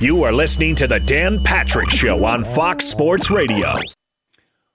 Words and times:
You 0.00 0.24
are 0.24 0.32
listening 0.32 0.74
to 0.76 0.86
the 0.88 0.98
Dan 0.98 1.42
Patrick 1.42 1.88
Show 1.88 2.24
on 2.24 2.42
Fox 2.42 2.84
Sports 2.84 3.30
Radio. 3.30 3.76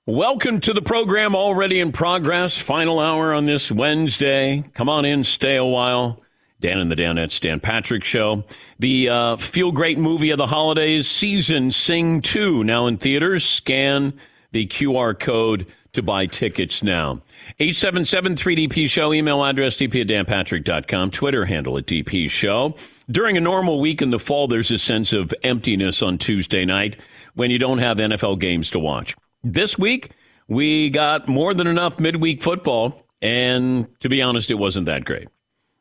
Welcome 0.05 0.59
to 0.61 0.73
the 0.73 0.81
program 0.81 1.35
already 1.35 1.81
in 1.81 1.91
progress. 1.91 2.57
Final 2.57 2.99
hour 2.99 3.33
on 3.33 3.45
this 3.45 3.69
Wednesday. 3.71 4.63
Come 4.73 4.87
on 4.87 5.05
in, 5.05 5.23
stay 5.23 5.57
a 5.57 5.65
while. 5.65 6.23
Dan 6.61 6.79
and 6.79 6.89
the 6.89 6.95
Danettes, 6.95 7.39
Dan 7.39 7.59
Patrick 7.59 8.03
Show. 8.03 8.43
The 8.79 9.09
uh, 9.09 9.35
feel 9.35 9.71
great 9.71 9.99
movie 9.99 10.31
of 10.31 10.37
the 10.37 10.47
holidays, 10.47 11.07
Season 11.07 11.69
Sing 11.69 12.21
2, 12.21 12.63
now 12.63 12.87
in 12.87 12.97
theaters. 12.97 13.45
Scan 13.45 14.13
the 14.51 14.67
QR 14.67 15.17
code 15.17 15.67
to 15.93 16.01
buy 16.01 16.25
tickets 16.25 16.81
now. 16.81 17.21
877 17.59 18.35
3DP 18.35 18.89
Show, 18.89 19.13
email 19.13 19.43
address 19.43 19.75
dp 19.75 20.01
at 20.01 20.07
danpatrick.com, 20.07 21.11
Twitter 21.11 21.45
handle 21.45 21.77
at 21.77 21.85
DP 21.85 22.29
Show. 22.29 22.75
During 23.11 23.37
a 23.37 23.41
normal 23.41 23.79
week 23.79 24.03
in 24.03 24.11
the 24.11 24.19
fall, 24.19 24.47
there's 24.47 24.69
a 24.69 24.77
sense 24.77 25.13
of 25.13 25.33
emptiness 25.41 26.03
on 26.03 26.19
Tuesday 26.19 26.63
night 26.63 26.95
when 27.33 27.49
you 27.49 27.57
don't 27.57 27.79
have 27.79 27.97
NFL 27.97 28.39
games 28.39 28.69
to 28.69 28.79
watch. 28.79 29.15
This 29.43 29.79
week, 29.79 30.11
we 30.47 30.91
got 30.91 31.27
more 31.27 31.55
than 31.55 31.65
enough 31.65 31.99
midweek 31.99 32.43
football, 32.43 33.07
and 33.19 33.87
to 34.01 34.09
be 34.09 34.21
honest, 34.21 34.51
it 34.51 34.55
wasn't 34.55 34.85
that 34.85 35.05
great. 35.05 35.27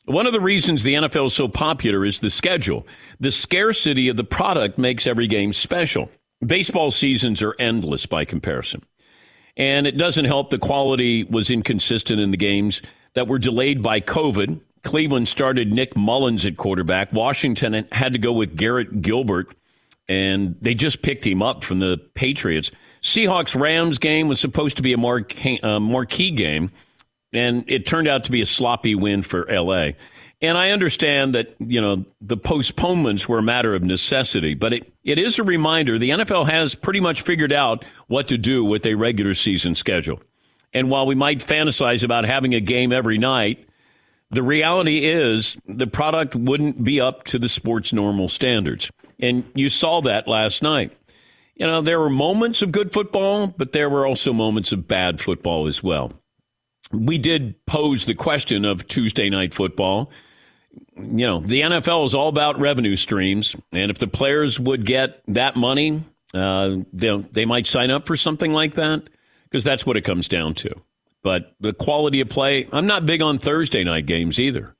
One 0.06 0.26
of 0.26 0.32
the 0.32 0.40
reasons 0.40 0.84
the 0.84 0.94
NFL 0.94 1.26
is 1.26 1.34
so 1.34 1.48
popular 1.48 2.06
is 2.06 2.20
the 2.20 2.30
schedule. 2.30 2.86
The 3.20 3.30
scarcity 3.30 4.08
of 4.08 4.16
the 4.16 4.24
product 4.24 4.78
makes 4.78 5.06
every 5.06 5.26
game 5.26 5.52
special. 5.52 6.10
Baseball 6.44 6.90
seasons 6.90 7.42
are 7.42 7.54
endless 7.58 8.06
by 8.06 8.24
comparison. 8.24 8.82
And 9.54 9.86
it 9.86 9.98
doesn't 9.98 10.24
help 10.24 10.48
the 10.48 10.56
quality 10.56 11.24
was 11.24 11.50
inconsistent 11.50 12.20
in 12.20 12.30
the 12.30 12.38
games 12.38 12.80
that 13.12 13.28
were 13.28 13.38
delayed 13.38 13.82
by 13.82 14.00
COVID. 14.00 14.60
Cleveland 14.82 15.28
started 15.28 15.72
Nick 15.72 15.96
Mullens 15.96 16.46
at 16.46 16.56
quarterback. 16.56 17.12
Washington 17.12 17.86
had 17.92 18.12
to 18.12 18.18
go 18.18 18.32
with 18.32 18.56
Garrett 18.56 19.02
Gilbert, 19.02 19.54
and 20.08 20.56
they 20.60 20.74
just 20.74 21.02
picked 21.02 21.26
him 21.26 21.42
up 21.42 21.64
from 21.64 21.78
the 21.78 21.98
Patriots. 22.14 22.70
Seahawks 23.02 23.58
Rams 23.58 23.98
game 23.98 24.28
was 24.28 24.40
supposed 24.40 24.76
to 24.76 24.82
be 24.82 24.92
a 24.92 24.98
marquee, 24.98 25.60
uh, 25.62 25.78
game, 26.36 26.70
and 27.32 27.64
it 27.68 27.86
turned 27.86 28.08
out 28.08 28.24
to 28.24 28.30
be 28.30 28.40
a 28.40 28.46
sloppy 28.46 28.94
win 28.94 29.22
for 29.22 29.46
LA. 29.50 29.90
And 30.40 30.56
I 30.56 30.70
understand 30.70 31.34
that, 31.34 31.56
you 31.58 31.80
know, 31.80 32.04
the 32.20 32.36
postponements 32.36 33.28
were 33.28 33.38
a 33.38 33.42
matter 33.42 33.74
of 33.74 33.82
necessity, 33.82 34.54
but 34.54 34.72
it, 34.72 34.92
it 35.02 35.18
is 35.18 35.38
a 35.38 35.42
reminder 35.42 35.98
the 35.98 36.10
NFL 36.10 36.48
has 36.48 36.76
pretty 36.76 37.00
much 37.00 37.22
figured 37.22 37.52
out 37.52 37.84
what 38.06 38.28
to 38.28 38.38
do 38.38 38.64
with 38.64 38.86
a 38.86 38.94
regular 38.94 39.34
season 39.34 39.74
schedule. 39.74 40.20
And 40.72 40.90
while 40.90 41.06
we 41.06 41.16
might 41.16 41.38
fantasize 41.38 42.04
about 42.04 42.24
having 42.24 42.54
a 42.54 42.60
game 42.60 42.92
every 42.92 43.18
night, 43.18 43.67
the 44.30 44.42
reality 44.42 45.06
is 45.06 45.56
the 45.66 45.86
product 45.86 46.34
wouldn't 46.34 46.84
be 46.84 47.00
up 47.00 47.24
to 47.24 47.38
the 47.38 47.48
sport's 47.48 47.92
normal 47.92 48.28
standards. 48.28 48.90
And 49.18 49.44
you 49.54 49.68
saw 49.68 50.00
that 50.02 50.28
last 50.28 50.62
night. 50.62 50.92
You 51.56 51.66
know, 51.66 51.80
there 51.80 51.98
were 51.98 52.10
moments 52.10 52.62
of 52.62 52.70
good 52.70 52.92
football, 52.92 53.48
but 53.48 53.72
there 53.72 53.90
were 53.90 54.06
also 54.06 54.32
moments 54.32 54.70
of 54.70 54.86
bad 54.86 55.20
football 55.20 55.66
as 55.66 55.82
well. 55.82 56.12
We 56.92 57.18
did 57.18 57.66
pose 57.66 58.06
the 58.06 58.14
question 58.14 58.64
of 58.64 58.86
Tuesday 58.86 59.28
night 59.28 59.52
football 59.52 60.10
you 60.96 61.26
know, 61.26 61.40
the 61.40 61.62
NFL 61.62 62.04
is 62.04 62.14
all 62.14 62.28
about 62.28 62.58
revenue 62.58 62.96
streams, 62.96 63.56
and 63.72 63.90
if 63.90 63.98
the 63.98 64.06
players 64.06 64.58
would 64.58 64.84
get 64.84 65.22
that 65.28 65.56
money, 65.56 66.02
uh, 66.34 66.76
they 66.92 67.16
they 67.32 67.44
might 67.44 67.66
sign 67.66 67.90
up 67.90 68.06
for 68.06 68.16
something 68.16 68.52
like 68.52 68.74
that 68.74 69.08
because 69.44 69.64
that's 69.64 69.86
what 69.86 69.96
it 69.96 70.02
comes 70.02 70.28
down 70.28 70.54
to. 70.54 70.74
But 71.28 71.52
the 71.60 71.74
quality 71.74 72.22
of 72.22 72.30
play, 72.30 72.66
I'm 72.72 72.86
not 72.86 73.04
big 73.04 73.20
on 73.20 73.38
Thursday 73.38 73.84
night 73.84 74.06
games 74.06 74.40
either. 74.40 74.74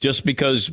Just 0.00 0.22
because, 0.22 0.70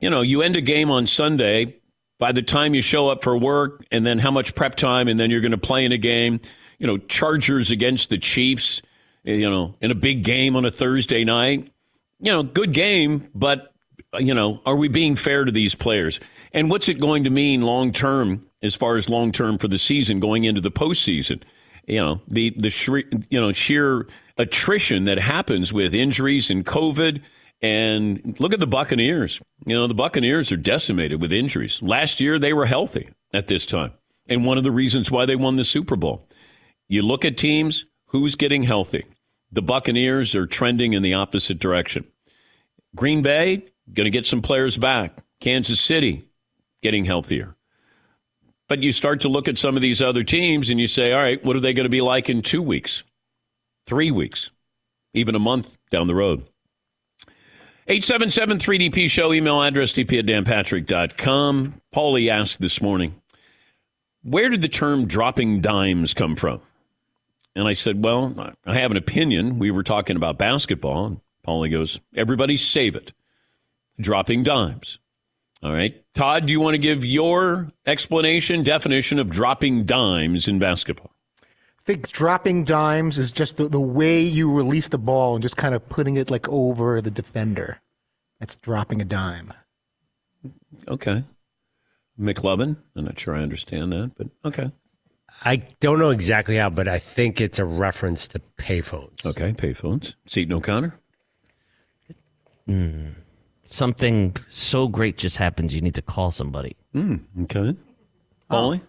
you 0.00 0.10
know, 0.10 0.22
you 0.22 0.42
end 0.42 0.56
a 0.56 0.60
game 0.60 0.90
on 0.90 1.06
Sunday, 1.06 1.76
by 2.18 2.32
the 2.32 2.42
time 2.42 2.74
you 2.74 2.82
show 2.82 3.08
up 3.08 3.22
for 3.22 3.38
work, 3.38 3.86
and 3.92 4.04
then 4.04 4.18
how 4.18 4.32
much 4.32 4.56
prep 4.56 4.74
time, 4.74 5.06
and 5.06 5.20
then 5.20 5.30
you're 5.30 5.40
going 5.40 5.52
to 5.52 5.56
play 5.56 5.84
in 5.84 5.92
a 5.92 5.98
game, 5.98 6.40
you 6.80 6.86
know, 6.88 6.98
Chargers 6.98 7.70
against 7.70 8.10
the 8.10 8.18
Chiefs, 8.18 8.82
you 9.22 9.48
know, 9.48 9.76
in 9.80 9.92
a 9.92 9.94
big 9.94 10.24
game 10.24 10.56
on 10.56 10.64
a 10.64 10.70
Thursday 10.72 11.22
night. 11.22 11.70
You 12.18 12.32
know, 12.32 12.42
good 12.42 12.72
game, 12.72 13.30
but 13.36 13.72
you 14.18 14.34
know, 14.34 14.60
are 14.66 14.74
we 14.74 14.88
being 14.88 15.14
fair 15.14 15.44
to 15.44 15.52
these 15.52 15.76
players? 15.76 16.18
And 16.52 16.68
what's 16.70 16.88
it 16.88 16.94
going 16.94 17.22
to 17.22 17.30
mean 17.30 17.62
long 17.62 17.92
term, 17.92 18.44
as 18.62 18.74
far 18.74 18.96
as 18.96 19.08
long 19.08 19.30
term 19.30 19.58
for 19.58 19.68
the 19.68 19.78
season 19.78 20.18
going 20.18 20.42
into 20.42 20.60
the 20.60 20.72
postseason? 20.72 21.40
You 21.86 22.00
know, 22.00 22.20
the 22.26 22.50
the 22.58 23.04
you 23.30 23.40
know 23.40 23.52
sheer 23.52 24.08
attrition 24.36 25.04
that 25.04 25.18
happens 25.18 25.72
with 25.72 25.94
injuries 25.94 26.50
and 26.50 26.64
COVID. 26.64 27.22
And 27.62 28.36
look 28.38 28.52
at 28.52 28.60
the 28.60 28.66
Buccaneers. 28.66 29.40
You 29.64 29.74
know, 29.74 29.86
the 29.86 29.94
Buccaneers 29.94 30.52
are 30.52 30.56
decimated 30.56 31.20
with 31.20 31.32
injuries. 31.32 31.80
Last 31.82 32.20
year, 32.20 32.38
they 32.38 32.52
were 32.52 32.66
healthy 32.66 33.08
at 33.32 33.46
this 33.46 33.64
time. 33.64 33.92
And 34.28 34.44
one 34.44 34.58
of 34.58 34.64
the 34.64 34.70
reasons 34.70 35.10
why 35.10 35.24
they 35.24 35.36
won 35.36 35.56
the 35.56 35.64
Super 35.64 35.96
Bowl. 35.96 36.28
You 36.88 37.02
look 37.02 37.24
at 37.24 37.36
teams, 37.36 37.86
who's 38.06 38.34
getting 38.34 38.64
healthy? 38.64 39.04
The 39.50 39.62
Buccaneers 39.62 40.34
are 40.34 40.46
trending 40.46 40.92
in 40.92 41.02
the 41.02 41.14
opposite 41.14 41.58
direction. 41.58 42.04
Green 42.94 43.22
Bay, 43.22 43.64
Going 43.92 44.04
to 44.04 44.10
get 44.10 44.26
some 44.26 44.40
players 44.42 44.78
back. 44.78 45.22
Kansas 45.40 45.80
City 45.80 46.24
getting 46.82 47.04
healthier. 47.04 47.56
But 48.66 48.82
you 48.82 48.92
start 48.92 49.20
to 49.22 49.28
look 49.28 49.46
at 49.46 49.58
some 49.58 49.76
of 49.76 49.82
these 49.82 50.00
other 50.00 50.24
teams 50.24 50.70
and 50.70 50.80
you 50.80 50.86
say, 50.86 51.12
all 51.12 51.20
right, 51.20 51.44
what 51.44 51.54
are 51.54 51.60
they 51.60 51.74
going 51.74 51.84
to 51.84 51.90
be 51.90 52.00
like 52.00 52.30
in 52.30 52.40
two 52.40 52.62
weeks, 52.62 53.02
three 53.86 54.10
weeks, 54.10 54.50
even 55.12 55.34
a 55.34 55.38
month 55.38 55.78
down 55.90 56.06
the 56.06 56.14
road? 56.14 56.46
877 57.86 58.58
3DP 58.58 59.10
Show, 59.10 59.32
email 59.32 59.62
address 59.62 59.92
dp 59.92 60.18
at 60.18 60.26
danpatrick.com. 60.26 61.80
Paulie 61.94 62.30
asked 62.30 62.60
this 62.60 62.80
morning, 62.80 63.20
where 64.22 64.48
did 64.48 64.62
the 64.62 64.68
term 64.68 65.06
dropping 65.06 65.60
dimes 65.60 66.14
come 66.14 66.34
from? 66.34 66.62
And 67.54 67.68
I 67.68 67.74
said, 67.74 68.02
well, 68.02 68.54
I 68.64 68.74
have 68.74 68.90
an 68.90 68.96
opinion. 68.96 69.58
We 69.58 69.70
were 69.70 69.82
talking 69.82 70.16
about 70.16 70.38
basketball. 70.38 71.06
And 71.06 71.20
Paulie 71.46 71.70
goes, 71.70 72.00
everybody 72.16 72.56
save 72.56 72.96
it 72.96 73.12
dropping 74.00 74.42
dimes. 74.42 74.98
All 75.62 75.72
right. 75.72 76.02
Todd, 76.14 76.46
do 76.46 76.52
you 76.52 76.60
want 76.60 76.74
to 76.74 76.78
give 76.78 77.04
your 77.04 77.70
explanation, 77.86 78.62
definition 78.62 79.18
of 79.18 79.30
dropping 79.30 79.84
dimes 79.84 80.48
in 80.48 80.58
basketball? 80.58 81.13
I 81.84 81.92
think 81.92 82.10
dropping 82.10 82.64
dimes 82.64 83.18
is 83.18 83.30
just 83.30 83.58
the, 83.58 83.68
the 83.68 83.80
way 83.80 84.22
you 84.22 84.52
release 84.52 84.88
the 84.88 84.98
ball 84.98 85.34
and 85.34 85.42
just 85.42 85.56
kind 85.56 85.74
of 85.74 85.86
putting 85.88 86.16
it 86.16 86.30
like 86.30 86.48
over 86.48 87.00
the 87.00 87.10
defender. 87.10 87.80
That's 88.40 88.56
dropping 88.56 89.02
a 89.02 89.04
dime. 89.04 89.52
Okay. 90.88 91.24
McLovin, 92.18 92.76
I'm 92.96 93.04
not 93.04 93.18
sure 93.18 93.34
I 93.34 93.40
understand 93.40 93.92
that, 93.92 94.12
but 94.16 94.28
okay. 94.44 94.70
I 95.44 95.56
don't 95.80 95.98
know 95.98 96.10
exactly 96.10 96.56
how, 96.56 96.70
but 96.70 96.88
I 96.88 96.98
think 96.98 97.40
it's 97.40 97.58
a 97.58 97.64
reference 97.64 98.28
to 98.28 98.40
payphones. 98.56 99.26
Okay, 99.26 99.52
payphones. 99.52 100.14
Seton 100.26 100.54
O'Connor? 100.54 100.98
Hmm 102.66 103.10
something 103.64 104.36
so 104.48 104.88
great 104.88 105.16
just 105.16 105.36
happens, 105.36 105.74
you 105.74 105.80
need 105.80 105.94
to 105.94 106.02
call 106.02 106.30
somebody. 106.30 106.76
Mm, 106.94 107.20
okay. 107.42 107.76
Ollie? 108.50 108.80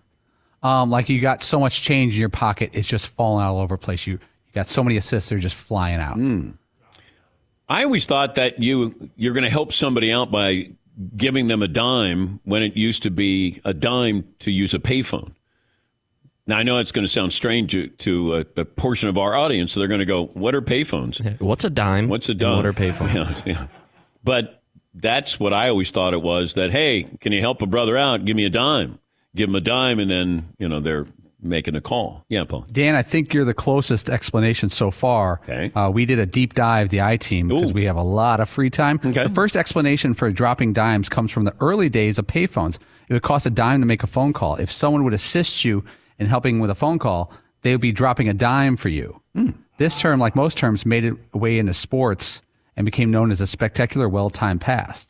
Um, 0.65 0.89
like 0.89 1.09
you 1.09 1.21
got 1.21 1.43
so 1.43 1.59
much 1.59 1.83
change 1.83 2.15
in 2.15 2.19
your 2.19 2.29
pocket, 2.29 2.71
it's 2.73 2.87
just 2.87 3.09
falling 3.09 3.45
all 3.45 3.59
over 3.59 3.75
the 3.75 3.79
place. 3.79 4.07
You, 4.07 4.13
you 4.13 4.53
got 4.55 4.67
so 4.67 4.83
many 4.83 4.97
assists, 4.97 5.29
they're 5.29 5.37
just 5.37 5.55
flying 5.55 5.99
out. 5.99 6.17
Mm. 6.17 6.53
I 7.69 7.83
always 7.83 8.07
thought 8.07 8.33
that 8.35 8.59
you 8.59 9.11
you're 9.15 9.33
going 9.33 9.43
to 9.43 9.49
help 9.49 9.73
somebody 9.73 10.11
out 10.11 10.31
by 10.31 10.71
giving 11.15 11.49
them 11.49 11.61
a 11.61 11.67
dime 11.67 12.39
when 12.45 12.63
it 12.63 12.75
used 12.75 13.03
to 13.03 13.11
be 13.11 13.61
a 13.63 13.75
dime 13.75 14.27
to 14.39 14.49
use 14.49 14.73
a 14.73 14.79
payphone. 14.79 15.33
Now 16.47 16.57
I 16.57 16.63
know 16.63 16.79
it's 16.79 16.91
going 16.91 17.05
to 17.05 17.11
sound 17.11 17.33
strange 17.33 17.71
to, 17.71 17.87
to 17.87 18.35
a, 18.35 18.45
a, 18.61 18.65
portion 18.65 19.07
of 19.07 19.19
our 19.19 19.35
audience. 19.35 19.71
So 19.71 19.79
they're 19.79 19.87
going 19.87 19.99
to 19.99 20.05
go, 20.05 20.25
"What 20.33 20.55
are 20.55 20.63
payphones? 20.63 21.39
What's 21.39 21.63
a 21.63 21.69
dime? 21.69 22.07
What's 22.07 22.29
a 22.29 22.33
dime? 22.33 22.55
What 22.55 22.65
are 22.65 22.73
payphones?" 22.73 23.45
Yeah, 23.45 23.53
yeah. 23.53 23.67
But 24.23 24.63
that's 24.95 25.39
what 25.39 25.53
I 25.53 25.69
always 25.69 25.91
thought 25.91 26.13
it 26.13 26.23
was 26.23 26.55
that, 26.55 26.71
hey, 26.71 27.03
can 27.21 27.33
you 27.33 27.41
help 27.41 27.61
a 27.61 27.67
brother 27.67 27.97
out? 27.97 28.25
Give 28.25 28.35
me 28.35 28.45
a 28.45 28.49
dime. 28.49 28.97
Give 29.35 29.49
them 29.49 29.55
a 29.55 29.61
dime, 29.61 29.99
and 29.99 30.09
then, 30.09 30.53
you 30.57 30.67
know, 30.67 30.79
they're 30.79 31.05
making 31.41 31.75
a 31.75 31.81
call. 31.81 32.25
Yeah, 32.29 32.45
Paul. 32.45 32.65
Dan, 32.71 32.95
I 32.95 33.03
think 33.03 33.33
you're 33.33 33.45
the 33.45 33.53
closest 33.53 34.09
explanation 34.09 34.69
so 34.69 34.91
far. 34.91 35.41
Okay. 35.43 35.71
Uh, 35.75 35.89
we 35.89 36.05
did 36.05 36.19
a 36.19 36.25
deep 36.25 36.53
dive, 36.53 36.89
the 36.89 37.01
I 37.01 37.17
team, 37.17 37.49
because 37.49 37.71
Ooh. 37.71 37.73
we 37.73 37.85
have 37.85 37.97
a 37.97 38.03
lot 38.03 38.39
of 38.39 38.49
free 38.49 38.69
time. 38.69 38.99
Okay. 39.03 39.23
The 39.23 39.33
first 39.33 39.55
explanation 39.55 40.13
for 40.13 40.31
dropping 40.31 40.73
dimes 40.73 41.09
comes 41.09 41.31
from 41.31 41.43
the 41.43 41.53
early 41.59 41.89
days 41.89 42.17
of 42.17 42.25
payphones. 42.25 42.79
It 43.07 43.13
would 43.13 43.23
cost 43.23 43.45
a 43.45 43.51
dime 43.51 43.81
to 43.81 43.85
make 43.85 44.03
a 44.03 44.07
phone 44.07 44.33
call. 44.33 44.55
If 44.55 44.71
someone 44.71 45.03
would 45.03 45.13
assist 45.13 45.63
you 45.63 45.83
in 46.17 46.25
helping 46.27 46.59
with 46.59 46.69
a 46.69 46.75
phone 46.75 46.97
call, 46.97 47.31
they 47.61 47.71
would 47.71 47.81
be 47.81 47.91
dropping 47.91 48.29
a 48.29 48.33
dime 48.33 48.77
for 48.77 48.89
you. 48.89 49.21
Mm. 49.35 49.53
This 49.77 49.99
term, 49.99 50.19
like 50.19 50.35
most 50.35 50.57
terms, 50.57 50.85
made 50.85 51.05
its 51.05 51.33
way 51.33 51.59
into 51.59 51.73
sports 51.73 52.41
and 52.75 52.85
became 52.85 53.11
known 53.11 53.31
as 53.31 53.41
a 53.41 53.47
spectacular 53.47 54.09
well-timed 54.09 54.61
pass 54.61 55.07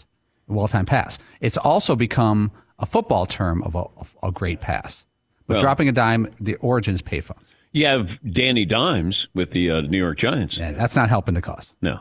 well-timed 0.48 0.88
pass. 0.88 1.18
It's 1.42 1.57
also 1.57 1.95
become 1.95 2.51
a 2.80 2.86
football 2.86 3.25
term 3.25 3.62
of 3.63 3.75
a, 3.75 3.86
a 4.27 4.31
great 4.31 4.62
pass. 4.62 5.06
But 5.48 5.56
well, 5.56 5.62
dropping 5.62 5.88
a 5.89 5.92
dime, 5.92 6.33
the 6.39 6.56
origins 6.56 7.01
is 7.01 7.07
payphone. 7.07 7.38
You 7.72 7.86
have 7.88 8.19
Danny 8.24 8.66
Dimes 8.66 9.27
with 9.33 9.51
the 9.51 9.69
uh, 9.69 9.81
New 9.81 9.98
York 9.98 10.18
Giants. 10.18 10.57
Yeah, 10.57 10.72
that's 10.72 10.95
not 10.95 11.10
helping 11.10 11.33
the 11.33 11.42
cause. 11.42 11.74
No. 11.81 12.00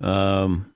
Um, 0.00 0.72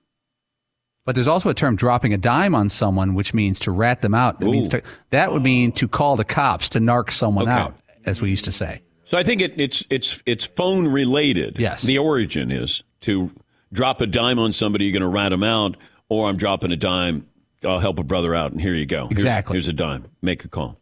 But 1.05 1.15
there's 1.15 1.27
also 1.27 1.49
a 1.49 1.53
term 1.53 1.75
dropping 1.75 2.13
a 2.13 2.17
dime 2.17 2.55
on 2.55 2.69
someone, 2.69 3.13
which 3.13 3.33
means 3.33 3.59
to 3.61 3.71
rat 3.71 4.01
them 4.01 4.13
out. 4.13 4.39
That, 4.39 4.45
means 4.45 4.69
to, 4.69 4.81
that 5.09 5.31
would 5.33 5.43
mean 5.43 5.71
to 5.73 5.87
call 5.87 6.15
the 6.15 6.23
cops, 6.23 6.69
to 6.69 6.79
narc 6.79 7.11
someone 7.11 7.47
Okay. 7.49 7.57
out, 7.57 7.75
as 8.05 8.21
we 8.21 8.29
used 8.29 8.45
to 8.45 8.51
say. 8.51 8.81
So 9.05 9.17
I 9.17 9.23
think 9.23 9.41
it, 9.41 9.59
it's 9.59 9.83
it's 9.89 10.23
it's 10.25 10.45
phone 10.45 10.87
related. 10.87 11.57
Yes. 11.59 11.81
The 11.83 11.97
origin 11.97 12.51
is 12.51 12.83
to 13.01 13.31
drop 13.73 13.99
a 13.99 14.07
dime 14.07 14.39
on 14.39 14.53
somebody, 14.53 14.85
you're 14.85 14.93
going 14.93 15.01
to 15.01 15.07
rat 15.07 15.31
them 15.31 15.43
out, 15.43 15.75
or 16.07 16.29
I'm 16.29 16.37
dropping 16.37 16.71
a 16.71 16.77
dime, 16.77 17.27
I'll 17.65 17.79
help 17.79 17.99
a 17.99 18.03
brother 18.03 18.33
out, 18.35 18.51
and 18.51 18.61
here 18.61 18.73
you 18.73 18.85
go. 18.85 19.07
Here's- 19.07 19.11
Exactly. 19.11 19.55
Here's, 19.55 19.67
a 19.67 19.73
dime. 19.73 20.05
Make 20.21 20.43
a 20.45 20.47
call. 20.47 20.79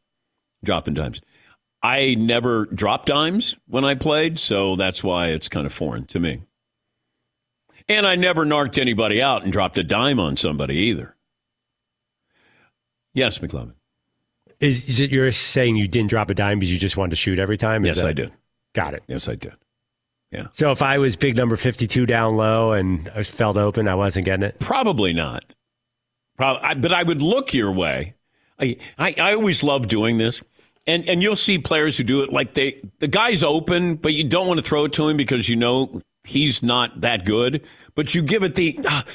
Dropping 0.64 0.94
dimes. 0.96 1.22
I 1.84 2.16
never 2.16 2.66
dropped 2.68 3.08
dimes 3.08 3.56
when 3.68 3.84
I 3.84 3.96
played, 3.96 4.38
so 4.40 4.76
that's 4.76 5.04
why 5.04 5.28
it's 5.30 5.48
kind 5.50 5.66
of 5.66 5.74
foreign 5.74 6.06
to 6.08 6.20
me. 6.20 6.44
And 7.90 8.06
I 8.06 8.16
never 8.16 8.46
narked 8.46 8.78
anybody 8.78 9.22
out 9.22 9.44
and 9.44 9.52
dropped 9.52 9.78
a 9.80 9.84
dime 9.84 10.20
on 10.20 10.38
somebody 10.38 10.76
either. 10.76 11.16
Yes, 13.14 13.40
McLovin. 13.40 13.74
Is, 14.60 14.86
is 14.86 15.00
it 15.00 15.10
you're 15.10 15.32
saying 15.32 15.76
you 15.76 15.88
didn't 15.88 16.12
drop 16.12 16.30
a 16.30 16.36
dime 16.36 16.60
because 16.60 16.72
you 16.72 16.78
just 16.80 16.98
wanted 16.98 17.10
to 17.12 17.16
shoot 17.16 17.40
every 17.40 17.58
time? 17.58 17.84
Is 17.84 17.96
Yes, 17.96 18.04
that- 18.04 18.08
I 18.08 18.14
did. 18.14 18.32
Got 18.74 18.94
it. 18.94 19.04
Yes, 19.08 19.28
I 19.28 19.36
did. 19.36 19.54
Yeah. 20.32 20.46
So 20.54 20.72
if 20.72 20.82
I 20.82 20.98
was 20.98 21.18
big 21.18 21.36
number 21.36 21.58
52 21.58 22.06
down 22.06 22.38
low 22.38 22.72
and 22.72 23.10
I 23.14 23.18
was 23.18 23.30
felt 23.30 23.58
open, 23.58 23.90
I 23.90 23.96
wasn't 23.96 24.26
getting 24.26 24.44
it. 24.44 24.60
Probably 24.60 25.12
not. 25.12 25.44
Prob- 26.38 26.60
I, 26.62 26.74
but 26.74 26.94
I 26.94 27.04
would 27.04 27.22
look 27.22 27.54
your 27.54 27.72
way. 27.72 28.16
I, 28.60 28.78
I, 28.98 29.16
I 29.18 29.34
always 29.34 29.64
love 29.64 29.88
doing 29.88 30.18
this. 30.18 30.42
And, 30.88 31.08
and 31.08 31.22
you'll 31.22 31.36
see 31.36 31.60
players 31.60 31.98
who 31.98 32.04
do 32.04 32.24
it 32.24 32.32
like 32.32 32.56
they 32.56 32.82
the 33.00 33.08
guy's 33.08 33.44
open, 33.44 33.96
but 33.96 34.14
you 34.14 34.24
don't 34.24 34.48
want 34.48 34.60
to 34.60 34.64
throw 34.64 34.86
it 34.86 34.94
to 34.94 35.08
him 35.08 35.16
because 35.16 35.48
you 35.48 35.56
know 35.56 36.02
he's 36.24 36.64
not 36.64 37.02
that 37.02 37.24
good. 37.24 37.64
But 37.94 38.16
you 38.16 38.24
give 38.24 38.44
it 38.44 38.56
the 38.56 38.80
ah, 38.88 39.06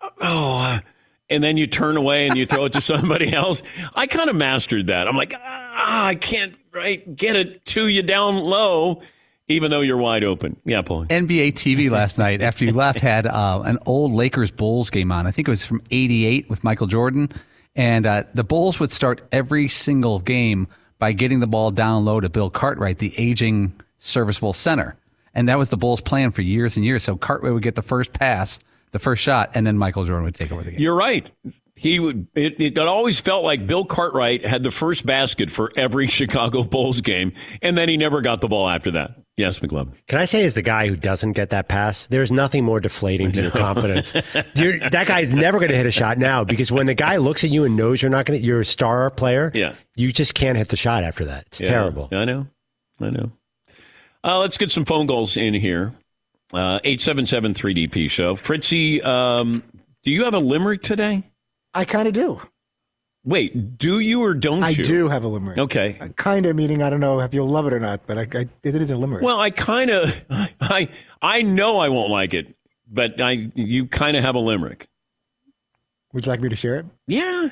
oh, 0.00 0.58
uh, 0.60 0.80
and 1.28 1.44
then 1.44 1.56
you 1.56 1.66
turn 1.66 1.96
away 1.96 2.28
and 2.28 2.36
you 2.36 2.46
throw 2.46 2.64
it 2.64 2.72
to 2.74 2.80
somebody 2.80 3.32
else. 3.32 3.62
I 3.94 4.06
kind 4.06 4.30
of 4.30 4.36
mastered 4.36 4.86
that. 4.86 5.06
I'm 5.06 5.16
like, 5.16 5.34
ah, 5.36 6.06
I 6.06 6.14
can't 6.14 6.54
right 6.72 7.14
get 7.14 7.36
it 7.36 7.64
to 7.66 7.88
you 7.88 8.02
down 8.02 8.38
low, 8.38 9.02
even 9.52 9.70
though 9.70 9.80
you're 9.80 9.96
wide 9.96 10.24
open. 10.24 10.56
Yeah, 10.64 10.82
Paul. 10.82 11.06
NBA 11.06 11.52
TV 11.52 11.90
last 11.98 12.18
night 12.18 12.42
after 12.42 12.64
you 12.64 12.72
left 12.72 13.00
had 13.00 13.26
uh, 13.26 13.62
an 13.64 13.78
old 13.86 14.12
Lakers 14.12 14.50
Bulls 14.50 14.90
game 14.90 15.12
on. 15.12 15.26
I 15.26 15.30
think 15.30 15.48
it 15.48 15.50
was 15.50 15.64
from 15.64 15.82
'88 15.90 16.48
with 16.48 16.64
Michael 16.64 16.86
Jordan, 16.86 17.30
and 17.74 18.06
uh, 18.06 18.24
the 18.34 18.44
Bulls 18.44 18.80
would 18.80 18.92
start 18.92 19.26
every 19.32 19.68
single 19.68 20.18
game 20.18 20.66
by 20.98 21.12
getting 21.12 21.40
the 21.40 21.46
ball 21.46 21.70
down 21.70 22.04
low 22.04 22.20
to 22.20 22.28
Bill 22.28 22.50
Cartwright, 22.50 22.98
the 22.98 23.12
aging 23.18 23.72
serviceable 23.98 24.52
center, 24.52 24.96
and 25.34 25.48
that 25.48 25.58
was 25.58 25.68
the 25.68 25.76
Bulls' 25.76 26.00
plan 26.00 26.30
for 26.30 26.42
years 26.42 26.76
and 26.76 26.84
years. 26.84 27.04
So 27.04 27.16
Cartwright 27.16 27.52
would 27.52 27.62
get 27.62 27.74
the 27.74 27.82
first 27.82 28.12
pass, 28.12 28.58
the 28.92 28.98
first 28.98 29.22
shot, 29.22 29.50
and 29.54 29.66
then 29.66 29.78
Michael 29.78 30.04
Jordan 30.04 30.24
would 30.24 30.34
take 30.34 30.52
over 30.52 30.62
the 30.62 30.70
game. 30.72 30.80
You're 30.80 30.94
right. 30.94 31.30
He 31.74 31.98
would. 31.98 32.28
It, 32.34 32.60
it 32.60 32.78
always 32.78 33.18
felt 33.18 33.42
like 33.44 33.66
Bill 33.66 33.84
Cartwright 33.84 34.44
had 34.44 34.62
the 34.62 34.70
first 34.70 35.06
basket 35.06 35.50
for 35.50 35.72
every 35.76 36.06
Chicago 36.08 36.62
Bulls 36.62 37.00
game, 37.00 37.32
and 37.62 37.76
then 37.76 37.88
he 37.88 37.96
never 37.96 38.20
got 38.20 38.40
the 38.40 38.48
ball 38.48 38.68
after 38.68 38.90
that. 38.92 39.21
Yes, 39.42 39.58
McLovin. 39.58 39.92
Can 40.06 40.20
I 40.20 40.24
say, 40.24 40.44
as 40.44 40.54
the 40.54 40.62
guy 40.62 40.86
who 40.86 40.94
doesn't 40.94 41.32
get 41.32 41.50
that 41.50 41.66
pass, 41.66 42.06
there's 42.06 42.30
nothing 42.30 42.64
more 42.64 42.78
deflating 42.78 43.32
to 43.32 43.42
your 43.42 43.50
confidence. 43.50 44.12
You're, 44.54 44.78
that 44.90 45.08
guy's 45.08 45.34
never 45.34 45.58
going 45.58 45.72
to 45.72 45.76
hit 45.76 45.84
a 45.86 45.90
shot 45.90 46.16
now 46.16 46.44
because 46.44 46.70
when 46.70 46.86
the 46.86 46.94
guy 46.94 47.16
looks 47.16 47.42
at 47.42 47.50
you 47.50 47.64
and 47.64 47.76
knows 47.76 48.00
you're 48.00 48.10
not 48.10 48.24
going 48.24 48.38
to, 48.40 48.46
you're 48.46 48.60
a 48.60 48.64
star 48.64 49.10
player. 49.10 49.50
Yeah. 49.52 49.74
You 49.96 50.12
just 50.12 50.34
can't 50.34 50.56
hit 50.56 50.68
the 50.68 50.76
shot 50.76 51.02
after 51.02 51.24
that. 51.24 51.46
It's 51.48 51.60
Yeah, 51.60 51.70
terrible. 51.70 52.08
I 52.12 52.24
know. 52.24 52.46
I 53.00 53.10
know. 53.10 53.32
Uh, 54.22 54.38
let's 54.38 54.56
get 54.58 54.70
some 54.70 54.84
phone 54.84 55.08
calls 55.08 55.36
in 55.36 55.54
here. 55.54 55.92
Uh, 56.52 56.78
Eight 56.84 57.00
seven 57.00 57.26
seven 57.26 57.52
three 57.52 57.74
DP 57.74 58.08
show. 58.08 58.36
Fritzy, 58.36 59.02
um, 59.02 59.64
do 60.04 60.12
you 60.12 60.22
have 60.22 60.34
a 60.34 60.38
limerick 60.38 60.82
today? 60.82 61.24
I 61.74 61.84
kind 61.84 62.06
of 62.06 62.14
do. 62.14 62.40
Wait, 63.24 63.78
do 63.78 64.00
you 64.00 64.22
or 64.22 64.34
don't 64.34 64.64
I 64.64 64.70
you? 64.70 64.82
I 64.82 64.86
do 64.86 65.08
have 65.08 65.22
a 65.24 65.28
limerick. 65.28 65.58
Okay. 65.58 65.98
Kind 66.16 66.44
of 66.46 66.56
meaning 66.56 66.82
I 66.82 66.90
don't 66.90 66.98
know 67.00 67.20
if 67.20 67.32
you'll 67.32 67.46
love 67.46 67.66
it 67.66 67.72
or 67.72 67.78
not, 67.78 68.00
but 68.06 68.18
I, 68.18 68.22
I, 68.34 68.48
it 68.64 68.74
is 68.74 68.90
a 68.90 68.96
limerick. 68.96 69.22
Well, 69.22 69.38
I 69.38 69.50
kind 69.50 69.90
of, 69.90 70.24
I, 70.60 70.88
I 71.20 71.42
know 71.42 71.78
I 71.78 71.88
won't 71.88 72.10
like 72.10 72.34
it, 72.34 72.54
but 72.90 73.20
I, 73.20 73.50
you 73.54 73.86
kind 73.86 74.16
of 74.16 74.24
have 74.24 74.34
a 74.34 74.40
limerick. 74.40 74.88
Would 76.12 76.26
you 76.26 76.30
like 76.30 76.40
me 76.40 76.48
to 76.48 76.56
share 76.56 76.76
it? 76.76 76.86
Yeah. 77.06 77.50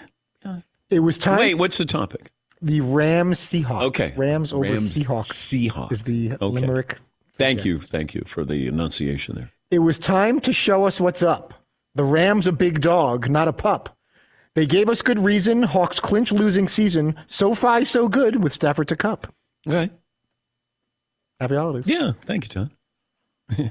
It 0.90 1.00
was 1.00 1.18
time. 1.18 1.38
Wait, 1.38 1.54
what's 1.54 1.78
the 1.78 1.86
topic? 1.86 2.32
The 2.60 2.80
Rams 2.80 3.38
Seahawks. 3.38 3.82
Okay. 3.84 4.12
Rams 4.16 4.52
over 4.52 4.64
Rams, 4.64 4.92
Seahawks 4.94 5.30
Seahawks. 5.70 5.92
is 5.92 6.02
the 6.02 6.32
Okay. 6.32 6.44
limerick. 6.46 6.96
Thank 7.34 7.64
you, 7.64 7.78
thank 7.80 8.12
you 8.12 8.22
for 8.26 8.44
the 8.44 8.66
enunciation 8.66 9.36
there. 9.36 9.50
It 9.70 9.78
was 9.78 9.98
time 10.00 10.40
to 10.40 10.52
show 10.52 10.84
us 10.84 11.00
what's 11.00 11.22
up. 11.22 11.54
The 11.94 12.04
Rams 12.04 12.48
a 12.48 12.52
big 12.52 12.80
dog, 12.80 13.30
not 13.30 13.46
a 13.48 13.52
pup. 13.52 13.96
They 14.54 14.66
gave 14.66 14.88
us 14.88 15.00
good 15.02 15.18
reason. 15.18 15.62
Hawks 15.62 16.00
clinch 16.00 16.32
losing 16.32 16.66
season. 16.68 17.14
So 17.26 17.54
far, 17.54 17.84
so 17.84 18.08
good 18.08 18.42
with 18.42 18.52
Stafford 18.52 18.88
to 18.88 18.96
Kupp. 18.96 19.32
Okay. 19.66 19.90
Happy 21.38 21.54
holidays. 21.54 21.86
Yeah, 21.88 22.12
thank 22.26 22.44
you, 22.44 22.48
Tom. 22.48 22.70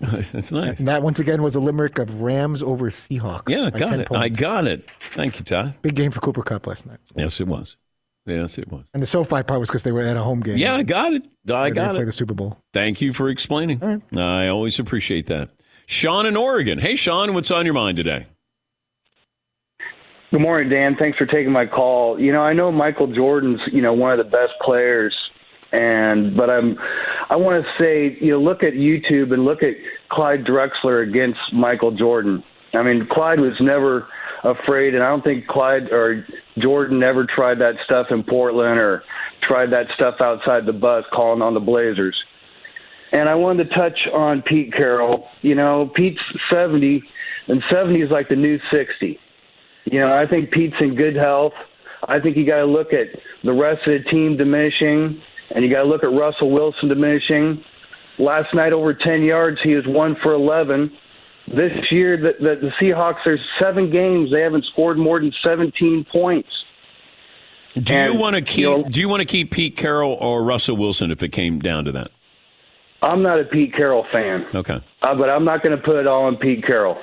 That's 0.00 0.50
nice. 0.50 0.78
And 0.78 0.88
that 0.88 1.02
once 1.02 1.18
again 1.20 1.42
was 1.42 1.54
a 1.54 1.60
limerick 1.60 1.98
of 1.98 2.22
Rams 2.22 2.62
over 2.62 2.90
Seahawks. 2.90 3.48
Yeah, 3.48 3.70
by 3.70 3.78
got 3.78 3.88
10 3.90 4.00
it. 4.00 4.08
I 4.12 4.28
got 4.28 4.66
it. 4.66 4.88
Thank 5.12 5.38
you, 5.38 5.44
Todd. 5.44 5.74
Big 5.82 5.94
game 5.94 6.10
for 6.10 6.20
Cooper 6.20 6.42
Kupp 6.42 6.66
last 6.66 6.86
night. 6.86 6.98
Yes, 7.14 7.40
it 7.40 7.46
was. 7.46 7.76
Yes, 8.26 8.58
it 8.58 8.70
was. 8.70 8.86
And 8.94 9.02
the 9.02 9.06
SoFi 9.06 9.42
part 9.42 9.58
was 9.60 9.68
because 9.68 9.82
they 9.82 9.92
were 9.92 10.02
at 10.02 10.16
a 10.16 10.22
home 10.22 10.40
game. 10.40 10.56
Yeah, 10.56 10.74
I 10.76 10.82
got 10.82 11.12
it. 11.12 11.24
I 11.52 11.70
They 11.70 11.80
it. 11.80 11.94
play 11.96 12.04
the 12.04 12.12
Super 12.12 12.34
Bowl. 12.34 12.58
Thank 12.72 13.00
you 13.00 13.12
for 13.12 13.28
explaining. 13.28 14.02
I 14.16 14.48
always 14.48 14.78
appreciate 14.78 15.26
that. 15.26 15.50
Sean 15.86 16.26
in 16.26 16.36
Oregon. 16.36 16.78
Hey, 16.78 16.94
Sean, 16.96 17.34
what's 17.34 17.50
on 17.50 17.64
your 17.64 17.74
mind 17.74 17.96
today? 17.96 18.26
Good 20.30 20.40
morning, 20.40 20.70
Dan. 20.70 20.96
Thanks 20.98 21.18
for 21.18 21.26
taking 21.26 21.52
my 21.52 21.66
call. 21.66 22.18
You 22.18 22.32
know, 22.32 22.40
I 22.40 22.54
know 22.54 22.72
Michael 22.72 23.12
Jordan's, 23.12 23.60
you 23.70 23.82
know, 23.82 23.92
one 23.92 24.12
of 24.12 24.18
the 24.18 24.30
best 24.30 24.52
players 24.62 25.14
and 25.72 26.36
but 26.36 26.50
I'm 26.50 26.78
I 27.30 27.36
want 27.36 27.64
to 27.64 27.82
say, 27.82 28.16
you 28.20 28.32
know, 28.32 28.40
look 28.40 28.62
at 28.62 28.74
YouTube 28.74 29.32
and 29.32 29.44
look 29.44 29.62
at 29.62 29.74
Clyde 30.10 30.44
Drexler 30.44 31.08
against 31.08 31.40
Michael 31.52 31.90
Jordan. 31.90 32.44
I 32.74 32.82
mean, 32.82 33.08
Clyde 33.10 33.40
was 33.40 33.54
never 33.60 34.06
afraid 34.44 34.94
and 34.94 35.02
I 35.02 35.08
don't 35.08 35.24
think 35.24 35.46
Clyde 35.46 35.90
or 35.90 36.26
Jordan 36.58 37.02
ever 37.02 37.26
tried 37.26 37.58
that 37.60 37.74
stuff 37.84 38.06
in 38.10 38.22
Portland 38.22 38.78
or 38.78 39.02
tried 39.42 39.70
that 39.72 39.86
stuff 39.94 40.16
outside 40.20 40.66
the 40.66 40.72
bus 40.72 41.04
calling 41.12 41.42
on 41.42 41.54
the 41.54 41.60
Blazers. 41.60 42.16
And 43.12 43.28
I 43.28 43.34
wanted 43.34 43.68
to 43.68 43.74
touch 43.74 43.98
on 44.12 44.42
Pete 44.42 44.72
Carroll. 44.72 45.26
You 45.42 45.54
know, 45.54 45.90
Pete's 45.94 46.20
70 46.50 47.02
and 47.48 47.62
70 47.70 48.00
is 48.00 48.10
like 48.10 48.28
the 48.28 48.36
new 48.36 48.58
60. 48.72 49.18
You 49.84 50.00
know, 50.00 50.12
I 50.16 50.26
think 50.26 50.50
Pete's 50.50 50.76
in 50.80 50.94
good 50.94 51.16
health. 51.16 51.52
I 52.08 52.20
think 52.20 52.36
you 52.36 52.46
got 52.46 52.58
to 52.58 52.64
look 52.66 52.92
at 52.92 53.08
the 53.44 53.52
rest 53.52 53.86
of 53.86 54.02
the 54.02 54.10
team 54.10 54.36
diminishing, 54.36 55.20
and 55.54 55.64
you 55.64 55.70
got 55.70 55.82
to 55.82 55.88
look 55.88 56.02
at 56.02 56.12
Russell 56.12 56.50
Wilson 56.50 56.88
diminishing. 56.88 57.62
Last 58.18 58.54
night, 58.54 58.72
over 58.72 58.94
10 58.94 59.22
yards, 59.22 59.58
he 59.62 59.74
was 59.74 59.84
one 59.86 60.16
for 60.22 60.32
11. 60.32 60.90
This 61.48 61.72
year, 61.90 62.16
the, 62.16 62.32
the, 62.40 62.56
the 62.56 62.70
Seahawks, 62.80 63.18
there's 63.24 63.40
seven 63.60 63.90
games 63.90 64.30
they 64.32 64.40
haven't 64.40 64.64
scored 64.72 64.98
more 64.98 65.20
than 65.20 65.32
17 65.46 66.06
points. 66.10 66.48
Do 67.80 67.94
you 67.94 68.14
want 68.14 68.36
to 68.36 68.42
keep? 68.42 68.58
you 68.58 68.64
know- 68.64 68.84
do 68.88 69.00
you 69.00 69.08
want 69.08 69.20
to 69.20 69.24
keep 69.26 69.50
Pete 69.50 69.76
Carroll 69.76 70.14
or 70.14 70.42
Russell 70.44 70.76
Wilson 70.76 71.10
if 71.10 71.22
it 71.22 71.30
came 71.30 71.58
down 71.58 71.84
to 71.86 71.92
that? 71.92 72.10
I'm 73.02 73.22
not 73.22 73.40
a 73.40 73.44
Pete 73.44 73.74
Carroll 73.74 74.06
fan, 74.12 74.46
Okay. 74.54 74.80
uh, 75.02 75.14
but 75.14 75.28
I'm 75.28 75.44
not 75.44 75.62
going 75.62 75.76
to 75.76 75.82
put 75.82 75.96
it 75.96 76.06
all 76.06 76.24
on 76.24 76.36
Pete 76.36 76.64
Carroll. 76.64 76.96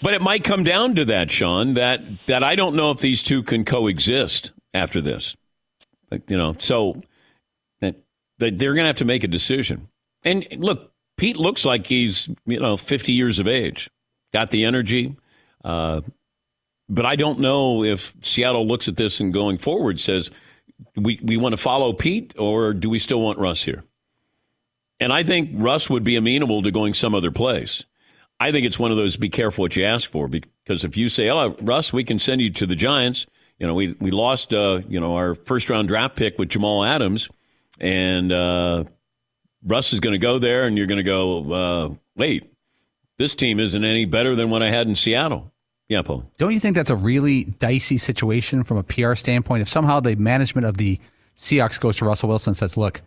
But 0.00 0.14
it 0.14 0.22
might 0.22 0.42
come 0.42 0.64
down 0.64 0.94
to 0.96 1.04
that, 1.04 1.30
Sean. 1.30 1.74
That 1.74 2.02
that 2.26 2.42
I 2.42 2.56
don't 2.56 2.74
know 2.74 2.90
if 2.90 2.98
these 2.98 3.22
two 3.22 3.42
can 3.42 3.64
coexist 3.64 4.50
after 4.74 5.00
this. 5.00 5.36
Like, 6.10 6.28
you 6.28 6.36
know, 6.36 6.54
so 6.58 7.00
that, 7.80 7.96
that 8.38 8.58
they're 8.58 8.74
going 8.74 8.82
to 8.84 8.88
have 8.88 8.96
to 8.96 9.04
make 9.04 9.22
a 9.22 9.28
decision. 9.28 9.88
And 10.24 10.44
look, 10.58 10.92
Pete 11.16 11.36
looks 11.36 11.64
like 11.64 11.86
he's 11.86 12.28
you 12.46 12.58
know 12.58 12.76
50 12.76 13.12
years 13.12 13.38
of 13.38 13.46
age, 13.46 13.90
got 14.32 14.50
the 14.50 14.64
energy. 14.64 15.14
Uh, 15.64 16.00
but 16.88 17.06
I 17.06 17.14
don't 17.14 17.38
know 17.38 17.84
if 17.84 18.14
Seattle 18.22 18.66
looks 18.66 18.88
at 18.88 18.96
this 18.96 19.20
and 19.20 19.32
going 19.32 19.56
forward 19.58 20.00
says 20.00 20.30
we 20.96 21.20
we 21.22 21.36
want 21.36 21.52
to 21.52 21.56
follow 21.56 21.92
Pete 21.92 22.34
or 22.36 22.72
do 22.74 22.90
we 22.90 22.98
still 22.98 23.20
want 23.20 23.38
Russ 23.38 23.62
here? 23.62 23.84
And 25.02 25.12
I 25.12 25.24
think 25.24 25.50
Russ 25.54 25.90
would 25.90 26.04
be 26.04 26.14
amenable 26.14 26.62
to 26.62 26.70
going 26.70 26.94
some 26.94 27.12
other 27.12 27.32
place. 27.32 27.84
I 28.38 28.52
think 28.52 28.64
it's 28.64 28.78
one 28.78 28.92
of 28.92 28.96
those 28.96 29.16
be 29.16 29.28
careful 29.28 29.62
what 29.62 29.74
you 29.74 29.84
ask 29.84 30.08
for 30.08 30.28
because 30.28 30.84
if 30.84 30.96
you 30.96 31.08
say, 31.08 31.28
"Oh, 31.28 31.56
Russ, 31.60 31.92
we 31.92 32.04
can 32.04 32.20
send 32.20 32.40
you 32.40 32.50
to 32.50 32.66
the 32.66 32.76
Giants," 32.76 33.26
you 33.58 33.66
know, 33.66 33.74
we 33.74 33.96
we 33.98 34.12
lost 34.12 34.54
uh, 34.54 34.80
you 34.88 35.00
know 35.00 35.16
our 35.16 35.34
first 35.34 35.68
round 35.68 35.88
draft 35.88 36.14
pick 36.14 36.38
with 36.38 36.50
Jamal 36.50 36.84
Adams, 36.84 37.28
and 37.80 38.30
uh, 38.30 38.84
Russ 39.64 39.92
is 39.92 39.98
going 39.98 40.12
to 40.12 40.18
go 40.18 40.38
there, 40.38 40.66
and 40.66 40.78
you're 40.78 40.86
going 40.86 40.98
to 40.98 41.02
go, 41.02 41.52
uh, 41.52 41.94
"Wait, 42.16 42.52
this 43.18 43.34
team 43.34 43.58
isn't 43.58 43.84
any 43.84 44.04
better 44.04 44.36
than 44.36 44.50
what 44.50 44.62
I 44.62 44.70
had 44.70 44.86
in 44.86 44.94
Seattle." 44.94 45.52
Yeah, 45.88 46.02
Paul. 46.02 46.24
Don't 46.38 46.52
you 46.52 46.60
think 46.60 46.76
that's 46.76 46.90
a 46.90 46.96
really 46.96 47.44
dicey 47.44 47.98
situation 47.98 48.62
from 48.62 48.76
a 48.76 48.84
PR 48.84 49.16
standpoint? 49.16 49.62
If 49.62 49.68
somehow 49.68 49.98
the 49.98 50.14
management 50.14 50.66
of 50.66 50.76
the 50.76 51.00
Seahawks 51.36 51.80
goes 51.80 51.96
to 51.96 52.04
Russell 52.04 52.28
Wilson 52.28 52.52
and 52.52 52.56
says, 52.56 52.76
"Look, 52.76 53.02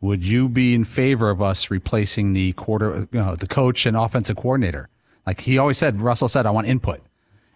would 0.00 0.24
you 0.24 0.48
be 0.48 0.74
in 0.74 0.84
favor 0.84 1.30
of 1.30 1.42
us 1.42 1.70
replacing 1.70 2.32
the 2.32 2.52
quarter, 2.54 3.08
you 3.12 3.20
know, 3.20 3.36
the 3.36 3.46
coach 3.46 3.86
and 3.86 3.96
offensive 3.96 4.36
coordinator?" 4.36 4.88
Like 5.26 5.40
he 5.40 5.58
always 5.58 5.78
said, 5.78 6.00
Russell 6.00 6.28
said, 6.28 6.46
I 6.46 6.50
want 6.50 6.66
input. 6.66 7.00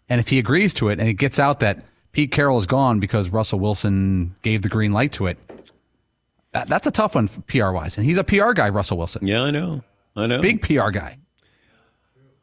And 0.09 0.21
if 0.21 0.29
he 0.29 0.39
agrees 0.39 0.75
to 0.75 0.91
it 0.91 1.01
and 1.01 1.09
it 1.09 1.15
gets 1.15 1.39
out 1.39 1.61
that 1.61 1.85
Pete 2.13 2.31
Carroll 2.31 2.59
is 2.59 2.67
gone 2.67 3.01
because 3.01 3.31
Russell 3.31 3.59
Wilson 3.59 4.37
gave 4.43 4.63
the 4.63 4.69
green 4.69 4.93
light 4.93 5.13
to 5.15 5.27
it, 5.27 5.39
that, 6.53 6.69
that's 6.69 6.87
a 6.87 6.91
tough 6.91 7.15
one 7.15 7.29
PR 7.29 7.71
wise. 7.71 7.97
And 7.97 8.07
he's 8.07 8.19
a 8.19 8.25
PR 8.25 8.53
guy, 8.53 8.69
Russell 8.69 8.99
Wilson. 8.99 9.27
Yeah, 9.27 9.43
I 9.43 9.51
know. 9.51 9.83
I 10.15 10.27
know. 10.27 10.41
Big 10.41 10.63
PR 10.63 10.91
guy. 10.91 11.19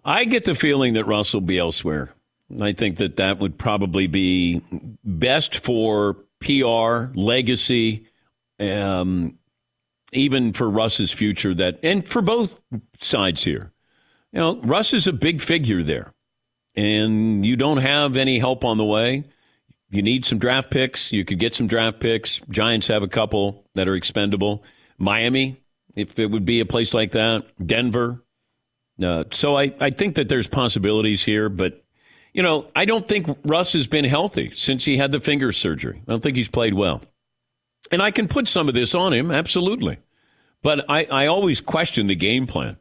I 0.04 0.26
get 0.26 0.46
the 0.46 0.56
feeling 0.56 0.94
that 0.96 1.06
Russell 1.06 1.40
will 1.40 1.48
be 1.48 1.60
elsewhere. 1.60 2.14
I 2.60 2.74
think 2.74 2.98
that 2.98 3.16
that 3.18 3.40
would 3.40 3.58
probably 3.58 4.08
be 4.08 4.62
best 5.06 5.56
for 5.56 6.16
PR, 6.42 7.14
legacy, 7.16 8.08
um, 8.60 9.38
even 10.12 10.54
for 10.54 10.70
Russ's 10.70 11.12
future. 11.12 11.54
That 11.54 11.80
and 11.84 12.08
for 12.08 12.22
both 12.22 12.60
sides 13.00 13.44
here. 13.44 13.72
You 14.32 14.40
know, 14.40 14.62
Russ 14.62 14.94
is 14.94 15.08
a 15.08 15.14
big 15.14 15.42
figure 15.42 15.84
there, 15.84 16.14
and 16.76 17.46
you 17.46 17.56
don't 17.56 17.78
have 17.78 18.16
any 18.16 18.40
help 18.40 18.64
on 18.64 18.78
the 18.78 18.86
way. 18.86 19.24
You 19.90 20.02
need 20.02 20.26
some 20.26 20.40
draft 20.40 20.72
picks. 20.72 21.12
You 21.12 21.26
could 21.26 21.38
get 21.38 21.54
some 21.54 21.68
draft 21.68 22.00
picks. 22.00 22.40
Giants 22.50 22.88
have 22.88 23.04
a 23.04 23.10
couple 23.10 23.66
that 23.76 23.90
are 23.90 23.96
expendable. 23.96 24.64
Miami, 24.98 25.62
if 25.96 26.18
it 26.18 26.28
would 26.28 26.46
be 26.46 26.62
a 26.62 26.66
place 26.66 26.94
like 26.94 27.12
that. 27.12 27.46
Denver. 27.66 28.24
Uh, 29.04 29.26
so 29.32 29.58
I, 29.58 29.74
I 29.80 29.90
think 29.90 30.16
that 30.16 30.30
there's 30.30 30.48
possibilities 30.48 31.24
here, 31.24 31.50
but 31.50 31.84
you 32.34 32.44
know, 32.44 32.68
I 32.76 32.86
don't 32.86 33.08
think 33.08 33.28
Russ 33.44 33.74
has 33.74 33.88
been 33.88 34.06
healthy 34.06 34.52
since 34.52 34.86
he 34.86 34.98
had 34.98 35.12
the 35.12 35.20
finger 35.20 35.52
surgery. 35.52 36.02
I 36.08 36.12
don't 36.12 36.24
think 36.24 36.38
he's 36.38 36.48
played 36.48 36.74
well. 36.74 37.02
And 37.92 38.02
I 38.02 38.12
can 38.12 38.28
put 38.28 38.48
some 38.48 38.68
of 38.68 38.74
this 38.74 38.96
on 38.96 39.14
him, 39.14 39.32
absolutely. 39.32 39.98
But 40.62 40.90
I, 40.90 41.06
I 41.06 41.28
always 41.28 41.60
question 41.62 42.08
the 42.08 42.16
game 42.16 42.48
plan. 42.48 42.78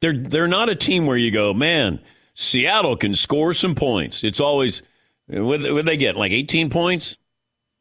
They're 0.00 0.16
they're 0.16 0.48
not 0.48 0.68
a 0.68 0.74
team 0.74 1.06
where 1.06 1.16
you 1.16 1.30
go, 1.30 1.52
man, 1.52 2.00
Seattle 2.34 2.96
can 2.96 3.14
score 3.14 3.52
some 3.52 3.74
points. 3.74 4.22
It's 4.22 4.40
always 4.40 4.82
what 5.26 5.60
what 5.72 5.84
they 5.84 5.96
get 5.96 6.16
like 6.16 6.32
18 6.32 6.70
points. 6.70 7.16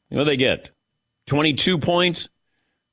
What 0.09 0.23
they 0.23 0.37
get? 0.37 0.71
22 1.27 1.77
points. 1.77 2.29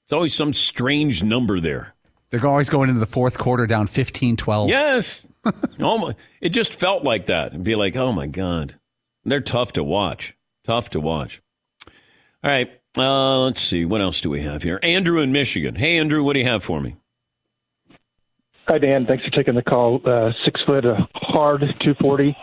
It's 0.05 0.12
always 0.12 0.35
some 0.35 0.53
strange 0.53 1.23
number 1.23 1.61
there. 1.61 1.95
They're 2.31 2.47
always 2.47 2.69
going 2.69 2.88
into 2.88 3.00
the 3.00 3.07
fourth 3.07 3.38
quarter 3.38 3.67
down 3.67 3.87
15 3.87 4.37
12. 4.37 4.69
Yes. 4.69 5.26
Almost, 5.81 6.17
it 6.41 6.50
just 6.50 6.75
felt 6.75 7.05
like 7.05 7.26
that. 7.26 7.53
And 7.53 7.64
be 7.64 7.75
like, 7.75 7.97
oh 7.97 8.12
my 8.12 8.26
God. 8.26 8.79
They're 9.25 9.41
tough 9.41 9.73
to 9.75 9.85
watch. 9.85 10.37
Tough 10.64 10.91
to 10.91 11.00
watch. 11.00 11.41
All 11.87 12.50
right. 12.50 12.71
Uh, 12.97 13.41
let's 13.41 13.61
see. 13.61 13.85
What 13.85 14.01
else 14.01 14.21
do 14.21 14.31
we 14.31 14.43
have 14.43 14.63
here? 14.63 14.79
Andrew 14.83 15.21
in 15.21 15.33
Michigan. 15.33 15.75
Hey, 15.75 15.99
Andrew, 15.99 16.23
what 16.23 16.35
do 16.35 16.41
you 16.41 16.47
have 16.47 16.63
for 16.63 16.81
me? 16.81 16.97
Hi, 18.69 18.79
Dan. 18.79 19.05
Thanks 19.07 19.25
for 19.25 19.31
taking 19.31 19.55
the 19.55 19.63
call. 19.63 20.01
Uh, 20.05 20.31
six 20.45 20.61
foot, 20.65 20.87
uh, 20.87 21.07
hard, 21.15 21.61
240. 21.61 22.37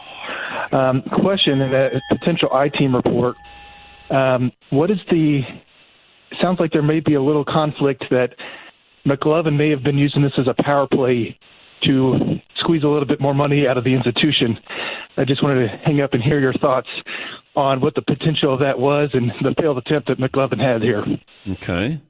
Um, 0.72 1.02
question 1.22 1.62
in 1.62 1.74
a 1.74 2.02
potential 2.10 2.50
I 2.54 2.70
team 2.70 2.96
report. 2.96 3.36
Um, 4.10 4.52
what 4.70 4.92
is 4.92 5.00
the. 5.10 5.42
Sounds 6.42 6.60
like 6.60 6.72
there 6.72 6.84
may 6.84 7.02
be 7.02 7.16
a 7.16 7.22
little 7.22 7.44
conflict 7.44 8.06
that 8.10 8.36
McLovin 9.06 9.58
may 9.58 9.70
have 9.70 9.84
been 9.84 9.98
using 9.98 10.22
this 10.22 10.32
as 10.38 10.48
a 10.48 10.64
power 10.64 10.88
play 10.88 11.38
to 11.84 12.40
squeeze 12.58 12.84
a 12.84 12.88
little 12.88 13.08
bit 13.08 13.20
more 13.20 13.34
money 13.34 13.68
out 13.68 13.78
of 13.78 13.84
the 13.84 13.94
institution. 13.94 14.58
I 15.18 15.26
just 15.26 15.44
wanted 15.44 15.68
to 15.68 15.78
hang 15.84 16.02
up 16.02 16.14
and 16.14 16.24
hear 16.24 16.40
your 16.40 16.54
thoughts 16.54 16.88
on 17.56 17.82
what 17.82 17.96
the 17.96 18.02
potential 18.02 18.54
of 18.54 18.62
that 18.62 18.80
was 18.80 19.10
and 19.14 19.32
the 19.42 19.54
failed 19.60 19.78
attempt 19.78 20.08
that 20.08 20.20
McLovin 20.20 20.60
had 20.60 20.82
here. 20.82 21.04
Okay. 21.50 22.02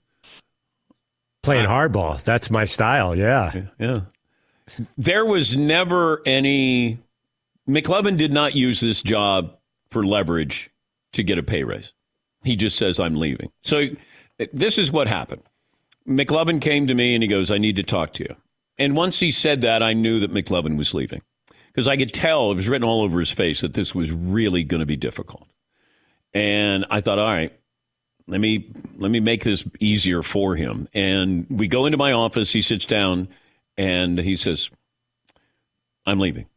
Playing 1.43 1.65
hardball. 1.65 2.21
That's 2.23 2.51
my 2.51 2.65
style. 2.65 3.15
Yeah. 3.15 3.51
Yeah. 3.79 4.01
There 4.97 5.25
was 5.25 5.55
never 5.55 6.21
any. 6.25 6.99
McLovin 7.67 8.17
did 8.17 8.31
not 8.31 8.55
use 8.55 8.79
this 8.79 9.01
job 9.01 9.57
for 9.89 10.05
leverage 10.05 10.69
to 11.13 11.23
get 11.23 11.37
a 11.37 11.43
pay 11.43 11.63
raise. 11.63 11.93
He 12.43 12.55
just 12.55 12.77
says, 12.77 12.99
I'm 12.99 13.15
leaving. 13.15 13.51
So 13.63 13.87
this 14.53 14.77
is 14.77 14.91
what 14.91 15.07
happened. 15.07 15.41
McLovin 16.07 16.61
came 16.61 16.87
to 16.87 16.93
me 16.93 17.13
and 17.13 17.23
he 17.23 17.27
goes, 17.27 17.51
I 17.51 17.57
need 17.57 17.75
to 17.75 17.83
talk 17.83 18.13
to 18.13 18.23
you. 18.23 18.35
And 18.77 18.95
once 18.95 19.19
he 19.19 19.29
said 19.31 19.61
that, 19.61 19.83
I 19.83 19.93
knew 19.93 20.19
that 20.19 20.33
McLovin 20.33 20.77
was 20.77 20.93
leaving 20.93 21.21
because 21.71 21.87
I 21.87 21.97
could 21.97 22.13
tell 22.13 22.51
it 22.51 22.55
was 22.55 22.67
written 22.67 22.87
all 22.87 23.01
over 23.01 23.19
his 23.19 23.31
face 23.31 23.61
that 23.61 23.73
this 23.73 23.95
was 23.95 24.11
really 24.11 24.63
going 24.63 24.81
to 24.81 24.85
be 24.85 24.97
difficult. 24.97 25.47
And 26.33 26.85
I 26.89 27.01
thought, 27.01 27.19
all 27.19 27.25
right, 27.25 27.57
let 28.27 28.39
me 28.39 28.71
let 28.97 29.11
me 29.11 29.19
make 29.19 29.43
this 29.43 29.65
easier 29.79 30.23
for 30.23 30.55
him. 30.55 30.87
And 30.93 31.45
we 31.49 31.67
go 31.67 31.85
into 31.85 31.97
my 31.97 32.13
office. 32.13 32.51
He 32.51 32.61
sits 32.61 32.85
down 32.85 33.27
and 33.77 34.17
he 34.17 34.35
says, 34.35 34.69
"I'm 36.05 36.19
leaving." 36.19 36.47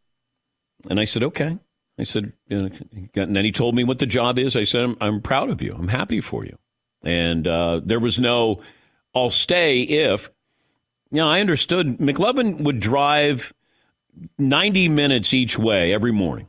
And 0.88 1.00
I 1.00 1.04
said, 1.04 1.23
"Okay." 1.23 1.59
I 1.97 2.02
said, 2.02 2.33
and 2.50 2.73
then 3.14 3.44
he 3.44 3.52
told 3.52 3.76
me 3.76 3.85
what 3.85 4.00
the 4.00 4.06
job 4.06 4.37
is. 4.37 4.56
I 4.56 4.64
said, 4.64 4.83
"I'm, 4.83 4.97
I'm 5.00 5.23
proud 5.23 5.49
of 5.50 5.62
you. 5.62 5.73
I'm 5.76 5.88
happy 5.88 6.21
for 6.21 6.44
you." 6.44 6.59
And 7.02 7.47
uh, 7.47 7.80
there 7.85 8.00
was 8.00 8.18
no, 8.18 8.61
"I'll 9.14 9.30
stay 9.30 9.83
if." 9.83 10.30
You 11.11 11.18
know, 11.18 11.28
I 11.28 11.40
understood. 11.40 11.99
McLovin 11.99 12.61
would 12.62 12.80
drive 12.80 13.52
90 14.38 14.88
minutes 14.88 15.35
each 15.35 15.59
way 15.59 15.92
every 15.92 16.12
morning 16.12 16.49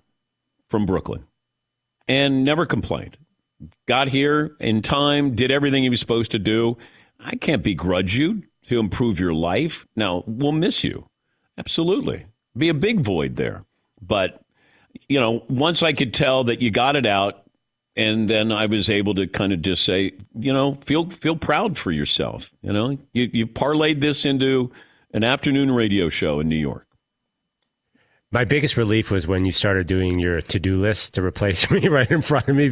from 0.68 0.86
Brooklyn 0.86 1.26
and 2.08 2.44
never 2.44 2.66
complained. 2.66 3.18
Got 3.88 4.10
here 4.10 4.56
in 4.60 4.82
time, 4.82 5.36
did 5.36 5.52
everything 5.52 5.84
he 5.84 5.90
was 5.90 6.00
supposed 6.00 6.32
to 6.32 6.40
do. 6.40 6.78
I 7.20 7.36
can't 7.36 7.64
begrudge 7.64 8.16
you 8.16 8.44
to 8.68 8.80
improve 8.80 9.20
your 9.20 9.34
life. 9.34 9.86
Now, 9.96 10.24
we'll 10.28 10.52
miss 10.52 10.84
you. 10.84 11.08
Absolutely. 11.58 12.26
Be 12.58 12.70
a 12.70 12.74
big 12.74 13.00
void 13.00 13.38
there. 13.38 13.64
But, 14.02 14.42
you 15.08 15.20
know, 15.20 15.44
once 15.48 15.84
I 15.84 15.94
could 15.94 16.14
tell 16.14 16.44
that 16.46 16.62
you 16.62 16.72
got 16.72 16.96
it 16.96 17.06
out, 17.06 17.46
and 17.96 18.30
then 18.30 18.52
I 18.52 18.66
was 18.66 18.90
able 18.90 19.16
to 19.16 19.26
kind 19.26 19.54
of 19.54 19.62
just 19.62 19.84
say, 19.84 20.12
you 20.38 20.52
know, 20.52 20.78
feel 20.84 21.10
feel 21.10 21.38
proud 21.38 21.78
for 21.78 21.92
yourself. 21.92 22.52
You 22.62 22.74
know, 22.74 22.98
you, 23.14 23.30
you 23.32 23.48
parlayed 23.48 24.02
this 24.02 24.26
into 24.26 24.72
an 25.14 25.24
afternoon 25.24 25.72
radio 25.72 26.10
show 26.10 26.42
in 26.42 26.50
New 26.50 26.58
York. 26.58 26.88
My 28.36 28.44
biggest 28.44 28.76
relief 28.76 29.12
was 29.12 29.28
when 29.28 29.46
you 29.46 29.54
started 29.54 29.88
doing 29.88 30.20
your 30.20 30.42
to-do 30.42 30.76
list 30.76 31.14
to 31.14 31.24
replace 31.24 31.72
me 31.72 31.88
right 31.88 32.12
in 32.12 32.22
front 32.22 32.50
of 32.50 32.56
me. 32.58 32.68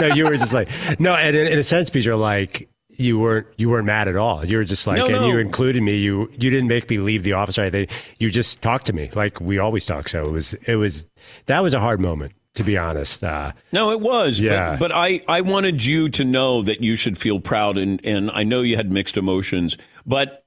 No, 0.00 0.06
you 0.14 0.24
were 0.24 0.36
just 0.38 0.54
like 0.54 0.70
no, 0.98 1.14
and 1.14 1.36
in, 1.36 1.46
in 1.46 1.58
a 1.58 1.62
sense, 1.62 1.90
because 1.90 2.06
you're 2.06 2.16
like 2.16 2.70
you 2.88 3.18
weren't 3.18 3.46
you 3.58 3.68
weren't 3.68 3.84
mad 3.84 4.08
at 4.08 4.16
all. 4.16 4.46
You 4.46 4.56
were 4.56 4.64
just 4.64 4.86
like, 4.86 4.96
No, 4.96 5.04
and 5.04 5.16
no. 5.16 5.28
you 5.28 5.38
included 5.38 5.82
me. 5.82 5.96
You 5.96 6.30
you 6.32 6.48
didn't 6.48 6.68
make 6.68 6.88
me 6.88 6.96
leave 6.96 7.22
the 7.22 7.34
office 7.34 7.58
or 7.58 7.62
anything. 7.62 7.88
You 8.18 8.30
just 8.30 8.62
talked 8.62 8.86
to 8.86 8.94
me 8.94 9.10
like 9.14 9.42
we 9.42 9.58
always 9.58 9.84
talk. 9.84 10.08
So 10.08 10.22
it 10.22 10.30
was 10.30 10.54
it 10.66 10.76
was 10.76 11.06
that 11.46 11.62
was 11.62 11.74
a 11.74 11.80
hard 11.80 12.00
moment 12.00 12.32
to 12.54 12.64
be 12.64 12.78
honest. 12.78 13.22
Uh, 13.22 13.52
No, 13.72 13.90
it 13.90 14.00
was. 14.00 14.40
Yeah. 14.40 14.76
But, 14.76 14.88
but 14.88 14.92
I, 14.92 15.20
I 15.28 15.40
wanted 15.40 15.84
you 15.84 16.08
to 16.10 16.24
know 16.24 16.62
that 16.62 16.80
you 16.80 16.96
should 16.96 17.18
feel 17.18 17.40
proud. 17.40 17.76
And, 17.76 18.00
and 18.04 18.30
I 18.30 18.44
know 18.44 18.62
you 18.62 18.76
had 18.76 18.92
mixed 18.92 19.16
emotions. 19.16 19.76
But, 20.06 20.43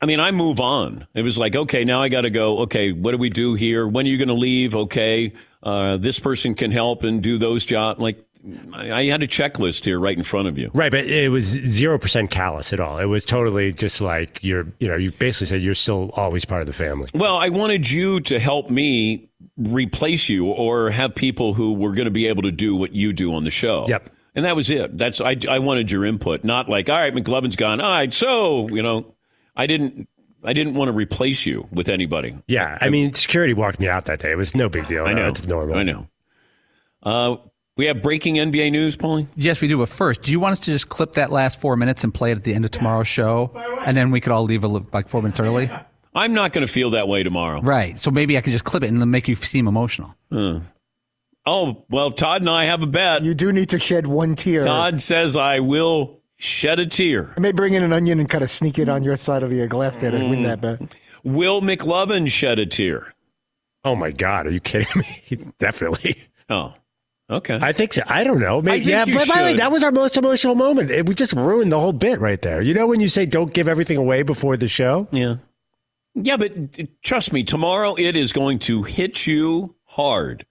I 0.00 0.06
mean, 0.06 0.20
I 0.20 0.30
move 0.30 0.60
on. 0.60 1.06
It 1.14 1.22
was 1.22 1.36
like, 1.36 1.54
okay, 1.54 1.84
now 1.84 2.00
I 2.00 2.08
got 2.08 2.22
to 2.22 2.30
go. 2.30 2.60
Okay, 2.60 2.92
what 2.92 3.12
do 3.12 3.18
we 3.18 3.28
do 3.28 3.54
here? 3.54 3.86
When 3.86 4.06
are 4.06 4.08
you 4.08 4.16
going 4.16 4.28
to 4.28 4.34
leave? 4.34 4.74
Okay, 4.74 5.32
uh, 5.62 5.98
this 5.98 6.18
person 6.18 6.54
can 6.54 6.70
help 6.70 7.02
and 7.02 7.22
do 7.22 7.36
those 7.36 7.66
jobs. 7.66 8.00
Like, 8.00 8.24
I, 8.72 8.92
I 8.92 9.04
had 9.06 9.22
a 9.22 9.26
checklist 9.26 9.84
here 9.84 9.98
right 9.98 10.16
in 10.16 10.24
front 10.24 10.48
of 10.48 10.56
you. 10.56 10.70
Right, 10.74 10.90
but 10.90 11.06
it 11.06 11.30
was 11.30 11.44
zero 11.44 11.98
percent 11.98 12.30
callous 12.30 12.72
at 12.72 12.80
all. 12.80 12.98
It 12.98 13.06
was 13.06 13.24
totally 13.24 13.72
just 13.72 14.00
like 14.00 14.42
you're, 14.42 14.66
you 14.78 14.88
know, 14.88 14.96
you 14.96 15.12
basically 15.12 15.48
said 15.48 15.62
you're 15.62 15.74
still 15.74 16.10
always 16.14 16.44
part 16.44 16.60
of 16.62 16.66
the 16.66 16.72
family. 16.72 17.08
Well, 17.14 17.36
I 17.36 17.50
wanted 17.50 17.90
you 17.90 18.20
to 18.20 18.38
help 18.38 18.70
me 18.70 19.28
replace 19.56 20.28
you 20.28 20.46
or 20.46 20.90
have 20.90 21.14
people 21.14 21.54
who 21.54 21.74
were 21.74 21.92
going 21.92 22.06
to 22.06 22.10
be 22.10 22.26
able 22.26 22.42
to 22.42 22.50
do 22.50 22.74
what 22.74 22.92
you 22.92 23.12
do 23.12 23.34
on 23.34 23.44
the 23.44 23.50
show. 23.50 23.86
Yep. 23.88 24.10
And 24.34 24.44
that 24.44 24.56
was 24.56 24.68
it. 24.68 24.98
That's 24.98 25.20
I, 25.20 25.36
I 25.48 25.60
wanted 25.60 25.90
your 25.90 26.04
input, 26.04 26.42
not 26.42 26.68
like, 26.68 26.88
all 26.88 26.98
right, 26.98 27.14
McLovin's 27.14 27.56
gone. 27.56 27.80
All 27.80 27.90
right, 27.90 28.12
so 28.12 28.68
you 28.68 28.82
know, 28.82 29.14
I 29.56 29.66
didn't 29.66 30.08
I 30.42 30.52
didn't 30.52 30.74
want 30.74 30.88
to 30.88 30.92
replace 30.92 31.46
you 31.46 31.66
with 31.72 31.88
anybody. 31.88 32.36
Yeah, 32.46 32.76
I 32.80 32.90
mean, 32.90 33.14
security 33.14 33.54
walked 33.54 33.80
me 33.80 33.88
out 33.88 34.04
that 34.06 34.20
day. 34.20 34.32
It 34.32 34.36
was 34.36 34.54
no 34.54 34.68
big 34.68 34.86
deal. 34.88 35.06
I 35.06 35.12
know 35.14 35.26
it's 35.28 35.44
normal. 35.46 35.76
I 35.76 35.82
know. 35.82 36.06
Uh, 37.02 37.36
we 37.76 37.86
have 37.86 38.02
breaking 38.02 38.36
NBA 38.36 38.70
news, 38.70 38.96
Paulie. 38.96 39.26
Yes, 39.36 39.60
we 39.60 39.68
do. 39.68 39.78
But 39.78 39.88
first, 39.88 40.22
do 40.22 40.30
you 40.30 40.38
want 40.38 40.52
us 40.52 40.60
to 40.60 40.70
just 40.70 40.88
clip 40.90 41.14
that 41.14 41.32
last 41.32 41.60
four 41.60 41.76
minutes 41.76 42.04
and 42.04 42.12
play 42.14 42.30
it 42.30 42.38
at 42.38 42.44
the 42.44 42.54
end 42.54 42.64
of 42.64 42.70
tomorrow's 42.70 43.08
show? 43.08 43.50
And 43.84 43.96
then 43.96 44.10
we 44.10 44.20
could 44.20 44.32
all 44.32 44.44
leave 44.44 44.64
a, 44.64 44.68
li- 44.68 44.86
like 44.92 45.08
four 45.08 45.22
minutes 45.22 45.40
early? 45.40 45.70
I'm 46.14 46.34
not 46.34 46.52
going 46.52 46.64
to 46.64 46.72
feel 46.72 46.90
that 46.90 47.08
way 47.08 47.22
tomorrow. 47.24 47.60
Right. 47.60 47.98
So 47.98 48.10
maybe 48.12 48.38
I 48.38 48.42
could 48.42 48.52
just 48.52 48.64
clip 48.64 48.84
it 48.84 48.88
and 48.88 49.00
then 49.00 49.10
make 49.10 49.26
you 49.26 49.34
seem 49.34 49.66
emotional. 49.66 50.14
Oh 51.46 51.84
well, 51.90 52.10
Todd 52.10 52.40
and 52.42 52.48
I 52.50 52.64
have 52.66 52.82
a 52.82 52.86
bet. 52.86 53.22
You 53.22 53.34
do 53.34 53.52
need 53.52 53.70
to 53.70 53.78
shed 53.78 54.06
one 54.06 54.34
tear. 54.34 54.64
Todd 54.64 55.02
says 55.02 55.36
I 55.36 55.60
will 55.60 56.22
shed 56.44 56.78
a 56.78 56.86
tear. 56.86 57.32
I 57.36 57.40
may 57.40 57.52
bring 57.52 57.74
in 57.74 57.82
an 57.82 57.92
onion 57.92 58.20
and 58.20 58.28
kind 58.28 58.44
of 58.44 58.50
sneak 58.50 58.78
it 58.78 58.88
on 58.88 59.02
your 59.02 59.16
side 59.16 59.42
of 59.42 59.50
the 59.50 59.66
glass 59.66 59.96
there 59.96 60.10
to 60.10 60.28
win 60.28 60.42
that 60.44 60.60
bet. 60.60 60.96
Will 61.24 61.62
McLovin 61.62 62.30
shed 62.30 62.58
a 62.58 62.66
tear? 62.66 63.14
Oh 63.84 63.96
my 63.96 64.10
God, 64.10 64.46
are 64.46 64.50
you 64.50 64.60
kidding 64.60 64.88
me? 64.96 65.52
Definitely. 65.58 66.16
Oh, 66.48 66.74
okay. 67.30 67.58
I 67.60 67.72
think 67.72 67.94
so. 67.94 68.02
I 68.06 68.24
don't 68.24 68.40
know. 68.40 68.60
Maybe, 68.60 68.84
think 68.84 68.90
yeah, 68.90 69.04
you 69.06 69.14
but 69.14 69.28
by 69.28 69.38
the 69.38 69.44
way, 69.44 69.54
that 69.54 69.72
was 69.72 69.82
our 69.82 69.92
most 69.92 70.16
emotional 70.16 70.54
moment. 70.54 70.90
It, 70.90 71.08
we 71.08 71.14
just 71.14 71.32
ruined 71.32 71.72
the 71.72 71.80
whole 71.80 71.92
bit 71.92 72.20
right 72.20 72.40
there. 72.40 72.60
You 72.62 72.74
know 72.74 72.86
when 72.86 73.00
you 73.00 73.08
say 73.08 73.26
don't 73.26 73.52
give 73.52 73.66
everything 73.68 73.96
away 73.96 74.22
before 74.22 74.56
the 74.56 74.68
show? 74.68 75.08
yeah. 75.10 75.36
Yeah, 76.16 76.36
but 76.36 76.52
trust 77.02 77.32
me, 77.32 77.42
tomorrow 77.42 77.96
it 77.96 78.14
is 78.14 78.32
going 78.32 78.60
to 78.60 78.84
hit 78.84 79.26
you 79.26 79.74
hard 79.82 80.46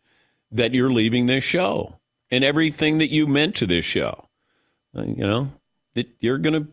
that 0.51 0.73
you're 0.73 0.91
leaving 0.91 1.25
this 1.27 1.45
show 1.45 1.99
and 2.29 2.43
everything 2.43 2.97
that 2.97 3.11
you 3.11 3.27
meant 3.27 3.55
to 3.55 3.65
this 3.65 3.85
show. 3.85 4.27
Uh, 4.95 5.03
you 5.03 5.25
know, 5.25 5.49
that 5.95 6.07
you're 6.19 6.37
going 6.37 6.53
to, 6.65 6.67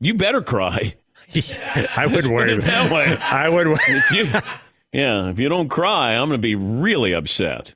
you 0.00 0.14
better 0.14 0.42
cry. 0.42 0.94
I 1.34 2.06
would 2.10 2.24
Put 2.24 2.32
worry. 2.32 2.54
it 2.54 2.62
that 2.62 2.92
way. 2.92 3.16
I 3.20 3.48
would. 3.48 3.68
worry. 3.68 3.78
If 3.88 4.10
you, 4.10 4.24
yeah, 4.92 5.28
if 5.30 5.38
you 5.38 5.48
don't 5.48 5.68
cry, 5.68 6.12
I'm 6.14 6.28
going 6.28 6.38
to 6.38 6.42
be 6.42 6.54
really 6.54 7.12
upset. 7.12 7.74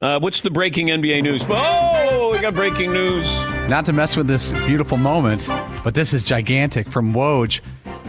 Uh, 0.00 0.18
what's 0.20 0.42
the 0.42 0.50
breaking 0.50 0.88
NBA 0.88 1.22
news? 1.22 1.44
Oh, 1.48 2.30
we 2.32 2.38
got 2.38 2.54
breaking 2.54 2.92
news. 2.92 3.24
Not 3.68 3.86
to 3.86 3.92
mess 3.92 4.16
with 4.16 4.26
this 4.26 4.52
beautiful 4.66 4.98
moment, 4.98 5.46
but 5.82 5.94
this 5.94 6.12
is 6.12 6.22
gigantic 6.22 6.88
from 6.88 7.12
Woj. 7.14 7.60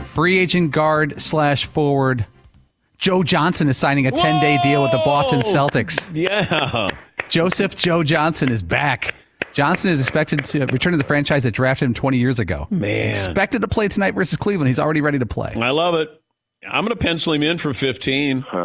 Free 0.08 0.38
agent 0.40 0.72
guard 0.72 1.22
slash 1.22 1.66
forward 1.66 2.26
Joe 2.98 3.22
Johnson 3.24 3.70
is 3.70 3.78
signing 3.78 4.08
a 4.08 4.12
10 4.12 4.42
day 4.42 4.60
deal 4.64 4.82
with 4.82 4.92
the 4.92 4.98
Boston 5.00 5.42
Celtics. 5.42 6.04
Yeah. 6.14 6.88
Joseph 7.30 7.76
Joe 7.76 8.04
Johnson 8.04 8.50
is 8.50 8.62
back. 8.62 9.14
Johnson 9.58 9.90
is 9.90 10.00
expected 10.00 10.46
to 10.46 10.68
return 10.68 10.92
to 10.92 11.00
the 11.00 11.04
franchise 11.04 11.42
that 11.42 11.50
drafted 11.50 11.88
him 11.88 11.96
20 11.96 12.20
years 12.20 12.38
ago. 12.38 12.66
Hmm. 12.66 12.80
Man. 12.80 13.10
Expected 13.10 13.64
to 13.64 13.68
play 13.68 13.88
tonight 13.88 14.14
versus 14.14 14.38
Cleveland. 14.38 14.68
He's 14.68 14.78
already 14.78 15.02
ready 15.02 15.18
to 15.18 15.26
play. 15.26 15.52
I 15.60 15.72
love 15.72 15.96
it. 15.96 16.10
I'm 16.70 16.86
going 16.86 16.96
to 16.96 17.04
pencil 17.04 17.34
him 17.34 17.42
in 17.42 17.58
for 17.58 17.74
15. 17.74 18.46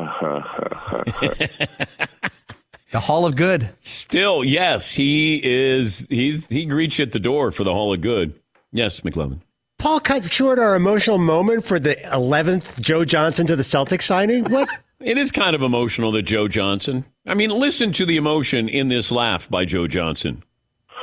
The 2.90 3.00
Hall 3.00 3.24
of 3.24 3.36
Good. 3.36 3.70
Still, 3.80 4.44
yes, 4.44 4.92
he 4.92 5.40
is. 5.42 6.06
He's 6.10 6.46
he 6.48 6.66
greets 6.66 6.98
you 6.98 7.04
at 7.04 7.12
the 7.12 7.18
door 7.18 7.50
for 7.50 7.64
the 7.64 7.72
Hall 7.72 7.94
of 7.94 8.02
Good. 8.02 8.38
Yes, 8.70 9.00
McLovin. 9.00 9.40
Paul 9.78 9.98
cut 9.98 10.30
short 10.30 10.58
our 10.58 10.76
emotional 10.76 11.16
moment 11.16 11.64
for 11.64 11.80
the 11.80 11.94
11th 11.94 12.78
Joe 12.82 13.06
Johnson 13.06 13.46
to 13.46 13.56
the 13.56 13.62
Celtics 13.62 14.02
signing. 14.02 14.44
What? 14.44 14.68
It 15.00 15.16
is 15.18 15.32
kind 15.32 15.56
of 15.56 15.62
emotional 15.62 16.12
that 16.12 16.22
Joe 16.22 16.46
Johnson. 16.48 17.06
I 17.26 17.32
mean, 17.34 17.48
listen 17.50 17.92
to 17.92 18.04
the 18.06 18.18
emotion 18.18 18.68
in 18.68 18.88
this 18.88 19.10
laugh 19.10 19.48
by 19.48 19.64
Joe 19.64 19.88
Johnson. 19.88 20.44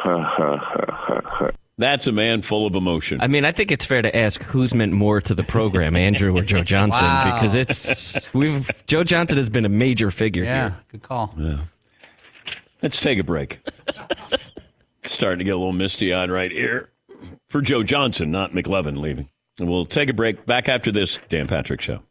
That's 1.78 2.08
a 2.08 2.12
man 2.12 2.42
full 2.42 2.66
of 2.68 2.76
emotion. 2.76 3.22
I 3.22 3.28
mean, 3.28 3.46
I 3.46 3.54
think 3.54 3.72
it's 3.72 3.86
fair 3.86 4.02
to 4.02 4.14
ask 4.16 4.44
who's 4.44 4.74
meant 4.74 4.92
more 4.92 5.22
to 5.22 5.34
the 5.34 5.44
program, 5.44 5.96
Andrew 5.96 6.36
or 6.38 6.42
Joe 6.44 6.62
Johnson, 6.64 7.06
Wow. 7.06 7.34
because 7.34 7.56
it's 7.56 8.20
we've 8.34 8.70
Joe 8.86 9.04
Johnson 9.06 9.38
has 9.38 9.50
been 9.50 9.66
a 9.66 9.70
major 9.70 10.12
figure 10.12 10.44
Yeah, 10.44 10.70
here. 10.70 10.78
good 10.92 11.04
call. 11.04 11.34
Yeah. 11.38 11.60
Let's 12.82 13.00
take 13.00 13.18
a 13.20 13.24
break. 13.24 13.60
Starting 15.04 15.40
to 15.40 15.46
get 15.46 15.52
a 15.52 15.58
little 15.58 15.72
misty 15.74 16.14
eyed 16.14 16.30
right 16.30 16.52
here 16.52 16.90
for 17.50 17.62
Joe 17.62 17.84
Johnson, 17.84 18.30
not 18.30 18.52
McLovin 18.52 18.98
leaving. 18.98 19.30
And 19.60 19.70
we'll 19.70 19.86
take 19.86 20.10
a 20.10 20.14
break. 20.14 20.46
Back 20.46 20.68
after 20.70 20.92
this 20.92 21.20
Dan 21.30 21.48
Patrick 21.48 21.82
Show. 21.82 22.02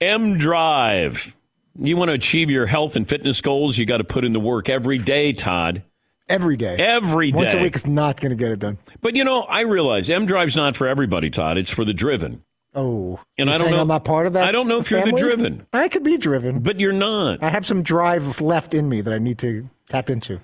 M 0.00 0.36
Drive. 0.36 1.36
You 1.78 1.96
want 1.96 2.10
to 2.10 2.12
achieve 2.14 2.50
your 2.50 2.66
health 2.66 2.96
and 2.96 3.08
fitness 3.08 3.40
goals, 3.40 3.78
you 3.78 3.86
got 3.86 3.96
to 3.98 4.04
put 4.04 4.24
in 4.26 4.34
the 4.34 4.40
work 4.40 4.68
every 4.68 4.98
day, 4.98 5.32
Todd. 5.32 5.82
Every 6.28 6.56
day. 6.56 6.76
Every 6.76 7.32
day. 7.32 7.36
Once 7.36 7.54
a 7.54 7.58
week 7.60 7.76
is 7.76 7.86
not 7.86 8.20
going 8.20 8.30
to 8.30 8.36
get 8.36 8.52
it 8.52 8.58
done. 8.58 8.78
But 9.00 9.16
you 9.16 9.24
know, 9.24 9.42
I 9.42 9.60
realize 9.62 10.08
M 10.08 10.24
Drive's 10.26 10.56
not 10.56 10.76
for 10.76 10.86
everybody, 10.86 11.30
Todd. 11.30 11.58
It's 11.58 11.70
for 11.70 11.84
the 11.84 11.92
driven. 11.94 12.44
Oh. 12.74 13.20
And 13.36 13.50
I 13.50 13.58
don't 13.58 13.70
know- 13.70 13.80
I'm 13.82 13.88
not 13.88 14.04
part 14.04 14.26
of 14.26 14.32
that. 14.32 14.44
I 14.44 14.52
don't 14.52 14.66
know 14.66 14.78
if 14.78 14.90
you're 14.90 15.04
the 15.04 15.12
driven. 15.12 15.66
I 15.74 15.88
could 15.88 16.02
be 16.04 16.16
driven. 16.16 16.60
But 16.60 16.80
you're 16.80 16.92
not. 16.92 17.42
I 17.42 17.48
have 17.50 17.66
some 17.66 17.82
drive 17.82 18.40
left 18.40 18.72
in 18.72 18.88
me 18.88 19.00
that 19.02 19.12
I 19.12 19.18
need 19.18 19.38
to 19.40 19.68
tap 19.88 20.08
into. 20.08 20.40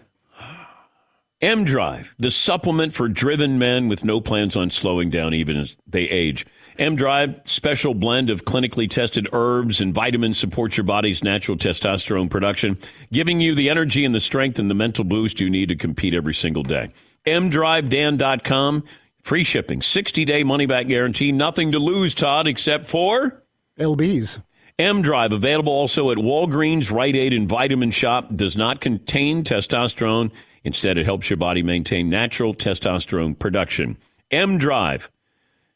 M 1.40 1.62
Drive, 1.62 2.16
the 2.18 2.33
supplement 2.33 2.92
for 2.92 3.07
driven 3.07 3.61
men 3.61 3.87
with 3.87 4.04
no 4.04 4.21
plans 4.21 4.57
on 4.57 4.71
slowing 4.71 5.09
down 5.09 5.35
even 5.35 5.57
as 5.57 5.76
they 5.87 6.02
age. 6.02 6.45
M 6.80 6.97
Drive, 6.97 7.40
special 7.45 7.95
blend 7.95 8.28
of 8.28 8.45
clinically 8.45 8.90
tested 8.90 9.28
herbs 9.33 9.80
and 9.80 9.95
vitamins 9.95 10.37
supports 10.37 10.76
your 10.76 10.83
body's 10.83 11.23
natural 11.23 11.57
testosterone 11.57 12.28
production, 12.28 12.76
giving 13.12 13.40
you 13.40 13.54
the 13.54 13.71
energy 13.71 14.04
and 14.04 14.12
the 14.12 14.21
strength 14.21 14.59
and 14.59 14.68
the 14.68 14.75
mental 14.75 15.04
boost 15.04 15.38
you 15.38 15.49
need 15.49 15.68
to 15.68 15.76
compete 15.76 16.12
every 16.12 16.35
single 16.35 16.64
day. 16.64 16.88
MDriveDan.com, 17.25 18.82
free 19.23 19.45
shipping, 19.45 19.80
60 19.80 20.25
day 20.25 20.43
money 20.43 20.67
back 20.67 20.89
guarantee, 20.89 21.30
nothing 21.30 21.71
to 21.71 21.78
lose, 21.78 22.15
Todd, 22.15 22.49
except 22.49 22.84
for. 22.84 23.45
LBs. 23.78 24.43
M 24.76 25.02
Drive, 25.02 25.32
available 25.32 25.73
also 25.73 26.10
at 26.10 26.19
Walgreens, 26.19 26.91
Rite 26.91 27.15
Aid, 27.15 27.32
and 27.32 27.49
Vitamin 27.49 27.93
Shoppe, 27.93 28.36
does 28.36 28.56
not 28.56 28.80
contain 28.80 29.45
testosterone. 29.45 30.32
Instead, 30.64 30.99
it 30.99 31.06
helps 31.06 31.30
your 31.30 31.36
body 31.36 31.62
maintain 31.62 32.10
natural 32.10 32.54
testosterone 32.54 33.38
production. 33.38 33.97
M 34.30 34.58
Drive, 34.58 35.10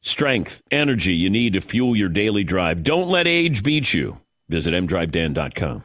strength, 0.01 0.63
energy 0.71 1.15
you 1.15 1.31
need 1.31 1.55
to 1.55 1.61
fuel 1.61 1.97
your 1.97 2.09
daily 2.09 2.45
drive. 2.45 2.83
Don't 2.83 3.09
let 3.09 3.27
age 3.27 3.63
beat 3.63 3.95
you. 3.95 4.19
Visit 4.49 4.75
mdrivedan.com. 4.75 5.85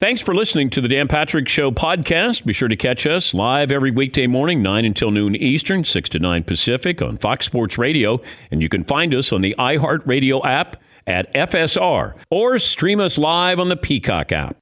Thanks 0.00 0.20
for 0.20 0.34
listening 0.34 0.70
to 0.70 0.80
the 0.80 0.88
Dan 0.88 1.08
Patrick 1.08 1.48
Show 1.48 1.70
podcast. 1.70 2.44
Be 2.44 2.52
sure 2.52 2.68
to 2.68 2.76
catch 2.76 3.06
us 3.06 3.32
live 3.32 3.72
every 3.72 3.90
weekday 3.90 4.26
morning, 4.26 4.60
9 4.60 4.84
until 4.84 5.10
noon 5.10 5.34
Eastern, 5.34 5.82
6 5.82 6.08
to 6.10 6.18
9 6.18 6.44
Pacific 6.44 7.00
on 7.00 7.16
Fox 7.16 7.46
Sports 7.46 7.78
Radio. 7.78 8.20
And 8.50 8.60
you 8.60 8.68
can 8.68 8.84
find 8.84 9.14
us 9.14 9.32
on 9.32 9.40
the 9.40 9.54
iHeartRadio 9.58 10.44
app 10.44 10.76
at 11.06 11.32
FSR 11.32 12.14
or 12.30 12.58
stream 12.58 13.00
us 13.00 13.16
live 13.16 13.58
on 13.58 13.68
the 13.68 13.76
Peacock 13.76 14.30
app. 14.32 14.56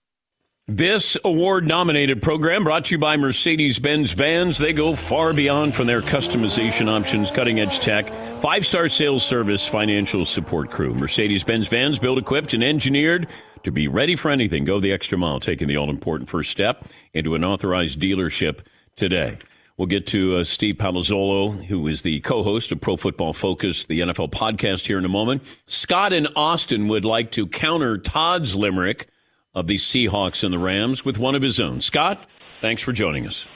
This 0.75 1.19
award 1.23 1.67
nominated 1.67 2.23
program 2.23 2.65
brought 2.65 2.87
to 2.87 2.95
you 2.95 2.99
by 2.99 3.19
Mercedes 3.19 3.79
Benz 3.79 4.13
Vans. 4.13 4.57
They 4.57 4.73
go 4.73 4.97
far 4.97 5.35
beyond 5.35 5.75
from 5.75 5.87
their 5.87 6.01
customization 6.01 6.89
options, 6.89 7.31
cutting 7.31 7.61
edge 7.61 7.81
tech, 7.81 8.09
five 8.41 8.65
star 8.65 8.89
sales 8.89 9.23
service, 9.23 9.67
financial 9.67 10.25
support 10.25 10.71
crew. 10.71 10.95
Mercedes 10.95 11.45
Benz 11.45 11.69
Vans 11.69 11.99
built, 11.99 12.17
equipped, 12.17 12.55
and 12.55 12.65
engineered 12.65 13.29
to 13.65 13.71
be 13.71 13.87
ready 13.87 14.17
for 14.17 14.31
anything. 14.31 14.65
Go 14.65 14.81
the 14.81 14.93
extra 14.93 15.19
mile, 15.19 15.41
taking 15.41 15.69
the 15.69 15.77
all 15.77 15.91
important 15.91 16.31
first 16.31 16.51
step 16.51 16.87
into 17.13 17.35
an 17.35 17.45
authorized 17.45 18.01
dealership 18.01 18.61
today. 18.97 19.37
We'll 19.77 19.89
get 19.89 20.07
to 20.07 20.37
uh, 20.37 20.45
Steve 20.45 20.77
Palazzolo, 20.77 21.67
who 21.67 21.87
is 21.87 22.01
the 22.01 22.21
co 22.21 22.43
host 22.43 22.73
of 22.73 22.81
Pro 22.81 22.97
Football 22.97 23.35
Focus, 23.35 23.85
the 23.85 24.01
NFL 24.01 24.31
podcast, 24.31 24.87
here 24.87 24.97
in 24.97 25.05
a 25.05 25.11
moment. 25.11 25.43
Scott 25.67 26.15
and 26.15 26.29
Austin 26.35 26.89
would 26.89 27.05
like 27.05 27.31
to 27.33 27.47
counter 27.47 27.99
Todd's 27.99 28.57
limerick 28.57 29.09
of 29.55 29.67
the 29.67 29.77
Seahawks 29.77 30.43
and 30.45 30.53
the 30.53 30.59
Rams 30.59 31.05
with 31.05 31.19
one 31.19 31.35
of 31.35 31.43
his 31.43 31.61
own. 31.61 31.81
Scott, 31.81 32.27
thanks 32.61 32.83
for 32.83 32.93
joining 32.93 33.27
us. 33.27 33.47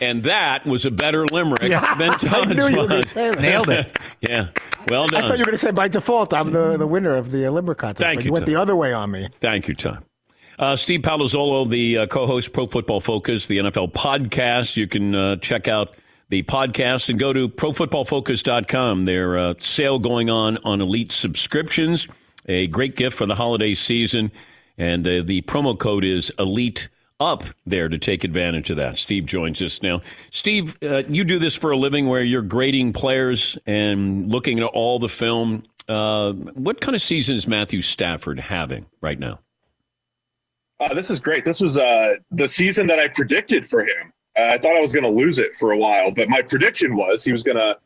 And 0.00 0.24
that 0.24 0.66
was 0.66 0.84
a 0.84 0.90
better 0.90 1.26
limerick 1.26 1.60
than 1.60 1.72
I 1.74 2.16
Todd's 2.16 2.48
knew 2.48 2.66
you 2.66 2.70
were 2.70 2.88
going 2.88 2.88
to 2.88 2.96
was. 2.96 3.10
say 3.10 3.30
that. 3.30 3.40
Nailed 3.40 3.68
it. 3.68 3.96
Yeah, 4.20 4.48
well 4.88 5.06
done. 5.06 5.18
I 5.18 5.20
done. 5.20 5.30
thought 5.30 5.38
you 5.38 5.42
were 5.42 5.46
going 5.46 5.52
to 5.52 5.58
say 5.58 5.70
by 5.70 5.88
default 5.88 6.32
I'm 6.34 6.52
the, 6.52 6.76
the 6.76 6.86
winner 6.86 7.14
of 7.16 7.30
the 7.30 7.48
limerick 7.48 7.78
contest. 7.78 7.98
Thank 8.02 8.18
but 8.18 8.24
you, 8.24 8.28
you 8.28 8.32
went 8.32 8.46
Tom. 8.46 8.54
the 8.54 8.60
other 8.60 8.76
way 8.76 8.92
on 8.92 9.10
me. 9.10 9.28
Thank 9.40 9.68
you, 9.68 9.74
Tom. 9.74 10.04
Uh, 10.58 10.76
Steve 10.76 11.00
Palazzolo, 11.00 11.68
the 11.68 11.98
uh, 11.98 12.06
co-host 12.06 12.52
Pro 12.52 12.66
Football 12.66 13.00
Focus, 13.00 13.46
the 13.46 13.58
NFL 13.58 13.92
podcast. 13.92 14.76
You 14.76 14.86
can 14.86 15.14
uh, 15.14 15.36
check 15.36 15.66
out 15.66 15.94
the 16.28 16.42
podcast 16.44 17.08
and 17.08 17.18
go 17.18 17.32
to 17.32 17.48
profootballfocus.com. 17.48 19.04
Their 19.04 19.38
uh, 19.38 19.54
sale 19.58 19.98
going 19.98 20.30
on 20.30 20.58
on 20.58 20.80
elite 20.80 21.12
subscriptions. 21.12 22.08
A 22.46 22.66
great 22.68 22.96
gift 22.96 23.16
for 23.16 23.26
the 23.26 23.34
holiday 23.34 23.74
season. 23.74 24.30
And 24.82 25.06
uh, 25.06 25.22
the 25.24 25.42
promo 25.42 25.78
code 25.78 26.02
is 26.02 26.32
elite 26.40 26.88
up 27.20 27.44
there 27.64 27.88
to 27.88 27.98
take 27.98 28.24
advantage 28.24 28.68
of 28.68 28.78
that. 28.78 28.98
Steve 28.98 29.26
joins 29.26 29.62
us 29.62 29.80
now. 29.80 30.00
Steve, 30.32 30.76
uh, 30.82 31.04
you 31.08 31.22
do 31.22 31.38
this 31.38 31.54
for 31.54 31.70
a 31.70 31.76
living 31.76 32.08
where 32.08 32.24
you're 32.24 32.42
grading 32.42 32.92
players 32.92 33.56
and 33.64 34.28
looking 34.32 34.58
at 34.58 34.64
all 34.64 34.98
the 34.98 35.08
film. 35.08 35.62
Uh, 35.88 36.32
what 36.32 36.80
kind 36.80 36.96
of 36.96 37.00
season 37.00 37.36
is 37.36 37.46
Matthew 37.46 37.80
Stafford 37.80 38.40
having 38.40 38.86
right 39.00 39.20
now? 39.20 39.38
Uh, 40.80 40.92
this 40.94 41.10
is 41.10 41.20
great. 41.20 41.44
This 41.44 41.60
was 41.60 41.78
uh, 41.78 42.14
the 42.32 42.48
season 42.48 42.88
that 42.88 42.98
I 42.98 43.06
predicted 43.06 43.70
for 43.70 43.82
him. 43.82 44.12
Uh, 44.36 44.46
I 44.46 44.58
thought 44.58 44.74
I 44.74 44.80
was 44.80 44.92
going 44.92 45.04
to 45.04 45.10
lose 45.10 45.38
it 45.38 45.52
for 45.60 45.70
a 45.70 45.76
while, 45.76 46.10
but 46.10 46.28
my 46.28 46.42
prediction 46.42 46.96
was 46.96 47.22
he 47.22 47.30
was 47.30 47.44
going 47.44 47.56
to 47.56 47.78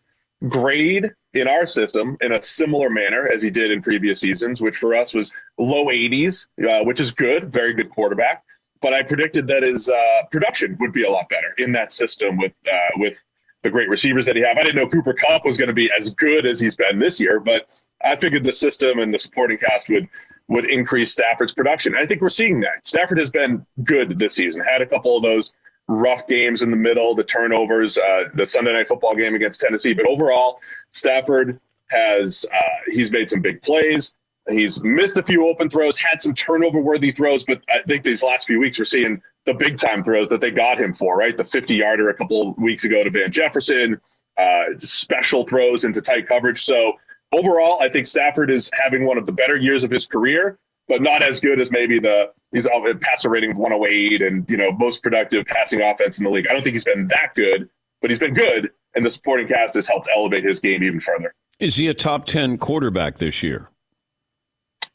grade 0.49 1.13
in 1.37 1.49
our 1.49 1.67
system 1.67 2.17
in 2.21 2.33
a 2.33 2.43
similar 2.43 2.91
manner 2.91 3.29
as 3.33 3.43
he 3.43 3.51
did 3.51 3.71
in 3.71 3.83
previous 3.83 4.21
seasons, 4.21 4.61
which 4.61 4.77
for 4.77 4.95
us 4.95 5.15
was 5.15 5.31
low 5.59 5.87
80s, 5.87 6.47
uh, 6.69 6.85
which 6.85 7.01
is 7.01 7.11
good, 7.11 7.53
very 7.53 7.75
good 7.75 7.91
quarterback. 7.91 8.45
But 8.81 8.95
I 8.95 9.03
predicted 9.03 9.47
that 9.49 9.63
his 9.63 9.89
uh, 9.89 10.23
production 10.31 10.77
would 10.81 10.93
be 10.93 11.05
a 11.05 11.11
lot 11.11 11.29
better 11.29 11.55
in 11.59 11.73
that 11.73 11.93
system 11.93 12.37
with 12.37 12.53
uh, 12.71 12.91
with 12.97 13.23
the 13.63 13.71
great 13.71 13.89
receivers 13.89 14.27
that 14.27 14.37
he 14.37 14.43
have. 14.43 14.59
I 14.59 14.63
didn't 14.63 14.77
know 14.77 14.89
Cooper 14.89 15.15
Kupp 15.15 15.45
was 15.45 15.57
going 15.57 15.69
to 15.69 15.75
be 15.75 15.91
as 15.99 16.11
good 16.11 16.47
as 16.47 16.61
he's 16.61 16.77
been 16.77 16.99
this 16.99 17.19
year, 17.19 17.41
but 17.41 17.67
I 18.05 18.15
figured 18.15 18.45
the 18.45 18.53
system 18.53 18.99
and 18.99 19.13
the 19.13 19.19
supporting 19.19 19.59
cast 19.59 19.89
would 19.89 20.09
would 20.49 20.67
increase 20.67 21.11
Stafford's 21.11 21.53
production. 21.53 21.95
And 21.95 22.03
I 22.03 22.07
think 22.07 22.21
we're 22.21 22.29
seeing 22.29 22.61
that. 22.61 22.87
Stafford 22.87 23.19
has 23.19 23.31
been 23.31 23.67
good 23.83 24.19
this 24.19 24.35
season. 24.35 24.63
Had 24.63 24.83
a 24.83 24.87
couple 24.87 25.17
of 25.17 25.23
those 25.23 25.53
rough 25.89 26.27
games 26.27 26.63
in 26.63 26.71
the 26.71 26.77
middle, 26.77 27.15
the 27.15 27.25
turnovers, 27.25 27.97
uh, 27.99 28.25
the 28.35 28.47
Sunday 28.47 28.73
night 28.73 28.89
football 28.89 29.15
game 29.15 29.35
against 29.35 29.61
Tennessee. 29.61 29.95
But 29.95 30.07
overall, 30.07 30.59
Stafford 30.91 31.61
has 31.89 32.45
uh, 32.53 32.91
he's 32.91 33.11
made 33.11 33.31
some 33.31 33.41
big 33.41 33.63
plays. 33.63 34.15
He's 34.49 34.81
missed 34.83 35.17
a 35.17 35.23
few 35.23 35.49
open 35.49 35.69
throws, 35.69 35.97
had 35.97 36.23
some 36.23 36.35
turnover 36.35 36.81
worthy 36.81 37.11
throws, 37.11 37.43
but 37.45 37.61
I 37.69 37.83
think 37.83 38.05
these 38.05 38.23
last 38.23 38.47
few 38.47 38.61
weeks 38.61 38.79
we're 38.79 38.85
seeing 38.85 39.21
the 39.45 39.55
big 39.55 39.77
time 39.79 40.05
throws 40.05 40.29
that 40.29 40.41
they 40.41 40.51
got 40.51 40.79
him 40.79 40.95
for, 40.95 41.17
right? 41.17 41.37
The 41.37 41.45
50 41.45 41.75
yarder 41.75 42.11
a 42.11 42.15
couple 42.15 42.55
weeks 42.55 42.85
ago 42.85 43.03
to 43.03 43.11
Van 43.11 43.33
Jefferson, 43.33 44.01
uh, 44.37 44.65
special 44.79 45.47
throws 45.47 45.85
into 45.85 46.01
tight 46.01 46.29
coverage. 46.29 46.65
So 46.65 46.93
overall, 47.33 47.81
I 47.81 47.89
think 47.89 48.07
Stafford 48.07 48.51
is 48.51 48.71
having 48.73 49.05
one 49.05 49.19
of 49.19 49.27
the 49.27 49.33
better 49.33 49.57
years 49.57 49.83
of 49.83 49.91
his 49.91 50.07
career, 50.07 50.59
but 50.87 51.03
not 51.03 51.23
as 51.23 51.41
good 51.41 51.61
as 51.61 51.71
maybe 51.71 51.99
the 51.99 52.33
he's 52.53 52.67
all 52.67 52.83
passer 53.01 53.29
rating 53.29 53.51
of 53.51 53.57
108 53.57 54.23
and 54.23 54.49
you 54.49 54.57
know 54.57 54.73
most 54.73 55.03
productive 55.03 55.47
passing 55.47 55.81
offense 55.81 56.19
in 56.19 56.25
the 56.25 56.31
league. 56.31 56.47
I 56.49 56.53
don't 56.53 56.63
think 56.63 56.75
he's 56.75 56.85
been 56.85 57.09
that 57.09 57.35
good, 57.35 57.69
but 58.01 58.11
he's 58.11 58.19
been 58.19 58.35
good, 58.35 58.71
and 58.95 59.05
the 59.05 59.11
supporting 59.11 59.49
cast 59.49 59.75
has 59.75 59.87
helped 59.87 60.09
elevate 60.15 60.45
his 60.45 60.61
game 60.61 60.83
even 60.83 61.01
further. 61.01 61.35
Is 61.59 61.77
he 61.77 61.89
a 61.89 61.95
top 61.95 62.27
10 62.27 62.59
quarterback 62.59 63.19
this 63.19 63.43
year? 63.43 63.71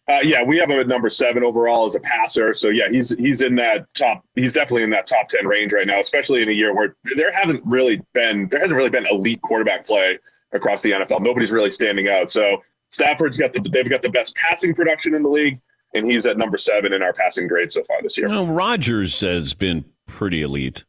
Uh, 0.08 0.20
yeah, 0.24 0.44
we 0.44 0.58
have 0.58 0.70
him 0.70 0.80
at 0.80 0.88
number 0.88 1.10
seven 1.10 1.44
overall 1.44 1.86
as 1.86 1.96
a 1.96 2.00
passer. 2.00 2.54
So 2.54 2.70
yeah, 2.70 2.90
he's 2.90 3.16
he's 3.18 3.42
in 3.42 3.56
that 3.56 3.88
top. 3.94 4.26
He's 4.36 4.52
definitely 4.52 4.84
in 4.84 4.90
that 4.90 5.06
top 5.06 5.30
ten 5.30 5.46
range 5.46 5.72
right 5.72 5.88
now, 5.88 6.00
especially 6.00 6.42
in 6.42 6.50
a 6.50 6.52
year 6.52 6.76
where 6.76 6.96
there 7.16 7.32
haven't 7.32 7.62
really 7.66 8.02
been 8.14 8.48
there 8.50 8.60
hasn't 8.60 8.76
really 8.76 8.90
been 8.90 9.06
elite 9.06 9.42
quarterback 9.42 9.86
play 9.86 10.18
across 10.52 10.82
the 10.82 10.92
NFL. 10.92 11.22
Nobody's 11.22 11.52
really 11.52 11.72
standing 11.72 12.10
out. 12.10 12.30
So 12.32 12.64
Stafford's 12.90 13.38
got 13.38 13.54
the 13.54 13.62
they've 13.72 13.90
got 13.90 14.02
the 14.02 14.10
best 14.10 14.36
passing 14.36 14.74
production 14.74 15.14
in 15.14 15.24
the 15.24 15.30
league, 15.30 15.62
and 15.94 16.10
he's 16.10 16.26
at 16.26 16.38
number 16.38 16.58
seven 16.58 16.94
in 16.94 17.02
our 17.02 17.14
passing 17.14 17.48
grade 17.48 17.72
so 17.72 17.84
far 17.84 18.02
this 18.02 18.18
year. 18.18 18.30
Well, 18.30 18.48
Rodgers 18.48 19.20
has 19.22 19.54
been 19.54 19.86
pretty 20.08 20.42
elite. 20.42 20.84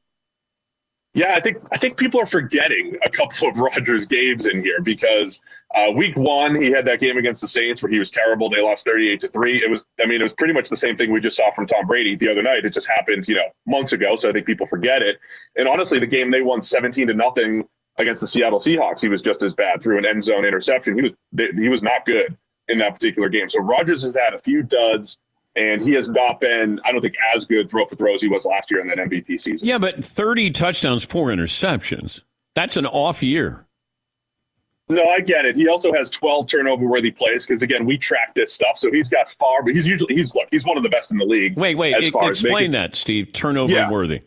Yeah, 1.15 1.35
I 1.35 1.41
think 1.41 1.59
I 1.71 1.77
think 1.77 1.99
people 1.99 2.21
are 2.21 2.27
forgetting 2.27 2.97
a 3.05 3.11
couple 3.11 3.49
of 3.49 3.59
Rodgers 3.59 4.07
games 4.07 4.47
in 4.47 4.63
here 4.63 4.81
because 4.81 5.43
uh, 5.75 5.91
week 5.95 6.17
one 6.17 6.61
he 6.61 6.71
had 6.71 6.87
that 6.87 7.01
game 7.01 7.19
against 7.19 7.43
the 7.43 7.49
Saints 7.49 7.83
where 7.83 7.93
he 7.93 7.99
was 7.99 8.11
terrible. 8.11 8.49
They 8.49 8.63
lost 8.63 8.87
thirty-eight 8.87 9.21
to 9.21 9.29
three. 9.29 9.63
It 9.63 9.71
was, 9.71 9.85
I 10.03 10.07
mean, 10.07 10.21
it 10.21 10.25
was 10.25 10.33
pretty 10.33 10.55
much 10.55 10.71
the 10.71 10.77
same 10.77 10.97
thing 10.97 11.13
we 11.13 11.21
just 11.21 11.37
saw 11.37 11.53
from 11.55 11.67
Tom 11.67 11.87
Brady 11.87 12.17
the 12.17 12.31
other 12.31 12.43
night. 12.43 12.65
It 12.65 12.73
just 12.73 12.89
happened, 12.89 13.29
you 13.29 13.35
know, 13.35 13.49
months 13.67 13.93
ago. 13.93 14.17
So 14.17 14.31
I 14.31 14.33
think 14.33 14.47
people 14.47 14.67
forget 14.67 15.03
it. 15.03 15.19
And 15.57 15.69
honestly, 15.69 15.99
the 15.99 16.07
game 16.07 16.31
they 16.31 16.41
won 16.41 16.63
seventeen 16.63 17.09
to 17.09 17.15
nothing 17.15 17.69
against 17.99 18.23
the 18.23 18.27
Seattle 18.27 18.59
Seahawks, 18.59 19.01
he 19.01 19.09
was 19.09 19.21
just 19.21 19.43
as 19.43 19.53
bad 19.53 19.83
threw 19.83 19.99
an 19.99 20.07
end 20.07 20.25
zone 20.25 20.47
interception. 20.47 20.95
He 20.95 21.03
was 21.03 21.13
he 21.59 21.69
was 21.69 21.83
not 21.83 22.07
good 22.07 22.39
in 22.69 22.79
that 22.79 22.95
particular 22.95 23.29
game. 23.29 23.49
So 23.49 23.61
Rodgers 23.61 24.03
has 24.05 24.15
had 24.15 24.35
a 24.35 24.41
few 24.41 24.63
duds 24.63 25.19
and 25.57 25.81
he 25.81 25.93
has 25.93 26.09
not 26.09 26.41
been, 26.41 26.81
I 26.85 26.93
don't 26.93 27.01
think, 27.01 27.15
as 27.35 27.45
good 27.45 27.71
throw 27.71 27.87
for 27.87 27.97
throws 27.97 28.21
he 28.21 28.29
was 28.29 28.45
last 28.45 28.71
year 28.71 28.81
in 28.81 28.87
that 28.89 28.99
MVP 28.99 29.43
season. 29.43 29.61
Yeah, 29.63 29.79
but 29.79 30.03
30 30.03 30.51
touchdowns, 30.51 31.05
four 31.05 31.29
interceptions. 31.29 32.23
That's 32.55 32.77
an 32.77 32.87
off 32.87 33.23
year. 33.23 33.67
No, 34.89 35.05
I 35.07 35.21
get 35.21 35.45
it. 35.45 35.57
He 35.57 35.69
also 35.69 35.93
has 35.93 36.11
12 36.11 36.51
turnover 36.51 36.87
worthy 36.87 37.11
plays 37.11 37.47
because, 37.47 37.63
again, 37.63 37.87
we 37.87 37.97
track 37.97 38.35
this 38.35 38.53
stuff. 38.53 38.79
So 38.79 38.91
he's 38.91 39.09
got 39.09 39.27
far, 39.39 39.63
but 39.63 39.75
he's 39.75 39.87
usually, 39.87 40.15
he's, 40.15 40.35
look, 40.35 40.49
he's 40.51 40.65
one 40.65 40.77
of 40.77 40.83
the 40.83 40.89
best 40.89 41.11
in 41.11 41.17
the 41.17 41.25
league. 41.25 41.57
Wait, 41.57 41.77
wait, 41.77 41.95
it, 41.95 42.15
explain 42.15 42.55
making, 42.55 42.71
that, 42.73 42.97
Steve. 42.97 43.33
Turnover 43.33 43.73
yeah. 43.73 43.91
worthy. 43.91 44.23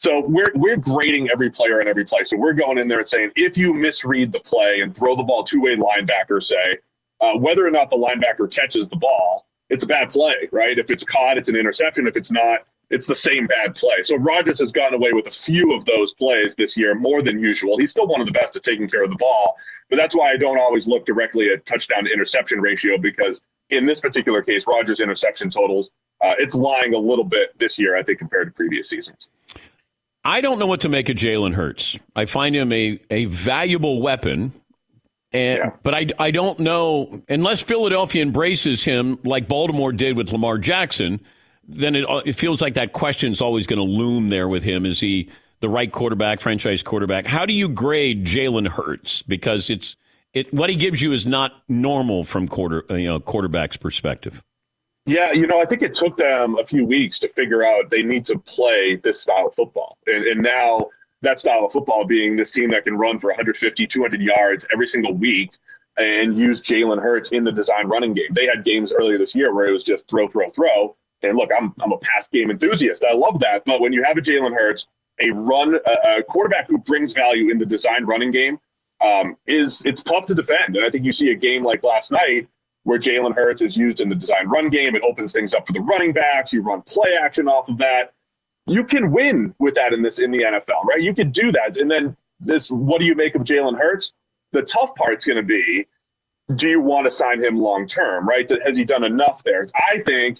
So 0.00 0.20
we're 0.28 0.52
we're 0.54 0.76
grading 0.76 1.28
every 1.28 1.50
player 1.50 1.80
on 1.80 1.88
every 1.88 2.04
play. 2.04 2.22
So 2.22 2.36
we're 2.36 2.52
going 2.52 2.78
in 2.78 2.86
there 2.86 3.00
and 3.00 3.08
saying 3.08 3.32
if 3.34 3.56
you 3.56 3.74
misread 3.74 4.30
the 4.30 4.38
play 4.38 4.80
and 4.80 4.94
throw 4.94 5.16
the 5.16 5.24
ball 5.24 5.44
two 5.44 5.60
way 5.60 5.74
linebacker, 5.74 6.40
say 6.40 6.78
uh, 7.20 7.34
whether 7.34 7.66
or 7.66 7.70
not 7.70 7.90
the 7.90 7.96
linebacker 7.96 8.52
catches 8.52 8.88
the 8.88 8.96
ball, 8.96 9.46
it's 9.70 9.84
a 9.84 9.86
bad 9.86 10.10
play, 10.10 10.48
right? 10.52 10.78
If 10.78 10.90
it's 10.90 11.04
caught, 11.04 11.36
it's 11.36 11.48
an 11.48 11.56
interception. 11.56 12.06
If 12.06 12.16
it's 12.16 12.30
not, 12.30 12.60
it's 12.90 13.06
the 13.06 13.14
same 13.14 13.46
bad 13.46 13.74
play. 13.74 14.02
So 14.02 14.16
Rodgers 14.16 14.60
has 14.60 14.72
gone 14.72 14.94
away 14.94 15.12
with 15.12 15.26
a 15.26 15.30
few 15.30 15.74
of 15.74 15.84
those 15.84 16.14
plays 16.14 16.54
this 16.56 16.76
year, 16.76 16.94
more 16.94 17.22
than 17.22 17.38
usual. 17.38 17.78
He's 17.78 17.90
still 17.90 18.06
one 18.06 18.20
of 18.20 18.26
the 18.26 18.32
best 18.32 18.56
at 18.56 18.62
taking 18.62 18.88
care 18.88 19.04
of 19.04 19.10
the 19.10 19.16
ball, 19.16 19.56
but 19.90 19.96
that's 19.96 20.14
why 20.14 20.30
I 20.30 20.36
don't 20.36 20.58
always 20.58 20.86
look 20.86 21.04
directly 21.04 21.50
at 21.50 21.66
touchdown 21.66 22.04
to 22.04 22.12
interception 22.12 22.60
ratio 22.60 22.96
because 22.96 23.40
in 23.70 23.84
this 23.84 24.00
particular 24.00 24.42
case, 24.42 24.64
Rodgers' 24.66 25.00
interception 25.00 25.50
totals, 25.50 25.90
uh, 26.24 26.34
it's 26.38 26.54
lying 26.54 26.94
a 26.94 26.98
little 26.98 27.24
bit 27.24 27.58
this 27.58 27.78
year, 27.78 27.96
I 27.96 28.02
think, 28.02 28.18
compared 28.18 28.48
to 28.48 28.52
previous 28.52 28.88
seasons. 28.88 29.28
I 30.24 30.40
don't 30.40 30.58
know 30.58 30.66
what 30.66 30.80
to 30.80 30.88
make 30.88 31.08
of 31.08 31.16
Jalen 31.16 31.54
Hurts. 31.54 31.98
I 32.16 32.24
find 32.24 32.56
him 32.56 32.72
a, 32.72 33.00
a 33.10 33.26
valuable 33.26 34.02
weapon 34.02 34.52
and, 35.32 35.58
yeah. 35.58 35.70
But 35.82 35.94
I, 35.94 36.06
I 36.18 36.30
don't 36.30 36.58
know, 36.58 37.22
unless 37.28 37.60
Philadelphia 37.60 38.22
embraces 38.22 38.84
him 38.84 39.18
like 39.24 39.48
Baltimore 39.48 39.92
did 39.92 40.16
with 40.16 40.32
Lamar 40.32 40.58
Jackson, 40.58 41.20
then 41.66 41.94
it, 41.94 42.06
it 42.24 42.32
feels 42.32 42.62
like 42.62 42.74
that 42.74 42.92
question 42.92 43.32
is 43.32 43.42
always 43.42 43.66
going 43.66 43.78
to 43.78 43.84
loom 43.84 44.30
there 44.30 44.48
with 44.48 44.62
him. 44.62 44.86
Is 44.86 45.00
he 45.00 45.28
the 45.60 45.68
right 45.68 45.92
quarterback, 45.92 46.40
franchise 46.40 46.82
quarterback? 46.82 47.26
How 47.26 47.44
do 47.44 47.52
you 47.52 47.68
grade 47.68 48.24
Jalen 48.24 48.68
Hurts? 48.68 49.22
Because 49.22 49.68
it's 49.68 49.96
it 50.32 50.52
what 50.52 50.70
he 50.70 50.76
gives 50.76 51.02
you 51.02 51.12
is 51.12 51.26
not 51.26 51.62
normal 51.68 52.24
from 52.24 52.48
quarter 52.48 52.84
you 52.90 53.08
know 53.08 53.20
quarterback's 53.20 53.76
perspective. 53.76 54.42
Yeah, 55.04 55.32
you 55.32 55.46
know, 55.46 55.60
I 55.60 55.64
think 55.64 55.80
it 55.80 55.94
took 55.94 56.18
them 56.18 56.58
a 56.58 56.66
few 56.66 56.84
weeks 56.84 57.18
to 57.20 57.28
figure 57.30 57.64
out 57.64 57.88
they 57.88 58.02
need 58.02 58.26
to 58.26 58.38
play 58.38 58.96
this 58.96 59.22
style 59.22 59.46
of 59.46 59.54
football, 59.54 59.96
and, 60.06 60.24
and 60.24 60.42
now 60.42 60.88
that 61.22 61.38
style 61.38 61.64
of 61.64 61.72
football 61.72 62.04
being 62.04 62.36
this 62.36 62.50
team 62.50 62.70
that 62.70 62.84
can 62.84 62.96
run 62.96 63.18
for 63.18 63.28
150, 63.28 63.86
200 63.86 64.20
yards 64.20 64.64
every 64.72 64.88
single 64.88 65.14
week 65.14 65.50
and 65.96 66.38
use 66.38 66.62
Jalen 66.62 67.02
Hurts 67.02 67.28
in 67.30 67.44
the 67.44 67.52
design 67.52 67.88
running 67.88 68.14
game. 68.14 68.28
They 68.32 68.46
had 68.46 68.64
games 68.64 68.92
earlier 68.92 69.18
this 69.18 69.34
year 69.34 69.52
where 69.52 69.66
it 69.66 69.72
was 69.72 69.82
just 69.82 70.08
throw, 70.08 70.28
throw, 70.28 70.48
throw. 70.50 70.96
And 71.22 71.36
look, 71.36 71.50
I'm 71.56 71.74
I'm 71.80 71.92
a 71.92 71.98
pass 71.98 72.28
game 72.32 72.50
enthusiast. 72.50 73.04
I 73.04 73.12
love 73.12 73.40
that. 73.40 73.64
But 73.64 73.80
when 73.80 73.92
you 73.92 74.04
have 74.04 74.16
a 74.16 74.20
Jalen 74.20 74.54
Hurts, 74.54 74.86
a 75.20 75.30
run, 75.30 75.74
a, 75.74 76.18
a, 76.18 76.22
quarterback 76.22 76.68
who 76.68 76.78
brings 76.78 77.12
value 77.12 77.50
in 77.50 77.58
the 77.58 77.66
design 77.66 78.04
running 78.04 78.30
game, 78.30 78.58
um, 79.04 79.36
is 79.46 79.82
it's 79.84 80.02
tough 80.04 80.26
to 80.26 80.34
defend. 80.34 80.76
And 80.76 80.84
I 80.84 80.90
think 80.90 81.04
you 81.04 81.10
see 81.10 81.32
a 81.32 81.34
game 81.34 81.64
like 81.64 81.82
last 81.82 82.12
night 82.12 82.46
where 82.84 83.00
Jalen 83.00 83.34
Hurts 83.34 83.62
is 83.62 83.76
used 83.76 84.00
in 84.00 84.08
the 84.08 84.14
design 84.14 84.46
run 84.46 84.70
game. 84.70 84.94
It 84.94 85.02
opens 85.02 85.32
things 85.32 85.54
up 85.54 85.66
for 85.66 85.72
the 85.72 85.80
running 85.80 86.12
backs. 86.12 86.52
You 86.52 86.62
run 86.62 86.82
play 86.82 87.14
action 87.20 87.48
off 87.48 87.68
of 87.68 87.78
that 87.78 88.14
you 88.68 88.84
can 88.84 89.10
win 89.10 89.54
with 89.58 89.74
that 89.74 89.92
in 89.92 90.02
this 90.02 90.18
in 90.18 90.30
the 90.30 90.42
NFL, 90.42 90.84
right? 90.84 91.00
You 91.00 91.14
can 91.14 91.30
do 91.30 91.52
that. 91.52 91.76
And 91.76 91.90
then 91.90 92.16
this, 92.40 92.70
what 92.70 92.98
do 92.98 93.04
you 93.04 93.14
make 93.14 93.34
of 93.34 93.42
Jalen 93.42 93.78
Hurts? 93.78 94.12
The 94.52 94.62
tough 94.62 94.90
part's 94.96 95.24
going 95.24 95.36
to 95.36 95.42
be, 95.42 95.86
do 96.56 96.68
you 96.68 96.80
want 96.80 97.06
to 97.06 97.10
sign 97.10 97.42
him 97.42 97.58
long 97.58 97.86
term, 97.86 98.28
right? 98.28 98.50
Has 98.64 98.76
he 98.76 98.84
done 98.84 99.04
enough 99.04 99.42
there? 99.44 99.68
I 99.74 100.02
think 100.06 100.38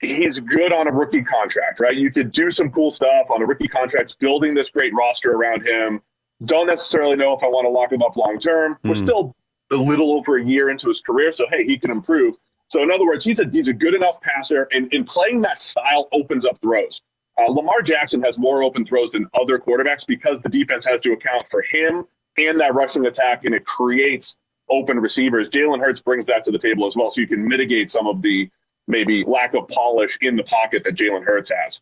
he's 0.00 0.38
good 0.38 0.72
on 0.72 0.88
a 0.88 0.92
rookie 0.92 1.22
contract, 1.22 1.80
right? 1.80 1.96
You 1.96 2.10
could 2.10 2.32
do 2.32 2.50
some 2.50 2.70
cool 2.70 2.90
stuff 2.90 3.26
on 3.30 3.42
a 3.42 3.46
rookie 3.46 3.68
contract, 3.68 4.16
building 4.20 4.54
this 4.54 4.68
great 4.70 4.94
roster 4.94 5.32
around 5.32 5.66
him. 5.66 6.00
Don't 6.44 6.66
necessarily 6.66 7.16
know 7.16 7.36
if 7.36 7.42
I 7.42 7.46
want 7.46 7.66
to 7.66 7.70
lock 7.70 7.92
him 7.92 8.02
up 8.02 8.16
long 8.16 8.38
term. 8.40 8.74
Mm. 8.74 8.88
We're 8.88 8.94
hmm. 8.94 9.04
still 9.04 9.36
a 9.72 9.76
little 9.76 10.12
over 10.12 10.38
a 10.38 10.44
year 10.44 10.70
into 10.70 10.88
his 10.88 11.00
career, 11.04 11.32
so 11.34 11.46
hey, 11.50 11.64
he 11.64 11.78
can 11.78 11.90
improve. 11.90 12.36
So 12.70 12.82
in 12.82 12.90
other 12.90 13.04
words, 13.04 13.24
he's 13.24 13.38
a 13.38 13.44
he's 13.50 13.68
a 13.68 13.72
good 13.72 13.94
enough 13.94 14.20
passer, 14.20 14.68
and 14.72 14.92
in 14.92 15.04
playing 15.04 15.40
that 15.42 15.60
style 15.60 16.08
opens 16.12 16.46
up 16.46 16.58
throws. 16.62 17.00
Uh, 17.38 17.50
Lamar 17.50 17.82
Jackson 17.82 18.20
has 18.22 18.36
more 18.36 18.62
open 18.62 18.84
throws 18.84 19.12
than 19.12 19.26
other 19.40 19.58
quarterbacks 19.58 20.04
because 20.06 20.40
the 20.42 20.48
defense 20.48 20.84
has 20.84 21.00
to 21.02 21.12
account 21.12 21.46
for 21.50 21.62
him 21.62 22.04
and 22.36 22.58
that 22.60 22.74
rushing 22.74 23.06
attack, 23.06 23.44
and 23.44 23.54
it 23.54 23.64
creates 23.64 24.34
open 24.70 24.98
receivers. 24.98 25.48
Jalen 25.48 25.80
Hurts 25.80 26.00
brings 26.00 26.24
that 26.26 26.44
to 26.44 26.50
the 26.50 26.58
table 26.58 26.86
as 26.86 26.94
well, 26.96 27.12
so 27.12 27.20
you 27.20 27.26
can 27.26 27.46
mitigate 27.46 27.90
some 27.90 28.06
of 28.06 28.22
the 28.22 28.48
maybe 28.86 29.24
lack 29.24 29.54
of 29.54 29.68
polish 29.68 30.16
in 30.20 30.36
the 30.36 30.44
pocket 30.44 30.82
that 30.84 30.94
Jalen 30.94 31.24
Hurts 31.24 31.50
has. 31.50 31.78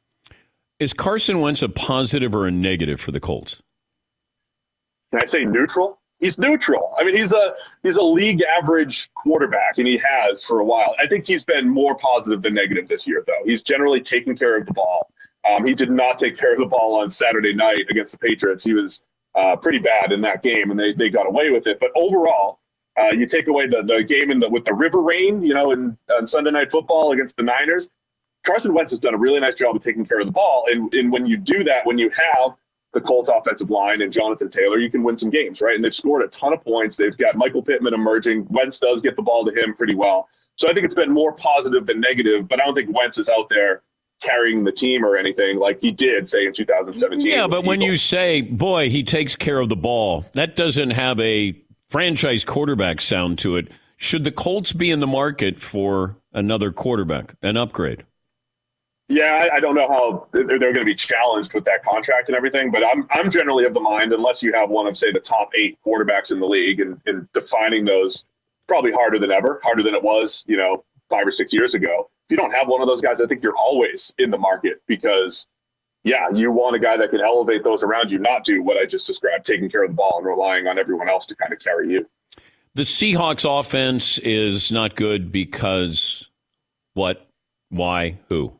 Is 0.78 0.92
Carson 0.92 1.40
Wentz 1.40 1.62
a 1.62 1.68
positive 1.68 2.34
or 2.34 2.46
a 2.46 2.50
negative 2.50 3.00
for 3.00 3.12
the 3.12 3.20
Colts? 3.20 3.62
Can 5.10 5.20
I 5.22 5.26
say 5.26 5.44
neutral? 5.44 6.00
He's 6.18 6.36
neutral. 6.38 6.94
I 6.98 7.04
mean, 7.04 7.14
he's 7.14 7.32
a 7.32 7.54
he's 7.82 7.96
a 7.96 8.02
league 8.02 8.42
average 8.42 9.10
quarterback, 9.14 9.78
and 9.78 9.86
he 9.86 9.98
has 9.98 10.42
for 10.44 10.60
a 10.60 10.64
while. 10.64 10.94
I 10.98 11.06
think 11.06 11.26
he's 11.26 11.44
been 11.44 11.68
more 11.68 11.94
positive 11.96 12.42
than 12.42 12.54
negative 12.54 12.88
this 12.88 13.06
year, 13.06 13.22
though. 13.26 13.44
He's 13.44 13.62
generally 13.62 14.00
taking 14.00 14.36
care 14.36 14.56
of 14.56 14.66
the 14.66 14.72
ball. 14.72 15.10
Um, 15.48 15.64
he 15.64 15.74
did 15.74 15.90
not 15.90 16.18
take 16.18 16.36
care 16.38 16.52
of 16.52 16.58
the 16.58 16.66
ball 16.66 17.00
on 17.00 17.10
Saturday 17.10 17.54
night 17.54 17.86
against 17.90 18.12
the 18.12 18.18
Patriots. 18.18 18.64
He 18.64 18.72
was 18.72 19.02
uh, 19.34 19.56
pretty 19.56 19.78
bad 19.78 20.12
in 20.12 20.20
that 20.22 20.42
game, 20.42 20.70
and 20.70 20.78
they, 20.78 20.92
they 20.92 21.10
got 21.10 21.26
away 21.26 21.50
with 21.50 21.66
it. 21.66 21.78
But 21.78 21.90
overall, 21.94 22.60
uh, 22.98 23.10
you 23.10 23.26
take 23.26 23.48
away 23.48 23.66
the, 23.66 23.82
the 23.82 24.02
game 24.02 24.30
in 24.30 24.40
the, 24.40 24.48
with 24.48 24.64
the 24.64 24.72
river 24.72 25.02
rain, 25.02 25.42
you 25.42 25.54
know, 25.54 25.72
in 25.72 25.96
on 26.10 26.26
Sunday 26.26 26.50
Night 26.50 26.70
Football 26.70 27.12
against 27.12 27.36
the 27.36 27.42
Niners. 27.42 27.88
Carson 28.44 28.72
Wentz 28.72 28.92
has 28.92 29.00
done 29.00 29.14
a 29.14 29.18
really 29.18 29.40
nice 29.40 29.54
job 29.54 29.74
of 29.76 29.82
taking 29.82 30.04
care 30.04 30.20
of 30.20 30.26
the 30.26 30.32
ball, 30.32 30.64
and, 30.70 30.92
and 30.94 31.12
when 31.12 31.26
you 31.26 31.36
do 31.36 31.64
that, 31.64 31.84
when 31.84 31.98
you 31.98 32.10
have 32.10 32.54
the 32.94 33.00
Colts 33.00 33.28
offensive 33.32 33.68
line 33.68 34.00
and 34.00 34.12
Jonathan 34.12 34.48
Taylor, 34.48 34.78
you 34.78 34.90
can 34.90 35.02
win 35.02 35.18
some 35.18 35.28
games, 35.28 35.60
right? 35.60 35.74
And 35.74 35.84
they've 35.84 35.94
scored 35.94 36.22
a 36.22 36.28
ton 36.28 36.54
of 36.54 36.64
points. 36.64 36.96
They've 36.96 37.16
got 37.16 37.36
Michael 37.36 37.62
Pittman 37.62 37.92
emerging. 37.92 38.46
Wentz 38.48 38.78
does 38.78 39.02
get 39.02 39.16
the 39.16 39.22
ball 39.22 39.44
to 39.44 39.52
him 39.52 39.74
pretty 39.74 39.94
well. 39.94 40.28
So 40.54 40.68
I 40.68 40.72
think 40.72 40.86
it's 40.86 40.94
been 40.94 41.10
more 41.10 41.32
positive 41.32 41.84
than 41.84 42.00
negative, 42.00 42.48
but 42.48 42.58
I 42.58 42.64
don't 42.64 42.74
think 42.74 42.96
Wentz 42.96 43.18
is 43.18 43.28
out 43.28 43.50
there 43.50 43.82
carrying 44.22 44.64
the 44.64 44.72
team 44.72 45.04
or 45.04 45.16
anything 45.16 45.58
like 45.58 45.80
he 45.80 45.90
did, 45.90 46.28
say, 46.28 46.46
in 46.46 46.54
2017. 46.54 47.26
Yeah, 47.26 47.46
but 47.46 47.64
when 47.64 47.80
you 47.80 47.96
say, 47.96 48.40
boy, 48.40 48.88
he 48.90 49.02
takes 49.02 49.36
care 49.36 49.58
of 49.58 49.68
the 49.68 49.76
ball, 49.76 50.24
that 50.32 50.56
doesn't 50.56 50.90
have 50.90 51.20
a 51.20 51.60
franchise 51.90 52.44
quarterback 52.44 53.00
sound 53.00 53.38
to 53.40 53.56
it. 53.56 53.68
Should 53.96 54.24
the 54.24 54.32
Colts 54.32 54.72
be 54.72 54.90
in 54.90 55.00
the 55.00 55.06
market 55.06 55.58
for 55.58 56.16
another 56.32 56.70
quarterback, 56.70 57.34
an 57.42 57.56
upgrade? 57.56 58.04
Yeah, 59.08 59.46
I, 59.52 59.56
I 59.56 59.60
don't 59.60 59.76
know 59.76 59.88
how 59.88 60.26
they're, 60.32 60.46
they're 60.58 60.72
going 60.72 60.74
to 60.74 60.84
be 60.84 60.94
challenged 60.94 61.54
with 61.54 61.64
that 61.66 61.84
contract 61.84 62.28
and 62.28 62.36
everything, 62.36 62.72
but 62.72 62.84
I'm 62.84 63.06
I'm 63.10 63.30
generally 63.30 63.64
of 63.64 63.72
the 63.72 63.80
mind 63.80 64.12
unless 64.12 64.42
you 64.42 64.52
have 64.52 64.68
one 64.68 64.88
of 64.88 64.96
say 64.96 65.12
the 65.12 65.20
top 65.20 65.50
eight 65.54 65.78
quarterbacks 65.86 66.32
in 66.32 66.40
the 66.40 66.46
league 66.46 66.80
and, 66.80 67.00
and 67.06 67.30
defining 67.32 67.84
those 67.84 68.24
probably 68.66 68.90
harder 68.90 69.20
than 69.20 69.30
ever, 69.30 69.60
harder 69.62 69.84
than 69.84 69.94
it 69.94 70.02
was, 70.02 70.44
you 70.48 70.56
know, 70.56 70.84
five 71.08 71.24
or 71.24 71.30
six 71.30 71.52
years 71.52 71.72
ago 71.72 72.10
if 72.26 72.32
you 72.32 72.36
don't 72.36 72.50
have 72.50 72.66
one 72.66 72.82
of 72.82 72.88
those 72.88 73.00
guys, 73.00 73.20
I 73.20 73.26
think 73.26 73.40
you're 73.40 73.56
always 73.56 74.12
in 74.18 74.32
the 74.32 74.38
market 74.38 74.82
because, 74.88 75.46
yeah, 76.02 76.28
you 76.34 76.50
want 76.50 76.74
a 76.74 76.78
guy 76.80 76.96
that 76.96 77.10
can 77.10 77.20
elevate 77.20 77.62
those 77.62 77.84
around 77.84 78.10
you, 78.10 78.18
not 78.18 78.44
do 78.44 78.64
what 78.64 78.76
I 78.76 78.84
just 78.84 79.06
described, 79.06 79.46
taking 79.46 79.70
care 79.70 79.84
of 79.84 79.90
the 79.90 79.94
ball 79.94 80.18
and 80.18 80.26
relying 80.26 80.66
on 80.66 80.76
everyone 80.76 81.08
else 81.08 81.24
to 81.26 81.36
kind 81.36 81.52
of 81.52 81.60
carry 81.60 81.88
you. 81.88 82.04
The 82.74 82.82
Seahawks 82.82 83.46
offense 83.48 84.18
is 84.18 84.72
not 84.72 84.96
good 84.96 85.30
because 85.30 86.28
what? 86.94 87.28
Why? 87.70 88.18
Who? 88.28 88.52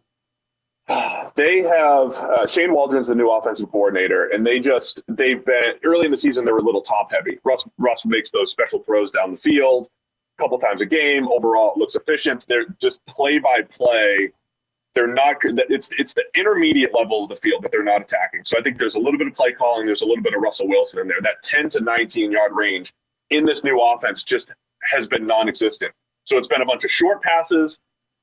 They 1.35 1.59
have 1.59 2.13
uh, 2.15 2.47
Shane 2.47 2.73
Waldron's 2.73 3.09
the 3.09 3.15
new 3.15 3.31
offensive 3.31 3.71
coordinator, 3.71 4.29
and 4.29 4.47
they 4.47 4.59
just 4.59 5.03
they've 5.07 5.45
been 5.45 5.75
early 5.85 6.07
in 6.07 6.11
the 6.11 6.17
season 6.17 6.47
they 6.47 6.53
were 6.53 6.61
a 6.61 6.63
little 6.63 6.81
top 6.81 7.13
heavy. 7.13 7.39
Russ 7.45 7.63
Russ 7.77 8.07
makes 8.07 8.31
those 8.31 8.51
special 8.51 8.83
throws 8.83 9.11
down 9.11 9.33
the 9.33 9.37
field 9.37 9.91
a 10.39 10.43
couple 10.43 10.59
times 10.59 10.81
a 10.81 10.87
game. 10.87 11.29
Overall, 11.29 11.73
it 11.75 11.79
looks 11.79 11.95
efficient. 11.95 12.47
They're 12.49 12.67
just 12.81 12.99
play 13.07 13.39
by 13.39 13.63
play. 13.63 14.33
They're 14.95 15.13
not. 15.13 15.37
It's 15.43 15.91
it's 15.99 16.13
the 16.13 16.25
intermediate 16.35 16.95
level 16.95 17.25
of 17.25 17.31
the 17.31 17.37
field 17.37 17.63
that 17.63 17.73
they're 17.73 17.85
not 17.85 18.03
attacking. 18.03 18.43
So 18.45 18.59
I 18.59 18.63
think 18.63 18.79
there's 18.79 18.95
a 18.95 18.99
little 18.99 19.19
bit 19.19 19.27
of 19.27 19.35
play 19.35 19.53
calling. 19.53 19.87
There's 19.87 20.03
a 20.03 20.07
little 20.07 20.23
bit 20.23 20.35
of 20.35 20.41
Russell 20.41 20.69
Wilson 20.69 21.01
in 21.01 21.09
there. 21.09 21.21
That 21.23 21.37
10 21.51 21.69
to 21.71 21.81
19 21.81 22.33
yard 22.33 22.53
range 22.55 22.95
in 23.31 23.45
this 23.45 23.63
new 23.65 23.81
offense 23.81 24.23
just 24.23 24.47
has 24.91 25.07
been 25.07 25.27
non-existent. 25.27 25.93
So 26.25 26.39
it's 26.39 26.49
been 26.49 26.63
a 26.63 26.67
bunch 26.67 26.85
of 26.85 26.91
short 26.91 27.23
passes 27.23 27.77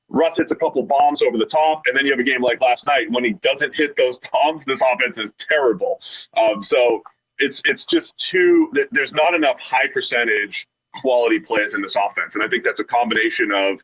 Russ 0.08 0.34
hits 0.36 0.52
a 0.52 0.54
couple 0.54 0.82
bombs 0.82 1.22
over 1.26 1.38
the 1.38 1.46
top, 1.46 1.82
and 1.86 1.96
then 1.96 2.04
you 2.04 2.12
have 2.12 2.20
a 2.20 2.24
game 2.24 2.42
like 2.42 2.60
last 2.60 2.86
night 2.86 3.10
when 3.10 3.24
he 3.24 3.32
doesn't 3.42 3.74
hit 3.74 3.96
those 3.96 4.16
bombs. 4.32 4.62
This 4.66 4.80
offense 4.80 5.16
is 5.18 5.30
terrible. 5.48 6.00
Um, 6.36 6.64
so 6.64 7.02
it's 7.38 7.60
it's 7.64 7.86
just 7.86 8.12
too. 8.30 8.72
There's 8.92 9.12
not 9.12 9.34
enough 9.34 9.56
high 9.60 9.88
percentage 9.92 10.66
quality 11.00 11.40
plays 11.40 11.72
in 11.74 11.82
this 11.82 11.96
offense, 11.96 12.34
and 12.34 12.42
I 12.42 12.48
think 12.48 12.64
that's 12.64 12.80
a 12.80 12.84
combination 12.84 13.50
of 13.52 13.78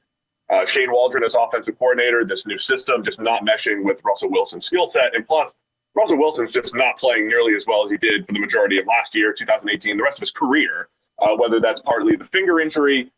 uh, 0.50 0.66
Shane 0.66 0.90
Waldron 0.90 1.24
as 1.24 1.34
offensive 1.34 1.78
coordinator, 1.78 2.24
this 2.24 2.42
new 2.46 2.58
system 2.58 3.04
just 3.04 3.20
not 3.20 3.42
meshing 3.42 3.84
with 3.84 3.98
Russell 4.04 4.30
Wilson's 4.30 4.66
skill 4.66 4.90
set, 4.90 5.14
and 5.14 5.26
plus 5.26 5.52
Russell 5.94 6.18
Wilson's 6.18 6.52
just 6.52 6.74
not 6.74 6.96
playing 6.98 7.28
nearly 7.28 7.54
as 7.54 7.64
well 7.66 7.84
as 7.84 7.90
he 7.90 7.96
did 7.96 8.26
for 8.26 8.32
the 8.32 8.40
majority 8.40 8.78
of 8.78 8.86
last 8.86 9.14
year, 9.14 9.34
2018, 9.36 9.96
the 9.96 10.02
rest 10.02 10.18
of 10.18 10.22
his 10.22 10.32
career. 10.32 10.88
Uh, 11.20 11.36
whether 11.36 11.60
that's 11.60 11.82
partly 11.84 12.16
the 12.16 12.24
finger 12.32 12.60
injury 12.60 13.12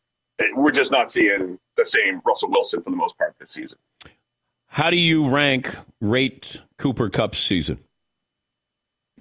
we're 0.55 0.71
just 0.71 0.91
not 0.91 1.13
seeing 1.13 1.59
the 1.77 1.87
same 1.87 2.21
Russell 2.25 2.51
Wilson 2.51 2.83
for 2.83 2.91
the 2.91 2.97
most 2.97 3.17
part 3.19 3.35
this 3.39 3.53
season. 3.53 3.79
How 4.67 4.91
do 4.91 4.97
you 4.97 5.29
rank 5.29 5.75
rate 6.01 6.63
Cooper 6.79 7.11
Kupp's 7.11 7.39
season? 7.39 7.79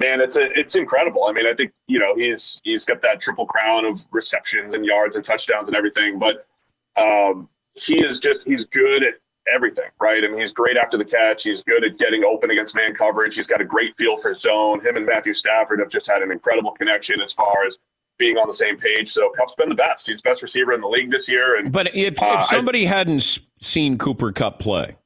Man, 0.02 0.20
it's 0.20 0.36
a, 0.36 0.50
it's 0.60 0.74
incredible. 0.74 1.26
I 1.26 1.32
mean, 1.32 1.46
I 1.46 1.54
think 1.54 1.72
you 1.88 2.00
know 2.00 2.16
he's 2.16 2.60
he's 2.64 2.84
got 2.86 3.04
that 3.04 3.22
triple 3.22 3.46
crown 3.46 3.86
of 3.86 4.00
receptions 4.12 4.74
and 4.74 4.84
yards 4.84 5.16
and 5.16 5.24
touchdowns 5.24 5.68
and 5.68 5.76
everything, 5.76 6.18
but 6.18 6.48
um, 6.98 7.48
he 7.76 8.04
is 8.04 8.20
just 8.20 8.40
he's 8.44 8.66
good 8.66 9.04
at 9.04 9.14
everything, 9.54 9.90
right? 10.00 10.24
I 10.24 10.28
mean, 10.28 10.40
he's 10.40 10.54
great 10.54 10.76
after 10.76 10.98
the 10.98 11.06
catch. 11.06 11.44
He's 11.44 11.62
good 11.62 11.84
at 11.84 12.00
getting 12.00 12.24
open 12.24 12.50
against 12.50 12.74
man 12.74 12.96
coverage. 12.96 13.36
He's 13.36 13.46
got 13.46 13.62
a 13.62 13.64
great 13.64 13.96
feel 13.96 14.20
for 14.20 14.34
zone. 14.34 14.84
Him 14.84 14.98
and 14.98 15.06
Matthew 15.06 15.34
Stafford 15.34 15.80
have 15.80 15.90
just 15.90 16.10
had 16.10 16.24
an 16.24 16.32
incredible 16.32 16.72
connection 16.72 17.22
as 17.22 17.32
far 17.34 17.68
as 17.68 17.76
being 18.18 18.38
on 18.38 18.48
the 18.48 18.54
same 18.56 18.78
page. 18.78 19.12
So 19.12 19.32
Kupp's 19.38 19.54
been 19.56 19.70
the 19.70 19.76
best. 19.76 20.08
He's 20.08 20.18
the 20.18 20.28
best 20.28 20.42
receiver 20.42 20.74
in 20.74 20.82
the 20.82 20.88
league 20.88 21.12
this 21.12 21.28
year. 21.28 21.60
And 21.60 21.72
but 21.72 21.96
if, 21.96 22.22
uh, 22.24 22.38
if 22.40 22.46
somebody 22.48 22.88
I, 22.88 22.90
hadn't 22.90 23.38
seen 23.60 24.00
Cooper 24.00 24.32
Kupp 24.32 24.58
play, 24.58 24.98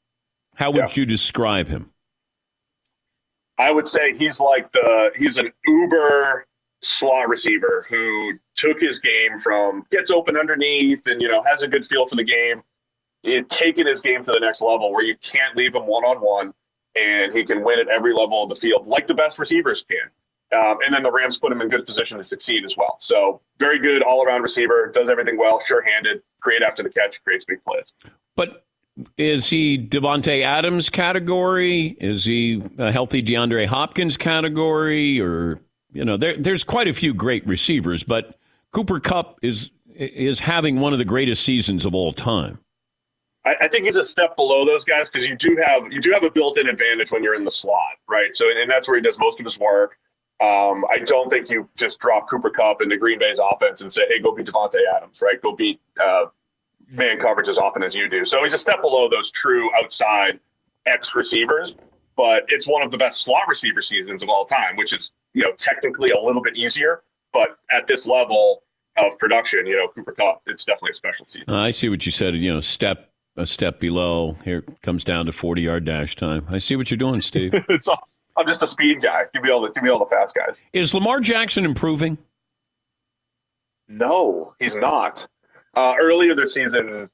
how 0.55 0.71
would 0.71 0.77
yeah. 0.77 0.93
you 0.93 1.05
describe 1.05 1.67
him? 1.67 1.91
I 3.58 3.72
would 3.72 3.88
say 3.88 4.15
he's 4.18 4.39
like 4.39 4.72
the 4.72 5.12
he's 5.18 5.38
an 5.38 5.52
uber 5.65 6.46
slot 6.82 7.30
receiver 7.30 7.86
who 7.89 8.34
took 8.56 8.80
his 8.80 9.00
game 9.00 9.39
from 9.39 9.86
gets 9.91 10.10
open 10.10 10.38
underneath 10.38 11.02
and 11.06 11.22
you 11.22 11.28
know 11.28 11.41
has 11.44 11.62
a 11.62 11.68
good 11.68 11.86
feel 11.88 12.08
for 12.08 12.15
the 12.15 12.24
game. 12.24 12.62
It 13.24 13.50
taken 13.50 13.88
his 13.88 14.02
game 14.02 14.24
to 14.26 14.32
the 14.32 14.39
next 14.39 14.62
level 14.62 14.91
where 14.91 15.04
you 15.04 15.15
can't 15.32 15.56
leave 15.56 15.74
him 15.74 15.88
one 15.88 16.04
on 16.04 16.18
one 16.18 16.54
and 16.96 17.32
he 17.32 17.44
can 17.44 17.63
win 17.63 17.80
at 17.80 17.88
every 17.88 18.13
level 18.13 18.44
of 18.44 18.50
the 18.50 18.56
field 18.56 18.88
like 18.88 19.08
the 19.08 19.13
best 19.13 19.39
receivers 19.39 19.84
can. 19.89 20.10
Um, 20.54 20.78
and 20.86 20.94
then 20.94 21.02
the 21.02 21.12
Rams 21.12 21.38
put 21.38 21.52
him 21.52 21.62
in 21.62 21.70
good 21.70 21.86
position 21.86 22.18
to 22.18 22.24
succeed 22.24 22.63
as 22.65 22.78
well. 22.78 22.98
So 23.00 23.41
very 23.58 23.80
good 23.80 24.04
all 24.04 24.24
around 24.24 24.44
receiver, 24.44 24.91
does 24.94 25.10
everything 25.10 25.38
well, 25.38 25.60
sure 25.68 25.82
handed, 25.82 26.22
great 26.39 26.62
after 26.62 26.84
the 26.84 26.89
catch, 26.89 27.15
creates 27.24 27.46
big 27.46 27.63
plays. 27.63 27.86
But 28.36 28.64
is 29.17 29.49
he 29.49 29.77
Davante 29.77 30.43
Adams 30.43 30.89
category? 30.89 31.97
Is 31.99 32.25
he 32.25 32.63
a 32.77 32.91
healthy 32.91 33.21
DeAndre 33.21 33.65
Hopkins 33.65 34.17
category? 34.17 35.19
Or 35.19 35.60
you 35.91 36.05
know, 36.05 36.17
there, 36.17 36.38
there's 36.38 36.63
quite 36.63 36.88
a 36.88 36.93
few 36.93 37.13
great 37.13 37.45
receivers, 37.45 38.03
but 38.03 38.38
Cooper 38.71 38.99
Kupp 38.99 39.39
is 39.41 39.71
is 39.93 40.39
having 40.39 40.79
one 40.79 40.91
of 40.91 40.99
the 40.99 41.05
greatest 41.05 41.43
seasons 41.43 41.86
of 41.86 41.95
all 41.95 42.12
time. 42.12 42.60
I, 43.45 43.55
I 43.62 43.67
think 43.67 43.86
he's 43.86 43.95
a 43.95 44.03
step 44.03 44.36
below 44.36 44.65
those 44.65 44.84
guys 44.84 45.08
because 45.12 45.27
you 45.27 45.38
do 45.38 45.58
have 45.65 45.91
you 45.91 46.01
do 46.01 46.12
have 46.12 46.23
a 46.23 46.31
built-in 46.31 46.67
advantage 46.67 47.12
when 47.12 47.23
you're 47.23 47.36
in 47.36 47.45
the 47.45 47.51
slot, 47.51 47.97
right? 48.10 48.29
So 48.34 48.45
and 48.49 48.69
that's 48.69 48.88
where 48.88 48.97
he 48.97 49.01
does 49.01 49.17
most 49.19 49.39
of 49.39 49.45
his 49.45 49.58
work. 49.58 49.97
Um, 50.41 50.84
I 50.91 50.97
don't 51.05 51.29
think 51.29 51.49
you 51.49 51.69
just 51.77 51.99
drop 51.99 52.29
Cooper 52.29 52.49
Kupp 52.49 52.81
into 52.81 52.97
Green 52.97 53.19
Bay's 53.19 53.39
offense 53.39 53.81
and 53.81 53.91
say, 53.91 54.01
"Hey, 54.10 54.19
go 54.19 54.36
beat 54.36 54.47
Davante 54.47 54.79
Adams," 54.95 55.21
right? 55.21 55.41
Go 55.41 55.55
beat 55.55 55.79
uh, 56.01 56.25
man 56.89 57.19
coverage 57.19 57.48
as 57.48 57.58
often 57.58 57.84
as 57.84 57.95
you 57.95 58.10
do. 58.10 58.26
So 58.26 58.43
he's 58.43 58.54
a 58.54 58.58
step 58.58 58.82
below 58.82 59.10
those 59.10 59.32
true 59.32 59.69
outside 59.82 60.39
X 60.86 61.10
receivers, 61.15 61.76
but 62.15 62.43
it's 62.48 62.67
one 62.67 62.82
of 62.82 62.91
the 62.91 62.98
best 62.98 63.24
slot 63.24 63.48
receiver 63.48 63.82
seasons 63.82 64.21
of 64.21 64.30
all 64.30 64.45
time, 64.45 64.76
which 64.76 64.93
is 64.93 65.12
you 65.34 65.43
know 65.43 65.52
technically 65.58 66.12
a 66.12 66.19
little 66.19 66.41
bit 66.41 66.56
easier, 66.56 67.04
but 67.34 67.58
at 67.71 67.88
this 67.88 68.06
level 68.06 68.63
of 68.98 69.17
production, 69.19 69.65
you 69.65 69.76
know, 69.76 69.88
Cooper 69.93 70.13
Kupp, 70.13 70.41
it's 70.45 70.63
definitely 70.63 70.91
a 70.91 70.95
special 70.95 71.26
season. 71.32 71.50
Uh, 71.50 71.58
I 71.58 71.71
see 71.71 71.89
what 71.89 72.06
you 72.06 72.12
said. 72.12 72.36
You 72.36 72.54
know, 72.54 72.60
step 72.60 73.12
a 73.36 73.45
step 73.45 73.80
below. 73.80 74.38
Here 74.45 74.63
comes 74.82 75.04
down 75.04 75.26
to 75.26 75.32
forty 75.32 75.63
yard 75.63 75.86
dash 75.86 76.15
time. 76.15 76.45
I 76.50 76.60
see 76.60 76.76
what 76.76 76.89
you're 76.89 76.98
doing, 76.98 77.21
Steve. 77.21 77.54
it's. 77.69 77.88
I'm 78.38 78.45
just 78.45 78.62
a 78.63 78.67
speed 78.67 79.02
guy. 79.02 79.24
Give 79.34 79.43
me 79.43 79.50
all 79.50 79.62
the 79.62 79.69
give 79.69 79.84
me 79.84 79.89
all 79.89 80.00
the 80.00 80.06
fast 80.06 80.34
guys. 80.36 80.56
Is 80.74 80.93
Lamar 80.93 81.19
Jackson 81.19 81.63
improving? 81.65 82.17
No, 83.88 84.54
he's 84.60 84.76
not. 84.76 85.28
Uh, 85.75 85.93
earlier 86.01 86.35
this 86.35 86.53
season, 86.53 87.09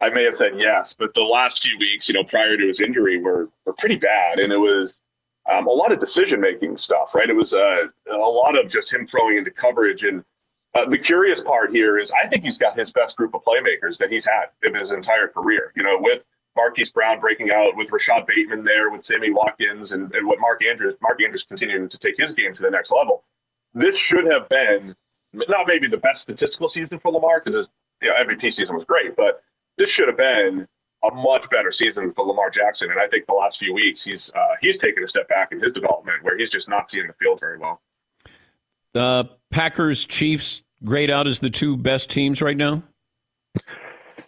I 0.00 0.10
may 0.10 0.24
have 0.24 0.34
said 0.36 0.52
yes, 0.56 0.94
but 0.98 1.14
the 1.14 1.22
last 1.22 1.62
few 1.62 1.78
weeks, 1.78 2.08
you 2.08 2.14
know, 2.14 2.24
prior 2.24 2.56
to 2.56 2.66
his 2.66 2.80
injury, 2.80 3.18
were 3.18 3.48
were 3.64 3.72
pretty 3.72 3.96
bad, 3.96 4.38
and 4.38 4.52
it 4.52 4.58
was 4.58 4.94
um, 5.50 5.66
a 5.66 5.70
lot 5.70 5.92
of 5.92 6.00
decision 6.00 6.40
making 6.40 6.76
stuff. 6.76 7.14
Right? 7.14 7.30
It 7.30 7.36
was 7.36 7.54
uh, 7.54 7.86
a 8.12 8.16
lot 8.16 8.58
of 8.58 8.70
just 8.70 8.92
him 8.92 9.06
throwing 9.06 9.38
into 9.38 9.50
coverage. 9.50 10.02
And 10.02 10.22
uh, 10.74 10.88
the 10.88 10.98
curious 10.98 11.40
part 11.40 11.70
here 11.70 11.98
is, 11.98 12.10
I 12.22 12.28
think 12.28 12.44
he's 12.44 12.58
got 12.58 12.78
his 12.78 12.90
best 12.90 13.16
group 13.16 13.34
of 13.34 13.42
playmakers 13.44 13.96
that 13.98 14.10
he's 14.10 14.26
had 14.26 14.46
in 14.62 14.74
his 14.74 14.90
entire 14.90 15.28
career. 15.28 15.72
You 15.74 15.82
know, 15.82 15.96
with 15.98 16.22
Marquise 16.56 16.90
Brown 16.90 17.20
breaking 17.20 17.50
out 17.50 17.76
with 17.76 17.90
Rashod 17.90 18.26
Bateman 18.26 18.64
there 18.64 18.90
with 18.90 19.04
Sammy 19.06 19.32
Watkins 19.32 19.92
and, 19.92 20.12
and 20.14 20.26
what 20.26 20.38
Mark 20.40 20.62
Andrews 20.64 20.94
Mark 21.00 21.22
Andrews 21.22 21.44
continuing 21.48 21.88
to 21.88 21.98
take 21.98 22.16
his 22.18 22.32
game 22.32 22.54
to 22.54 22.62
the 22.62 22.70
next 22.70 22.90
level. 22.90 23.24
This 23.72 23.96
should 23.96 24.24
have 24.32 24.48
been 24.48 24.94
not 25.32 25.66
maybe 25.66 25.86
the 25.86 25.98
best 25.98 26.22
statistical 26.22 26.68
season 26.68 26.98
for 26.98 27.12
Lamar 27.12 27.42
because 27.44 27.66
you 28.02 28.08
know, 28.08 28.14
MVP 28.24 28.52
season 28.52 28.74
was 28.74 28.84
great, 28.84 29.16
but 29.16 29.42
this 29.78 29.90
should 29.90 30.08
have 30.08 30.16
been 30.16 30.66
a 31.04 31.14
much 31.14 31.48
better 31.50 31.70
season 31.70 32.12
for 32.14 32.24
Lamar 32.24 32.50
Jackson. 32.50 32.90
And 32.90 33.00
I 33.00 33.06
think 33.08 33.26
the 33.26 33.34
last 33.34 33.58
few 33.58 33.74
weeks 33.74 34.02
he's 34.02 34.30
uh, 34.34 34.54
he's 34.60 34.76
taken 34.78 35.04
a 35.04 35.08
step 35.08 35.28
back 35.28 35.52
in 35.52 35.60
his 35.60 35.72
development 35.72 36.22
where 36.22 36.36
he's 36.38 36.50
just 36.50 36.68
not 36.68 36.90
seeing 36.90 37.06
the 37.06 37.12
field 37.14 37.40
very 37.40 37.58
well. 37.58 37.80
The 38.92 39.28
Packers 39.50 40.04
Chiefs 40.04 40.62
grade 40.84 41.10
out 41.10 41.26
as 41.26 41.40
the 41.40 41.50
two 41.50 41.76
best 41.76 42.10
teams 42.10 42.40
right 42.40 42.56
now. 42.56 42.82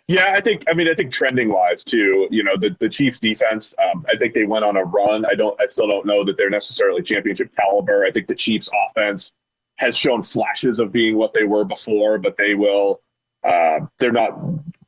Yeah, 0.09 0.33
I 0.33 0.41
think. 0.41 0.65
I 0.69 0.73
mean, 0.73 0.89
I 0.89 0.95
think 0.95 1.13
trending 1.13 1.53
wise 1.53 1.83
too. 1.85 2.29
You 2.31 2.43
know, 2.43 2.57
the 2.57 2.75
the 2.81 2.89
Chiefs 2.89 3.19
defense. 3.19 3.75
Um, 3.79 4.07
I 4.09 4.17
think 4.17 4.33
they 4.33 4.45
went 4.45 4.65
on 4.65 4.77
a 4.77 4.85
run. 4.85 5.27
I 5.27 5.35
don't. 5.35 5.59
I 5.61 5.67
still 5.71 5.87
don't 5.87 6.07
know 6.07 6.25
that 6.25 6.39
they're 6.39 6.49
necessarily 6.49 7.03
championship 7.03 7.55
caliber. 7.55 8.07
I 8.07 8.11
think 8.11 8.27
the 8.27 8.35
Chiefs 8.35 8.71
offense 8.89 9.33
has 9.77 9.97
shown 9.97 10.23
flashes 10.23 10.79
of 10.79 10.93
being 10.93 11.17
what 11.17 11.35
they 11.35 11.45
were 11.45 11.65
before, 11.65 12.19
but 12.19 12.37
they 12.39 12.55
will. 12.55 13.01
Uh, 13.49 13.87
they're 13.99 14.13
not 14.13 14.39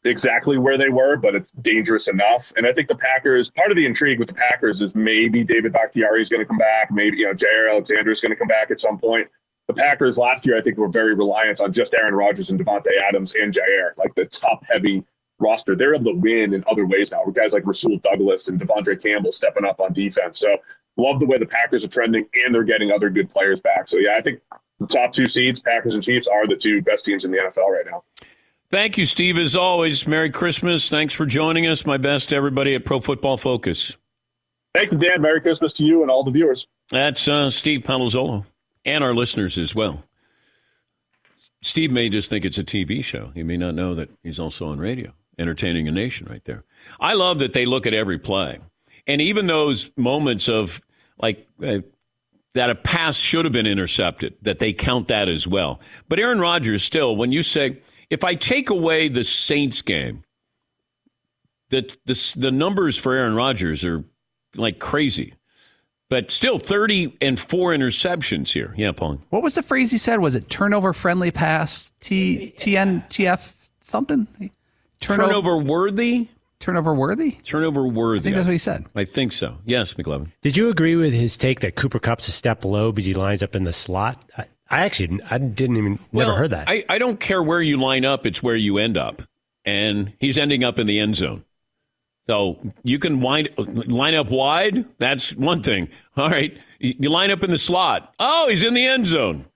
exactly 0.05 0.59
where 0.59 0.79
they 0.79 0.89
were, 0.89 1.17
but 1.17 1.35
it's 1.35 1.51
dangerous 1.63 2.09
enough. 2.09 2.53
And 2.57 2.67
I 2.67 2.73
think 2.73 2.89
the 2.89 2.95
Packers. 2.95 3.51
Part 3.51 3.71
of 3.71 3.77
the 3.77 3.87
intrigue 3.87 4.19
with 4.19 4.29
the 4.29 4.35
Packers 4.35 4.81
is 4.81 4.95
maybe 4.95 5.45
David 5.45 5.73
Bakhtiari 5.73 6.23
is 6.23 6.29
going 6.29 6.41
to 6.41 6.47
come 6.47 6.59
back. 6.59 6.91
Maybe 6.91 7.19
you 7.19 7.27
know 7.27 7.35
Jaire 7.35 7.71
Alexander 7.71 8.11
is 8.11 8.21
going 8.21 8.31
to 8.31 8.37
come 8.37 8.49
back 8.49 8.71
at 8.71 8.81
some 8.81 8.99
point 8.99 9.29
the 9.71 9.81
Packers 9.81 10.17
last 10.17 10.45
year, 10.45 10.59
I 10.59 10.63
think, 10.63 10.79
were 10.79 10.89
very 10.89 11.15
reliant 11.15 11.61
on 11.61 11.73
just 11.73 11.95
Aaron 11.95 12.15
Rodgers 12.15 12.51
and 12.51 12.59
Davante 12.59 12.89
Adams 13.07 13.35
and 13.41 13.55
Jaire, 13.55 13.97
like 13.97 14.13
the 14.17 14.27
top 14.27 14.65
heavy 14.69 15.05
roster. 15.39 15.77
They're 15.77 15.95
able 15.95 16.13
to 16.13 16.19
win 16.19 16.55
in 16.55 16.65
other 16.69 16.87
ways 16.87 17.13
now 17.13 17.23
with 17.25 17.37
guys 17.37 17.53
like 17.53 17.65
Rasul 17.65 17.99
Douglas 17.99 18.49
and 18.49 18.61
De'Vondre 18.61 19.01
Campbell 19.01 19.31
stepping 19.31 19.65
up 19.65 19.79
on 19.79 19.93
defense. 19.93 20.41
So 20.41 20.57
love 20.97 21.21
the 21.21 21.27
way 21.27 21.39
the 21.39 21.47
Packers 21.47 21.85
are 21.85 21.89
trending 21.89 22.27
and 22.45 22.53
they're 22.53 22.65
getting 22.65 22.91
other 22.91 23.11
good 23.11 23.31
players 23.31 23.61
back. 23.61 23.89
So 23.89 23.99
yeah, 23.99 24.17
I 24.19 24.23
think 24.23 24.41
the 24.81 24.89
top 24.89 25.13
two 25.13 25.29
seeds, 25.29 25.61
Packers 25.61 25.95
and 25.95 26.03
Chiefs, 26.03 26.27
are 26.27 26.49
the 26.49 26.57
two 26.57 26.83
best 26.83 27.05
teams 27.05 27.25
in 27.25 27.31
the 27.31 27.39
NFL 27.39 27.69
right 27.69 27.87
now. 27.89 28.03
Thank 28.71 28.97
you, 28.97 29.05
Steve. 29.05 29.37
As 29.37 29.57
always, 29.57 30.07
Merry 30.07 30.31
Christmas. 30.31 30.89
Thanks 30.89 31.13
for 31.13 31.27
joining 31.27 31.67
us. 31.67 31.85
My 31.85 31.97
best 31.97 32.29
to 32.29 32.37
everybody 32.37 32.75
at 32.77 32.85
Pro 32.85 33.01
Football 33.01 33.37
Focus. 33.37 33.97
Thank 34.77 34.93
you, 34.93 34.99
Dan. 34.99 35.21
Merry 35.21 35.41
Christmas 35.41 35.73
to 35.75 35.83
you 35.83 36.03
and 36.03 36.11
all 36.11 36.23
the 36.23 36.31
viewers. 36.31 36.69
That's 36.91 37.27
uh, 37.27 37.51
Steve 37.51 37.81
Palazzolo 37.81 38.47
and 38.85 39.03
our 39.03 39.13
listeners 39.13 39.59
as 39.59 39.75
well. 39.75 40.05
Steve 41.63 41.91
may 41.91 42.09
just 42.09 42.31
think 42.31 42.45
it's 42.45 42.59
a 42.59 42.65
TV 42.65 43.03
show. 43.03 43.33
He 43.35 43.43
may 43.43 43.57
not 43.57 43.75
know 43.75 43.95
that 43.97 44.09
he's 44.23 44.39
also 44.39 44.69
on 44.69 44.79
radio, 44.79 45.13
entertaining 45.37 45.89
a 45.89 45.93
nation 45.93 46.29
right 46.31 46.45
there. 46.45 46.63
I 47.01 47.15
love 47.15 47.41
that 47.41 47.53
they 47.53 47.67
look 47.67 47.87
at 47.87 47.93
every 47.93 48.19
play. 48.19 48.61
And 49.07 49.21
even 49.21 49.49
those 49.49 49.91
moments 49.97 50.49
of 50.49 50.81
like 51.19 51.47
uh, 51.63 51.81
that 52.55 52.71
a 52.71 52.77
pass 52.77 53.17
should 53.17 53.45
have 53.45 53.53
been 53.53 53.67
intercepted, 53.67 54.37
that 54.43 54.61
they 54.61 54.73
count 54.73 55.09
that 55.09 55.29
as 55.29 55.47
well. 55.47 55.81
But 56.09 56.19
Aaron 56.19 56.41
Rodgers, 56.41 56.83
still, 56.83 57.17
when 57.17 57.33
you 57.33 57.43
say, 57.43 57.79
if 58.11 58.25
I 58.25 58.35
take 58.35 58.69
away 58.69 59.09
the 59.09 59.25
Saints 59.25 59.81
game, 59.83 60.25
the, 61.71 61.97
the, 62.05 62.35
the 62.37 62.51
numbers 62.51 62.99
for 62.99 63.15
Aaron 63.15 63.35
Rodgers 63.35 63.85
are 63.85 64.05
like 64.57 64.79
crazy. 64.79 65.35
But 66.09 66.33
still, 66.33 66.59
30 66.59 67.17
and 67.21 67.39
four 67.39 67.71
interceptions 67.71 68.53
here. 68.53 68.75
Yeah, 68.77 68.91
Paul. 68.91 69.21
What 69.31 69.45
was 69.45 69.55
the 69.55 69.63
phrase 69.63 69.93
he 69.93 69.99
said? 69.99 70.19
Was 70.19 70.35
it 70.35 70.51
turnover 70.51 70.93
friendly 70.93 71.31
pass? 71.31 71.93
T 72.01 72.53
T 72.59 72.77
N 72.77 73.05
T 73.09 73.29
F 73.29 73.51
TN 73.51 73.53
TF 73.53 73.55
something? 73.81 74.51
Turnover 74.99 75.57
worthy? 75.57 76.27
Turnover 76.59 76.93
worthy? 76.93 77.33
Turnover 77.43 77.87
worthy. 77.87 78.19
I 78.19 78.23
think 78.23 78.35
that's 78.35 78.47
what 78.47 78.53
he 78.53 78.59
said. 78.59 78.87
I 78.97 79.05
think 79.05 79.33
so. 79.33 79.57
Yes, 79.65 79.95
McLovin. 79.95 80.33
Did 80.43 80.57
you 80.57 80.69
agree 80.69 80.97
with 80.97 81.13
his 81.13 81.37
take 81.37 81.61
that 81.61 81.77
Cooper 81.77 82.01
Kupp's 82.01 82.27
a 82.27 82.33
step 82.33 82.61
below 82.61 82.91
because 82.91 83.07
he 83.07 83.15
lines 83.15 83.43
up 83.43 83.55
in 83.55 83.63
the 83.63 83.73
slot? 83.73 84.23
I, 84.71 84.79
I 84.79 84.85
actually 84.85 85.21
I 85.31 85.39
didn't 85.39 85.77
even 85.77 85.99
never 86.13 86.35
heard 86.35 86.51
that. 86.51 86.69
I, 86.69 86.85
I 86.89 86.99
don't 86.99 87.19
care 87.21 87.43
where 87.43 87.61
you 87.61 87.77
line 87.81 88.05
up, 88.05 88.25
it's 88.27 88.43
where 88.43 88.57
you 88.57 88.79
end 88.79 88.97
up. 88.97 89.23
And 89.65 90.15
he's 90.19 90.39
ending 90.39 90.65
up 90.65 90.79
in 90.79 90.87
the 90.87 90.99
end 90.99 91.17
zone. 91.17 91.45
So 92.27 92.59
you 92.83 92.99
can 92.99 93.21
wind, 93.21 93.51
line 93.59 94.15
up 94.15 94.31
wide. 94.31 94.85
That's 94.99 95.35
one 95.35 95.63
thing. 95.63 95.89
All 96.17 96.31
right. 96.31 96.57
You 96.79 96.95
you 96.99 97.11
line 97.11 97.31
up 97.31 97.43
in 97.43 97.51
the 97.51 97.59
slot. 97.59 98.15
Oh, 98.19 98.49
he's 98.49 98.63
in 98.63 98.75
the 98.75 98.87
end 98.87 99.07
zone. 99.07 99.47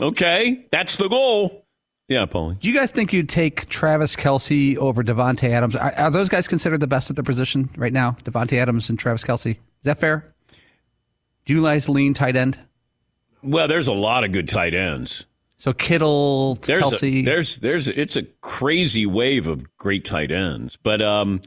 Okay. 0.00 0.66
That's 0.70 0.96
the 0.96 1.08
goal. 1.08 1.66
Yeah, 2.08 2.26
Paulie. 2.26 2.58
Do 2.58 2.68
you 2.68 2.74
guys 2.74 2.90
think 2.90 3.12
you'd 3.12 3.28
take 3.28 3.68
Travis 3.68 4.16
Kelce 4.16 4.76
over 4.76 5.04
Davante 5.04 5.50
Adams? 5.50 5.76
Are, 5.76 5.94
are 5.96 6.10
those 6.10 6.28
guys 6.28 6.48
considered 6.48 6.80
the 6.80 6.88
best 6.88 7.08
at 7.10 7.16
their 7.16 7.22
position 7.22 7.70
right 7.76 7.92
now? 7.92 8.16
Davante 8.24 8.58
Adams 8.58 8.88
and 8.88 8.98
Travis 8.98 9.22
Kelce. 9.22 9.52
Is 9.52 9.84
that 9.84 9.98
fair? 9.98 10.26
Do 11.44 11.54
you 11.54 11.62
guys 11.62 11.88
lean 11.88 12.14
tight 12.14 12.34
end? 12.34 12.58
Well, 13.42 13.68
there's 13.68 13.88
a 13.88 13.92
lot 13.92 14.24
of 14.24 14.32
good 14.32 14.48
tight 14.48 14.74
ends. 14.74 15.24
So 15.58 15.72
Kittle, 15.74 16.54
There's 16.54 16.84
Kelce. 16.84 17.20
a, 17.20 17.22
there's 17.22 17.56
there's 17.56 17.86
it's 17.88 18.16
a 18.16 18.22
crazy 18.40 19.04
wave 19.04 19.46
of 19.46 19.76
great 19.76 20.04
tight 20.06 20.30
ends, 20.30 20.78
but 20.82 21.02
um, 21.02 21.42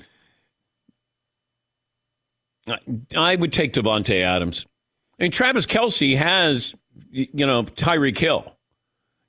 I, 2.68 2.78
I 3.16 3.36
would 3.36 3.52
take 3.52 3.74
Davante 3.74 4.22
Adams. 4.22 4.66
I 5.20 5.24
mean, 5.24 5.32
Travis 5.32 5.66
Kelce 5.66 6.16
has 6.18 6.76
you 7.12 7.46
know 7.46 7.64
Tyreek 7.64 8.18
Hill. 8.18 8.56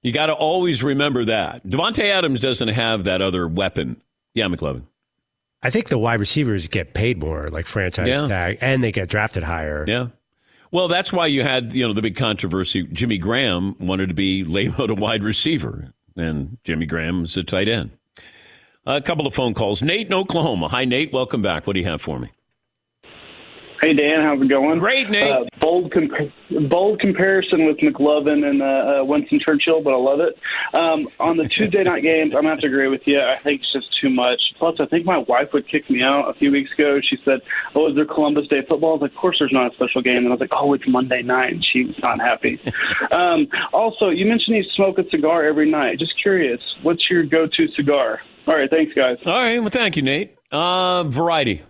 You 0.02 0.12
got 0.12 0.26
to 0.26 0.34
always 0.34 0.82
remember 0.82 1.24
that 1.24 1.66
Davante 1.66 2.04
Adams 2.04 2.40
doesn't 2.40 2.68
have 2.68 3.04
that 3.04 3.22
other 3.22 3.48
weapon. 3.48 4.02
Yeah, 4.34 4.46
McLovin. 4.46 4.82
I 5.62 5.70
think 5.70 5.88
the 5.88 5.96
wide 5.96 6.20
receivers 6.20 6.68
get 6.68 6.92
paid 6.92 7.18
more, 7.20 7.46
like 7.48 7.64
franchise 7.64 8.06
Yeah. 8.06 8.28
tag, 8.28 8.58
and 8.60 8.84
they 8.84 8.92
get 8.92 9.08
drafted 9.08 9.42
higher. 9.44 9.86
Yeah. 9.88 10.08
Well, 10.74 10.88
that's 10.88 11.12
why 11.12 11.28
you 11.28 11.44
had 11.44 11.72
you 11.72 11.86
know 11.86 11.92
the 11.92 12.02
big 12.02 12.16
controversy. 12.16 12.82
Jimmy 12.82 13.16
Graham 13.16 13.76
wanted 13.78 14.08
to 14.08 14.14
be 14.14 14.42
labeled 14.42 14.90
a 14.90 14.94
wide 14.96 15.22
receiver, 15.22 15.94
and 16.16 16.58
Jimmy 16.64 16.84
Graham's 16.84 17.36
a 17.36 17.44
tight 17.44 17.68
end. 17.68 17.92
A 18.84 19.00
couple 19.00 19.24
of 19.24 19.32
phone 19.32 19.54
calls. 19.54 19.82
Nate 19.82 20.08
in 20.08 20.12
Oklahoma. 20.12 20.66
Hi, 20.70 20.84
Nate. 20.84 21.12
Welcome 21.12 21.42
back. 21.42 21.68
What 21.68 21.74
do 21.74 21.80
you 21.80 21.86
have 21.86 22.02
for 22.02 22.18
me? 22.18 22.32
Hey 23.84 23.92
Dan, 23.92 24.22
how's 24.22 24.40
it 24.40 24.48
going? 24.48 24.78
Great, 24.78 25.10
Nate. 25.10 25.30
Uh, 25.30 25.44
bold, 25.60 25.92
comp- 25.92 26.70
bold 26.70 27.00
comparison 27.00 27.66
with 27.66 27.76
McLovin 27.80 28.42
and 28.48 28.62
uh, 28.62 28.64
uh, 28.64 29.04
Winston 29.04 29.38
Churchill, 29.44 29.82
but 29.82 29.92
I 29.92 29.98
love 29.98 30.20
it. 30.20 30.38
Um, 30.72 31.06
on 31.20 31.36
the 31.36 31.46
Tuesday 31.46 31.82
night 31.82 32.02
games, 32.02 32.32
I'm 32.34 32.44
gonna 32.44 32.54
have 32.54 32.60
to 32.60 32.66
agree 32.66 32.88
with 32.88 33.02
you. 33.04 33.20
I 33.20 33.36
think 33.36 33.60
it's 33.60 33.70
just 33.74 33.88
too 34.00 34.08
much. 34.08 34.40
Plus, 34.58 34.76
I 34.80 34.86
think 34.86 35.04
my 35.04 35.18
wife 35.18 35.48
would 35.52 35.68
kick 35.68 35.90
me 35.90 36.02
out 36.02 36.30
a 36.30 36.32
few 36.32 36.50
weeks 36.50 36.70
ago. 36.78 36.98
She 37.02 37.18
said, 37.26 37.40
"Oh, 37.74 37.90
is 37.90 37.94
there 37.94 38.06
Columbus 38.06 38.48
Day 38.48 38.62
football?" 38.66 38.92
I 38.92 38.94
was 38.94 39.02
like, 39.02 39.10
"Of 39.10 39.18
course, 39.18 39.36
there's 39.38 39.52
not 39.52 39.70
a 39.70 39.74
special 39.74 40.00
game." 40.00 40.16
And 40.16 40.28
I 40.28 40.30
was 40.30 40.40
like, 40.40 40.54
"Oh, 40.54 40.72
it's 40.72 40.88
Monday 40.88 41.20
night," 41.20 41.52
and 41.52 41.62
she 41.62 41.84
was 41.84 41.98
not 41.98 42.18
happy. 42.20 42.58
um, 43.10 43.48
also, 43.74 44.08
you 44.08 44.24
mentioned 44.24 44.56
you 44.56 44.64
smoke 44.74 44.98
a 44.98 45.06
cigar 45.10 45.44
every 45.44 45.70
night. 45.70 45.98
Just 45.98 46.14
curious, 46.22 46.62
what's 46.80 47.10
your 47.10 47.22
go-to 47.24 47.68
cigar? 47.76 48.22
All 48.46 48.54
right, 48.54 48.70
thanks, 48.70 48.94
guys. 48.94 49.18
All 49.26 49.34
right. 49.34 49.58
Well, 49.58 49.68
thank 49.68 49.98
you, 49.98 50.02
Nate. 50.02 50.38
Uh, 50.50 51.04
variety, 51.04 51.60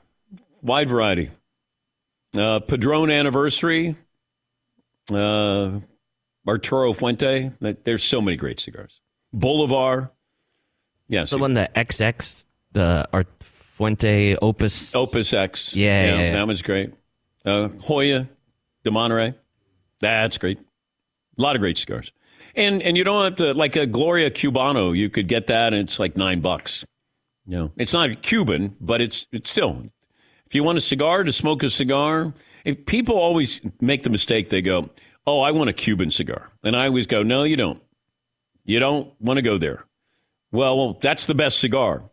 wide 0.62 0.88
variety. 0.88 1.30
Uh, 2.36 2.60
Padron 2.60 3.10
anniversary. 3.10 3.96
Uh, 5.12 5.80
Arturo 6.46 6.92
Fuente. 6.92 7.50
There's 7.60 8.02
so 8.02 8.20
many 8.20 8.36
great 8.36 8.60
cigars. 8.60 9.00
Boulevard. 9.32 10.08
Yes. 11.08 11.30
The 11.30 11.38
one 11.38 11.54
that 11.54 11.74
XX, 11.74 12.44
the 12.72 13.08
Art 13.12 13.28
Fuente 13.40 14.36
Opus. 14.36 14.94
Opus 14.94 15.32
X. 15.32 15.74
Yeah, 15.74 16.06
yeah, 16.06 16.20
yeah. 16.20 16.32
that 16.34 16.46
was 16.46 16.62
great. 16.62 16.92
Uh, 17.44 17.68
Hoyo 17.68 18.28
de 18.84 18.90
Monterrey. 18.90 19.34
That's 20.00 20.38
great. 20.38 20.58
A 21.38 21.42
lot 21.42 21.56
of 21.56 21.60
great 21.60 21.76
cigars. 21.78 22.12
And 22.56 22.82
and 22.82 22.96
you 22.96 23.02
don't 23.02 23.24
have 23.24 23.36
to 23.36 23.52
like 23.52 23.74
a 23.74 23.86
Gloria 23.86 24.30
Cubano. 24.30 24.96
You 24.96 25.10
could 25.10 25.26
get 25.26 25.48
that, 25.48 25.72
and 25.72 25.82
it's 25.82 25.98
like 25.98 26.16
nine 26.16 26.40
bucks. 26.40 26.84
You 27.46 27.56
know, 27.58 27.72
it's 27.76 27.92
not 27.92 28.22
Cuban, 28.22 28.76
but 28.80 29.00
it's 29.00 29.26
it's 29.32 29.50
still. 29.50 29.86
If 30.54 30.58
you 30.58 30.62
want 30.62 30.78
a 30.78 30.80
cigar 30.80 31.24
to 31.24 31.32
smoke 31.32 31.64
a 31.64 31.68
cigar, 31.68 32.32
if 32.64 32.86
people 32.86 33.16
always 33.16 33.60
make 33.80 34.04
the 34.04 34.08
mistake. 34.08 34.50
They 34.50 34.62
go, 34.62 34.88
"Oh, 35.26 35.40
I 35.40 35.50
want 35.50 35.68
a 35.68 35.72
Cuban 35.72 36.12
cigar," 36.12 36.52
and 36.62 36.76
I 36.76 36.86
always 36.86 37.08
go, 37.08 37.24
"No, 37.24 37.42
you 37.42 37.56
don't. 37.56 37.82
You 38.64 38.78
don't 38.78 39.20
want 39.20 39.38
to 39.38 39.42
go 39.42 39.58
there." 39.58 39.84
Well, 40.52 40.92
that's 41.02 41.26
the 41.26 41.34
best 41.34 41.58
cigar. 41.58 42.08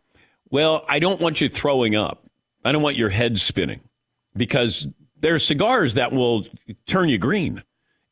Well, 0.50 0.84
I 0.88 0.98
don't 0.98 1.20
want 1.20 1.40
you 1.40 1.48
throwing 1.48 1.94
up. 1.94 2.26
I 2.64 2.72
don't 2.72 2.82
want 2.82 2.96
your 2.96 3.10
head 3.10 3.38
spinning 3.38 3.78
because 4.36 4.88
there 5.20 5.34
are 5.34 5.38
cigars 5.38 5.94
that 5.94 6.10
will 6.12 6.44
turn 6.84 7.10
you 7.10 7.18
green. 7.18 7.62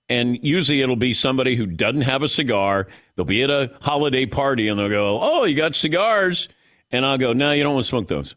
And 0.08 0.38
usually 0.44 0.80
it'll 0.80 0.94
be 0.94 1.12
somebody 1.12 1.56
who 1.56 1.66
doesn't 1.66 2.02
have 2.02 2.22
a 2.22 2.28
cigar. 2.28 2.86
They'll 3.16 3.24
be 3.24 3.42
at 3.42 3.50
a 3.50 3.72
holiday 3.80 4.26
party 4.26 4.68
and 4.68 4.78
they'll 4.78 4.88
go, 4.88 5.18
Oh, 5.20 5.42
you 5.42 5.56
got 5.56 5.74
cigars? 5.74 6.48
And 6.92 7.04
I'll 7.04 7.18
go, 7.18 7.32
No, 7.32 7.50
you 7.50 7.64
don't 7.64 7.74
want 7.74 7.84
to 7.84 7.88
smoke 7.88 8.06
those. 8.06 8.36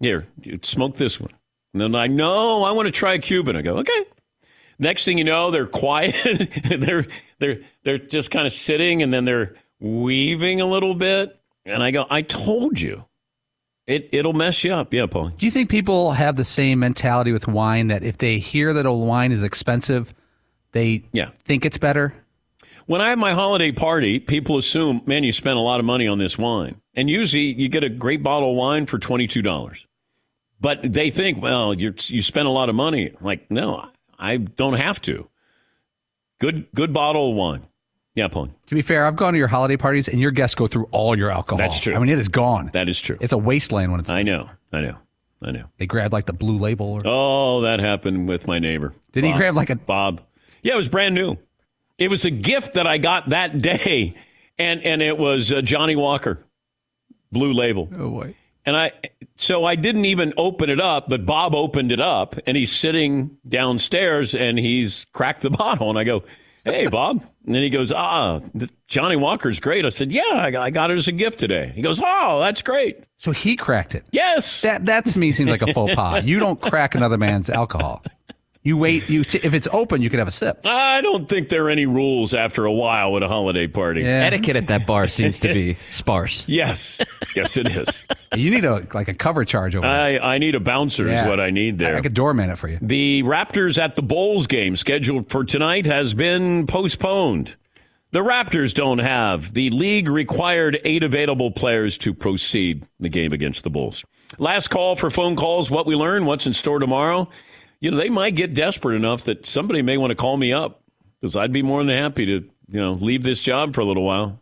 Here, 0.00 0.26
smoke 0.62 0.96
this 0.96 1.20
one. 1.20 1.32
And 1.74 1.80
then 1.82 1.94
I 1.94 2.06
no, 2.06 2.62
I 2.64 2.70
want 2.72 2.86
to 2.86 2.92
try 2.92 3.14
a 3.14 3.18
Cuban. 3.18 3.56
I 3.56 3.62
go, 3.62 3.78
Okay. 3.78 4.04
Next 4.78 5.04
thing 5.04 5.18
you 5.18 5.24
know, 5.24 5.50
they're 5.50 5.66
quiet. 5.84 6.14
they're 6.80 7.06
they're 7.40 7.60
they're 7.84 7.98
just 7.98 8.30
kind 8.30 8.46
of 8.46 8.52
sitting 8.52 9.02
and 9.02 9.12
then 9.12 9.24
they're 9.24 9.54
weaving 9.80 10.60
a 10.60 10.66
little 10.66 10.94
bit. 10.94 11.38
And 11.64 11.82
I 11.82 11.90
go, 11.90 12.06
I 12.10 12.22
told 12.22 12.80
you. 12.80 13.04
It 13.86 14.10
it'll 14.12 14.34
mess 14.34 14.62
you 14.64 14.72
up. 14.72 14.92
Yeah, 14.92 15.06
Paul. 15.06 15.30
Do 15.36 15.46
you 15.46 15.50
think 15.50 15.70
people 15.70 16.12
have 16.12 16.36
the 16.36 16.44
same 16.44 16.78
mentality 16.78 17.32
with 17.32 17.48
wine 17.48 17.88
that 17.88 18.04
if 18.04 18.18
they 18.18 18.38
hear 18.38 18.72
that 18.74 18.84
a 18.86 18.92
wine 18.92 19.32
is 19.32 19.42
expensive, 19.42 20.12
they 20.72 21.02
Yeah. 21.12 21.30
think 21.44 21.64
it's 21.64 21.78
better? 21.78 22.12
When 22.86 23.00
I 23.00 23.08
have 23.10 23.18
my 23.18 23.32
holiday 23.32 23.72
party, 23.72 24.18
people 24.18 24.56
assume, 24.58 25.02
man, 25.06 25.24
you 25.24 25.32
spent 25.32 25.56
a 25.56 25.60
lot 25.62 25.80
of 25.80 25.86
money 25.86 26.06
on 26.06 26.18
this 26.18 26.36
wine. 26.38 26.80
And 26.94 27.08
usually 27.10 27.44
you 27.52 27.68
get 27.68 27.82
a 27.84 27.88
great 27.88 28.22
bottle 28.22 28.50
of 28.50 28.56
wine 28.56 28.86
for 28.86 28.98
$22. 28.98 29.86
But 30.60 30.80
they 30.92 31.10
think, 31.10 31.40
well, 31.42 31.72
you 31.74 31.94
you 32.06 32.20
spent 32.22 32.48
a 32.48 32.50
lot 32.50 32.68
of 32.68 32.74
money. 32.74 33.12
Like, 33.20 33.50
no, 33.50 33.88
I 34.18 34.38
don't 34.38 34.74
have 34.74 35.00
to. 35.02 35.28
Good 36.40 36.66
good 36.74 36.92
bottle 36.92 37.30
of 37.30 37.36
wine. 37.36 37.62
Yeah, 38.14 38.28
Paul. 38.28 38.48
To 38.66 38.74
be 38.74 38.82
fair, 38.82 39.06
I've 39.06 39.14
gone 39.16 39.32
to 39.34 39.38
your 39.38 39.46
holiday 39.48 39.76
parties 39.76 40.08
and 40.08 40.20
your 40.20 40.32
guests 40.32 40.56
go 40.56 40.66
through 40.66 40.88
all 40.90 41.16
your 41.16 41.30
alcohol. 41.30 41.58
That's 41.58 41.78
true. 41.78 41.94
I 41.94 41.98
mean, 42.00 42.08
it 42.08 42.18
is 42.18 42.28
gone. 42.28 42.70
That 42.72 42.88
is 42.88 43.00
true. 43.00 43.16
It's 43.20 43.32
a 43.32 43.38
wasteland 43.38 43.92
when 43.92 44.00
it's. 44.00 44.10
I 44.10 44.22
know. 44.24 44.50
I 44.72 44.80
know. 44.80 44.96
I 45.40 45.52
know. 45.52 45.66
They 45.78 45.86
grab 45.86 46.12
like 46.12 46.26
the 46.26 46.32
blue 46.32 46.58
label. 46.58 46.86
Or, 46.94 47.02
Oh, 47.04 47.60
that 47.60 47.78
happened 47.78 48.28
with 48.28 48.48
my 48.48 48.58
neighbor. 48.58 48.92
Did 49.12 49.22
he 49.24 49.32
grab 49.32 49.54
like 49.54 49.70
a- 49.70 49.76
Bob? 49.76 50.20
Yeah, 50.62 50.74
it 50.74 50.76
was 50.76 50.88
brand 50.88 51.14
new. 51.14 51.36
It 51.96 52.10
was 52.10 52.24
a 52.24 52.30
gift 52.30 52.74
that 52.74 52.86
I 52.88 52.98
got 52.98 53.28
that 53.28 53.60
day, 53.62 54.14
and 54.58 54.82
and 54.84 55.00
it 55.02 55.16
was 55.16 55.52
uh, 55.52 55.60
Johnnie 55.60 55.94
Walker, 55.96 56.44
Blue 57.30 57.52
Label. 57.52 57.88
oh 57.96 58.10
boy. 58.10 58.34
And 58.68 58.76
I, 58.76 58.92
so 59.36 59.64
I 59.64 59.76
didn't 59.76 60.04
even 60.04 60.34
open 60.36 60.68
it 60.68 60.78
up, 60.78 61.08
but 61.08 61.24
Bob 61.24 61.54
opened 61.54 61.90
it 61.90 62.00
up, 62.00 62.36
and 62.46 62.54
he's 62.54 62.70
sitting 62.70 63.38
downstairs, 63.48 64.34
and 64.34 64.58
he's 64.58 65.06
cracked 65.14 65.40
the 65.40 65.48
bottle, 65.64 65.88
and 65.88 65.98
I 65.98 66.04
go, 66.04 66.22
"Hey, 66.64 66.86
Bob," 66.86 67.24
and 67.46 67.54
then 67.54 67.62
he 67.62 67.70
goes, 67.70 67.90
"Ah, 67.90 68.40
Johnnie 68.86 69.16
Walker's 69.16 69.58
great." 69.58 69.86
I 69.86 69.88
said, 69.88 70.12
"Yeah, 70.12 70.22
I 70.34 70.50
got, 70.50 70.62
I 70.62 70.68
got 70.68 70.90
it 70.90 70.98
as 70.98 71.08
a 71.08 71.12
gift 71.12 71.38
today." 71.38 71.72
He 71.74 71.80
goes, 71.80 71.98
"Oh, 72.04 72.40
that's 72.40 72.60
great." 72.60 73.00
So 73.16 73.32
he 73.32 73.56
cracked 73.56 73.94
it. 73.94 74.04
Yes, 74.12 74.60
That 74.60 74.84
that's 74.84 75.16
me 75.16 75.32
seems 75.32 75.48
like 75.48 75.62
a 75.62 75.72
faux 75.72 75.94
pas. 75.94 76.22
You 76.24 76.38
don't 76.38 76.60
crack 76.60 76.94
another 76.94 77.16
man's 77.16 77.48
alcohol. 77.48 78.02
You 78.68 78.76
wait. 78.76 79.08
You 79.08 79.22
if 79.22 79.54
it's 79.54 79.66
open, 79.72 80.02
you 80.02 80.10
can 80.10 80.18
have 80.18 80.28
a 80.28 80.32
sip. 80.32 80.60
I 80.66 81.00
don't 81.00 81.26
think 81.28 81.48
there 81.48 81.64
are 81.64 81.70
any 81.70 81.86
rules 81.86 82.34
after 82.34 82.66
a 82.66 82.72
while 82.72 83.16
at 83.16 83.22
a 83.22 83.28
holiday 83.28 83.66
party. 83.66 84.02
Yeah. 84.02 84.24
Etiquette 84.26 84.56
at 84.56 84.66
that 84.66 84.86
bar 84.86 85.08
seems 85.08 85.38
to 85.40 85.54
be 85.54 85.74
sparse. 85.88 86.44
Yes, 86.46 87.00
yes, 87.34 87.56
it 87.56 87.68
is. 87.68 88.06
You 88.36 88.50
need 88.50 88.66
a 88.66 88.86
like 88.92 89.08
a 89.08 89.14
cover 89.14 89.46
charge 89.46 89.74
over. 89.74 89.86
there. 89.86 90.22
I, 90.22 90.34
I 90.34 90.38
need 90.38 90.54
a 90.54 90.60
bouncer 90.60 91.08
Yeah. 91.08 91.22
is 91.24 91.28
what 91.28 91.40
I 91.40 91.48
need 91.48 91.78
there. 91.78 91.96
I 91.96 92.02
could 92.02 92.12
doorman 92.12 92.50
it 92.50 92.58
for 92.58 92.68
you. 92.68 92.78
The 92.82 93.22
Raptors 93.24 93.78
at 93.82 93.96
the 93.96 94.02
Bulls 94.02 94.46
game 94.46 94.76
scheduled 94.76 95.30
for 95.30 95.44
tonight 95.44 95.86
has 95.86 96.12
been 96.12 96.66
postponed. 96.66 97.56
The 98.10 98.20
Raptors 98.20 98.74
don't 98.74 98.98
have 98.98 99.54
the 99.54 99.70
league 99.70 100.08
required 100.08 100.78
eight 100.84 101.02
available 101.02 101.50
players 101.50 101.96
to 101.98 102.12
proceed 102.12 102.86
the 103.00 103.08
game 103.08 103.32
against 103.32 103.64
the 103.64 103.70
Bulls. 103.70 104.04
Last 104.38 104.68
call 104.68 104.94
for 104.94 105.08
phone 105.10 105.34
calls. 105.36 105.70
What 105.70 105.86
we 105.86 105.94
learn, 105.94 106.26
what's 106.26 106.46
in 106.46 106.52
store 106.52 106.78
tomorrow. 106.78 107.30
You 107.80 107.90
know, 107.90 107.96
they 107.96 108.08
might 108.08 108.34
get 108.34 108.54
desperate 108.54 108.96
enough 108.96 109.24
that 109.24 109.46
somebody 109.46 109.82
may 109.82 109.96
want 109.96 110.10
to 110.10 110.16
call 110.16 110.36
me 110.36 110.52
up 110.52 110.82
because 111.20 111.36
I'd 111.36 111.52
be 111.52 111.62
more 111.62 111.82
than 111.82 111.96
happy 111.96 112.26
to, 112.26 112.32
you 112.68 112.80
know, 112.80 112.92
leave 112.92 113.22
this 113.22 113.40
job 113.40 113.74
for 113.74 113.80
a 113.80 113.84
little 113.84 114.04
while. 114.04 114.40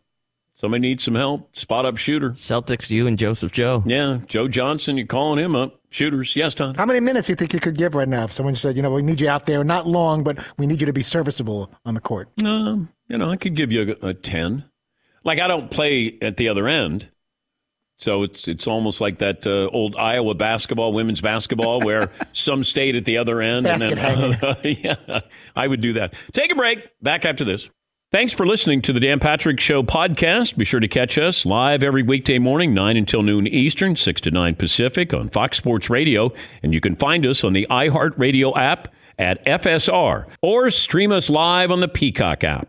Somebody 0.54 0.80
needs 0.80 1.04
some 1.04 1.14
help. 1.14 1.54
Spot 1.54 1.84
up 1.84 1.98
shooter. 1.98 2.30
Celtics, 2.30 2.88
you 2.88 3.06
and 3.06 3.18
Joseph 3.18 3.52
Joe. 3.52 3.82
Yeah, 3.84 4.20
Joe 4.26 4.48
Johnson, 4.48 4.96
you're 4.96 5.06
calling 5.06 5.38
him 5.38 5.54
up. 5.54 5.80
Shooters. 5.90 6.34
Yes, 6.34 6.54
Tom. 6.54 6.74
How 6.74 6.86
many 6.86 7.00
minutes 7.00 7.26
do 7.26 7.32
you 7.32 7.36
think 7.36 7.52
you 7.52 7.60
could 7.60 7.76
give 7.76 7.94
right 7.94 8.08
now 8.08 8.24
if 8.24 8.32
someone 8.32 8.54
said, 8.54 8.74
you 8.74 8.82
know, 8.82 8.90
we 8.90 9.02
need 9.02 9.20
you 9.20 9.28
out 9.28 9.44
there, 9.44 9.62
not 9.64 9.86
long, 9.86 10.24
but 10.24 10.38
we 10.58 10.66
need 10.66 10.80
you 10.80 10.86
to 10.86 10.92
be 10.94 11.02
serviceable 11.02 11.70
on 11.84 11.92
the 11.92 12.00
court? 12.00 12.30
Um, 12.42 12.90
you 13.06 13.18
know, 13.18 13.30
I 13.30 13.36
could 13.36 13.54
give 13.54 13.70
you 13.70 13.96
a, 14.02 14.08
a 14.08 14.14
10. 14.14 14.64
Like, 15.24 15.38
I 15.38 15.46
don't 15.46 15.70
play 15.70 16.18
at 16.22 16.38
the 16.38 16.48
other 16.48 16.66
end. 16.68 17.10
So 17.98 18.24
it's 18.24 18.46
it's 18.46 18.66
almost 18.66 19.00
like 19.00 19.18
that 19.18 19.46
uh, 19.46 19.68
old 19.74 19.96
Iowa 19.96 20.34
basketball, 20.34 20.92
women's 20.92 21.20
basketball, 21.20 21.80
where 21.80 22.10
some 22.32 22.62
stayed 22.62 22.94
at 22.96 23.04
the 23.04 23.18
other 23.18 23.40
end. 23.40 23.64
Basket 23.64 23.98
and 23.98 24.34
then, 24.34 24.76
yeah, 24.82 25.20
I 25.54 25.66
would 25.66 25.80
do 25.80 25.94
that. 25.94 26.14
Take 26.32 26.52
a 26.52 26.54
break. 26.54 26.90
Back 27.00 27.24
after 27.24 27.44
this. 27.44 27.70
Thanks 28.12 28.32
for 28.32 28.46
listening 28.46 28.82
to 28.82 28.92
the 28.92 29.00
Dan 29.00 29.18
Patrick 29.18 29.58
Show 29.58 29.82
podcast. 29.82 30.56
Be 30.56 30.64
sure 30.64 30.78
to 30.78 30.86
catch 30.86 31.18
us 31.18 31.44
live 31.44 31.82
every 31.82 32.04
weekday 32.04 32.38
morning, 32.38 32.72
9 32.72 32.96
until 32.96 33.22
noon 33.22 33.48
Eastern, 33.48 33.96
6 33.96 34.20
to 34.22 34.30
9 34.30 34.54
Pacific 34.54 35.12
on 35.12 35.28
Fox 35.28 35.56
Sports 35.56 35.90
Radio. 35.90 36.32
And 36.62 36.72
you 36.72 36.80
can 36.80 36.94
find 36.94 37.26
us 37.26 37.42
on 37.42 37.52
the 37.52 37.66
iHeartRadio 37.68 38.56
app 38.56 38.94
at 39.18 39.44
FSR 39.44 40.26
or 40.40 40.70
stream 40.70 41.10
us 41.10 41.28
live 41.28 41.72
on 41.72 41.80
the 41.80 41.88
Peacock 41.88 42.44
app. 42.44 42.68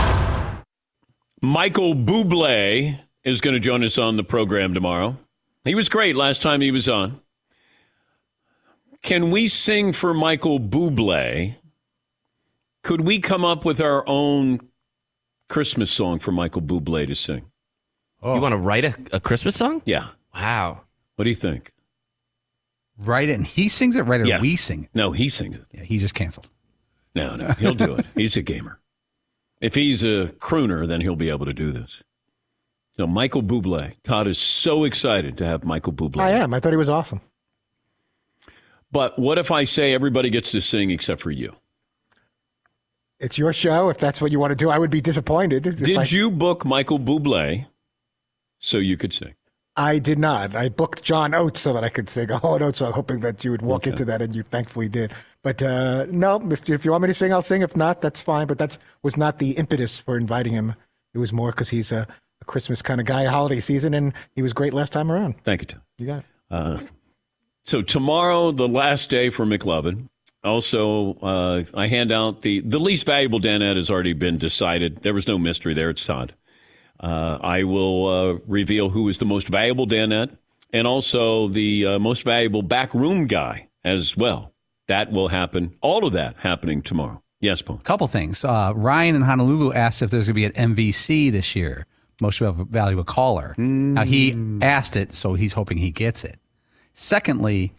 Michael 1.41 1.95
Bublé 1.95 2.99
is 3.23 3.41
going 3.41 3.53
to 3.55 3.59
join 3.59 3.83
us 3.83 3.97
on 3.97 4.17
the 4.17 4.23
program 4.23 4.73
tomorrow. 4.73 5.17
He 5.63 5.75
was 5.75 5.89
great 5.89 6.15
last 6.15 6.41
time 6.41 6.61
he 6.61 6.71
was 6.71 6.87
on. 6.87 7.19
Can 9.01 9.31
we 9.31 9.47
sing 9.47 9.93
for 9.93 10.13
Michael 10.13 10.59
Bublé? 10.59 11.55
Could 12.83 13.01
we 13.01 13.19
come 13.19 13.43
up 13.43 13.65
with 13.65 13.81
our 13.81 14.07
own 14.07 14.59
Christmas 15.49 15.91
song 15.91 16.19
for 16.19 16.31
Michael 16.31 16.61
Bublé 16.61 17.07
to 17.07 17.15
sing? 17.15 17.45
You 18.23 18.39
want 18.39 18.53
to 18.53 18.57
write 18.57 18.85
a, 18.85 18.95
a 19.13 19.19
Christmas 19.19 19.55
song? 19.55 19.81
Yeah. 19.85 20.09
Wow. 20.35 20.81
What 21.15 21.23
do 21.23 21.29
you 21.29 21.35
think? 21.35 21.73
Write 22.99 23.29
it 23.29 23.33
and 23.33 23.47
he 23.47 23.67
sings 23.67 23.95
it, 23.95 24.03
right? 24.03 24.21
Or 24.21 24.25
Yes. 24.25 24.41
we 24.41 24.55
sing 24.55 24.83
it? 24.83 24.89
No, 24.93 25.11
he 25.11 25.27
sings 25.27 25.55
it. 25.57 25.65
Yeah, 25.71 25.83
he 25.83 25.97
just 25.97 26.13
canceled. 26.13 26.49
No, 27.15 27.35
no, 27.35 27.47
he'll 27.53 27.73
do 27.73 27.95
it. 27.95 28.05
He's 28.15 28.37
a 28.37 28.43
gamer. 28.43 28.79
If 29.61 29.75
he's 29.75 30.03
a 30.03 30.33
crooner, 30.39 30.87
then 30.87 31.01
he'll 31.01 31.15
be 31.15 31.29
able 31.29 31.45
to 31.45 31.53
do 31.53 31.71
this. 31.71 32.01
So 32.97 33.07
Michael 33.07 33.43
Bublé. 33.43 33.93
Todd 34.03 34.27
is 34.27 34.37
so 34.37 34.83
excited 34.83 35.37
to 35.37 35.45
have 35.45 35.63
Michael 35.63 35.93
Bublé. 35.93 36.19
I 36.19 36.31
am. 36.31 36.53
I 36.53 36.59
thought 36.59 36.73
he 36.73 36.77
was 36.77 36.89
awesome. 36.89 37.21
But 38.91 39.17
what 39.17 39.37
if 39.37 39.51
I 39.51 39.63
say 39.63 39.93
everybody 39.93 40.29
gets 40.29 40.51
to 40.51 40.59
sing 40.61 40.91
except 40.91 41.21
for 41.21 41.31
you? 41.31 41.55
It's 43.19 43.37
your 43.37 43.53
show. 43.53 43.89
If 43.89 43.99
that's 43.99 44.19
what 44.19 44.31
you 44.31 44.39
want 44.39 44.51
to 44.51 44.55
do, 44.55 44.69
I 44.69 44.79
would 44.79 44.89
be 44.89 44.99
disappointed. 44.99 45.63
Did 45.63 45.95
I, 45.95 46.03
you 46.03 46.31
book 46.31 46.65
Michael 46.65 46.99
Bublé 46.99 47.67
so 48.59 48.77
you 48.77 48.97
could 48.97 49.13
sing? 49.13 49.35
I 49.75 49.99
did 49.99 50.19
not. 50.19 50.55
I 50.55 50.69
booked 50.69 51.01
John 51.01 51.33
Oates 51.33 51.61
so 51.61 51.71
that 51.73 51.83
I 51.83 51.89
could 51.89 52.09
sing 52.09 52.29
a 52.29 52.37
Hall 52.37 52.61
Oates 52.61 52.79
song, 52.79 52.91
hoping 52.91 53.21
that 53.21 53.43
you 53.45 53.51
would 53.51 53.61
walk 53.61 53.87
into 53.87 54.03
that, 54.05 54.21
and 54.21 54.35
you 54.35 54.43
thankfully 54.43 54.89
did. 54.89 55.13
But 55.43 55.63
uh, 55.63 56.07
no, 56.09 56.41
if, 56.51 56.69
if 56.69 56.83
you 56.83 56.91
want 56.91 57.03
me 57.03 57.07
to 57.07 57.13
sing, 57.13 57.31
I'll 57.31 57.41
sing. 57.41 57.61
If 57.61 57.75
not, 57.75 58.01
that's 58.01 58.19
fine. 58.19 58.47
But 58.47 58.57
that 58.57 58.77
was 59.01 59.15
not 59.15 59.39
the 59.39 59.51
impetus 59.51 59.99
for 59.99 60.17
inviting 60.17 60.53
him. 60.53 60.75
It 61.13 61.19
was 61.19 61.31
more 61.31 61.51
because 61.51 61.69
he's 61.69 61.91
a, 61.91 62.05
a 62.41 62.45
Christmas 62.45 62.81
kind 62.81 62.99
of 62.99 63.07
guy, 63.07 63.25
holiday 63.25 63.61
season, 63.61 63.93
and 63.93 64.13
he 64.35 64.41
was 64.41 64.51
great 64.51 64.73
last 64.73 64.91
time 64.91 65.11
around. 65.11 65.35
Thank 65.43 65.61
you, 65.61 65.67
Tom. 65.67 65.81
You 65.97 66.05
got 66.05 66.19
it. 66.19 66.25
Uh, 66.49 66.79
so 67.63 67.81
tomorrow, 67.81 68.51
the 68.51 68.67
last 68.67 69.09
day 69.09 69.29
for 69.29 69.45
McLovin. 69.45 70.09
Also, 70.43 71.13
uh, 71.21 71.63
I 71.75 71.85
hand 71.85 72.11
out 72.11 72.41
the 72.41 72.61
the 72.61 72.79
least 72.79 73.05
valuable 73.05 73.39
Danette 73.39 73.75
has 73.75 73.91
already 73.91 74.13
been 74.13 74.39
decided. 74.39 75.03
There 75.03 75.13
was 75.13 75.27
no 75.27 75.37
mystery 75.37 75.75
there. 75.75 75.91
It's 75.91 76.03
Todd. 76.03 76.33
Uh, 77.01 77.39
I 77.41 77.63
will 77.63 78.07
uh, 78.07 78.39
reveal 78.47 78.89
who 78.89 79.09
is 79.09 79.17
the 79.17 79.25
most 79.25 79.47
valuable 79.47 79.87
Danette 79.87 80.37
and 80.71 80.87
also 80.87 81.47
the 81.47 81.85
uh, 81.85 81.99
most 81.99 82.23
valuable 82.23 82.61
backroom 82.61 83.25
guy 83.25 83.67
as 83.83 84.15
well. 84.15 84.53
That 84.87 85.11
will 85.11 85.29
happen. 85.29 85.75
All 85.81 86.05
of 86.05 86.13
that 86.13 86.37
happening 86.37 86.81
tomorrow. 86.81 87.23
Yes, 87.39 87.61
Paul. 87.63 87.77
A 87.77 87.83
Couple 87.83 88.07
things. 88.07 88.45
Uh, 88.45 88.71
Ryan 88.75 89.15
in 89.15 89.21
Honolulu 89.23 89.73
asked 89.73 90.03
if 90.03 90.11
there's 90.11 90.27
going 90.27 90.35
to 90.35 90.53
be 90.53 90.61
an 90.61 90.75
MVC 90.75 91.31
this 91.31 91.55
year, 91.55 91.87
most 92.21 92.39
valuable 92.39 93.03
caller. 93.03 93.55
Now 93.57 94.03
he 94.03 94.37
asked 94.61 94.95
it, 94.95 95.15
so 95.15 95.33
he's 95.33 95.53
hoping 95.53 95.79
he 95.79 95.89
gets 95.89 96.23
it. 96.23 96.39
Secondly, 96.93 97.73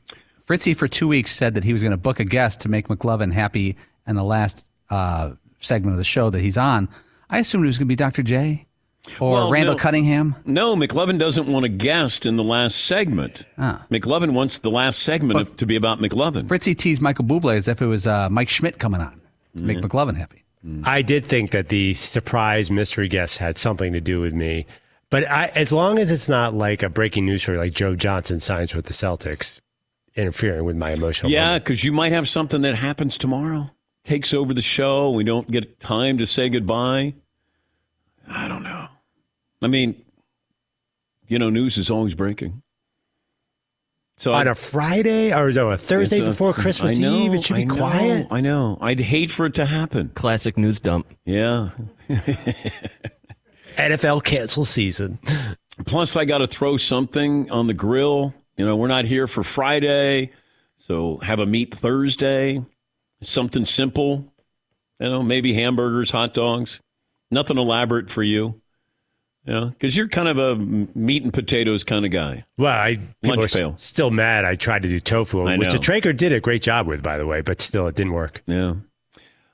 Fritzy 0.47 0.75
for 0.75 0.89
two 0.89 1.07
weeks 1.07 1.31
said 1.35 1.55
that 1.55 1.63
he 1.63 1.73
was 1.73 1.81
going 1.81 1.93
to 1.93 1.97
book 1.97 2.19
a 2.19 2.25
guest 2.25 2.61
to 2.63 2.69
make 2.69 2.89
McLovin 2.89 3.33
happy 3.33 3.77
in 4.07 4.17
the 4.17 4.25
last 4.25 4.67
uh, 4.91 5.33
segment 5.61 5.93
of 5.93 5.99
the 5.99 6.05
show 6.05 6.29
that 6.31 6.41
he's 6.41 6.57
on. 6.57 6.89
I 7.31 7.39
assumed 7.39 7.65
it 7.65 7.69
was 7.69 7.79
going 7.79 7.87
to 7.87 7.93
be 7.93 7.97
Dr. 7.97 8.25
J 8.25 8.67
or 9.21 9.33
Well, 9.33 9.51
Randall 9.51 9.75
no. 9.75 9.79
Cunningham. 9.81 10.37
No, 10.45 10.77
McLovin 10.77 11.19
doesn't 11.19 11.47
want 11.47 11.65
a 11.65 11.69
guest 11.69 12.25
in 12.27 12.37
the 12.37 12.45
last 12.45 12.85
segment. 12.85 13.45
Ah. 13.59 13.85
McLovin 13.91 14.33
wants 14.33 14.61
the 14.61 14.71
last 14.71 15.01
segment 15.01 15.59
to 15.59 15.67
be 15.67 15.77
about 15.77 15.99
McLovin. 15.99 16.47
Fritzy 16.49 16.75
teased 16.75 17.03
Michael 17.03 17.25
Bublé 17.25 17.57
as 17.57 17.69
if 17.69 17.83
it 17.83 17.87
was 17.87 18.07
uh, 18.07 18.29
Mike 18.29 18.49
Schmidt 18.49 18.79
coming 18.79 19.01
on 19.01 19.21
to 19.57 19.63
make 19.63 19.79
McLovin 19.79 20.17
happy. 20.17 20.45
I 20.85 21.03
did 21.03 21.27
think 21.27 21.51
that 21.51 21.71
the 21.71 21.95
surprise 21.95 22.71
mystery 22.71 23.09
guest 23.09 23.39
had 23.39 23.59
something 23.59 23.93
to 23.95 24.01
do 24.01 24.21
with 24.21 24.33
me. 24.33 24.67
But 25.11 25.29
I, 25.29 25.47
as 25.49 25.73
long 25.73 25.99
as 25.99 26.13
it's 26.13 26.29
not 26.29 26.55
like 26.55 26.85
a 26.85 26.89
breaking 26.89 27.27
news 27.27 27.43
story 27.43 27.59
like 27.59 27.75
Joe 27.75 27.97
Johnson 27.97 28.39
signs 28.39 28.73
with 28.73 28.87
the 28.87 28.93
Celtics, 28.95 29.61
interfering 30.15 30.65
with 30.65 30.77
my 30.77 30.93
emotional. 30.93 31.33
Yeah, 31.33 31.59
because 31.59 31.83
you 31.83 31.91
might 31.93 32.13
have 32.13 32.29
something 32.29 32.63
that 32.63 32.77
happens 32.77 33.19
tomorrow, 33.19 33.71
takes 34.05 34.33
over 34.33 34.55
the 34.55 34.63
show. 34.63 35.11
We 35.11 35.25
don't 35.25 35.51
get 35.51 35.81
time 35.81 36.19
to 36.19 36.27
say 36.27 36.49
goodbye. 36.49 37.15
I 38.29 38.47
don't 38.47 38.63
know. 38.63 38.87
I 39.63 39.69
mean, 39.69 40.03
you 41.29 41.39
know, 41.39 41.51
news 41.51 41.79
is 41.79 41.91
always 41.91 42.15
breaking. 42.15 42.63
So 44.19 44.33
on 44.33 44.47
I- 44.47 44.53
a 44.53 44.55
Friday 44.55 45.33
or 45.33 45.51
no, 45.53 45.71
a 45.71 45.77
Thursday 45.79 46.21
a- 46.21 46.25
before 46.25 46.53
Christmas 46.53 46.99
know, 46.99 47.15
Eve, 47.21 47.35
it 47.35 47.45
should 47.45 47.57
be 47.57 47.63
I 47.63 47.65
know, 47.65 47.75
quiet. 47.77 48.27
I 48.31 48.41
know. 48.41 48.79
I'd 48.81 49.01
hate 49.01 49.31
for 49.31 49.47
it 49.47 49.55
to 49.55 49.65
happen. 49.65 50.11
Classic 50.15 50.57
news 50.59 50.81
dump. 50.81 51.07
Yeah. 51.25 51.71
NFL 53.77 54.23
cancel 54.25 54.65
season. 54.65 55.19
Plus, 55.87 56.17
I 56.17 56.25
got 56.25 56.39
to 56.39 56.47
throw 56.47 56.77
something 56.77 57.51
on 57.51 57.67
the 57.67 57.75
grill. 57.75 58.35
You 58.57 58.67
know, 58.67 58.77
we're 58.77 58.89
not 58.89 59.07
here 59.07 59.27
for 59.27 59.43
Friday, 59.43 60.31
so 60.77 61.17
have 61.19 61.41
a 61.41 61.47
meat 61.47 61.75
Thursday. 61.75 62.63
Something 63.23 63.65
simple. 63.65 64.31
You 65.01 65.09
know, 65.09 65.23
maybe 65.23 65.55
hamburgers, 65.55 66.11
hot 66.11 66.35
dogs. 66.35 66.81
Nothing 67.31 67.57
elaborate 67.57 68.11
for 68.11 68.23
you. 68.23 68.61
You 69.45 69.53
know, 69.55 69.67
because 69.67 69.97
you're 69.97 70.07
kind 70.09 70.29
of 70.29 70.39
a 70.39 70.55
meat 70.57 71.25
and 71.25 71.33
potatoes 71.33 71.83
kind 71.83 72.05
of 72.05 72.13
guy. 72.13 72.45
Well, 72.59 72.73
I 72.73 73.01
people 73.23 73.39
Lunch 73.39 73.57
are 73.57 73.73
s- 73.73 73.83
still 73.83 74.13
mad. 74.13 74.45
I 74.45 74.55
tried 74.55 74.83
to 74.83 74.89
do 74.89 75.01
tofu, 75.01 75.43
I 75.49 75.57
which 75.57 75.69
know. 75.69 75.73
the 75.73 75.79
Traeger 75.81 76.13
did 76.13 76.33
a 76.33 76.39
great 76.39 76.63
job 76.63 76.87
with, 76.87 77.03
by 77.03 77.17
the 77.19 77.27
way, 77.27 77.41
but 77.41 77.61
still 77.61 77.89
it 77.89 77.97
didn't 77.97 78.13
work. 78.13 78.43
Yeah. 78.47 78.75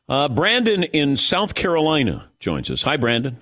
Uh, 0.07 0.29
Brandon 0.29 0.83
in 0.85 1.17
South 1.17 1.55
Carolina 1.55 2.31
joins 2.39 2.71
us. 2.71 2.83
Hi, 2.83 2.97
Brandon. 2.99 3.39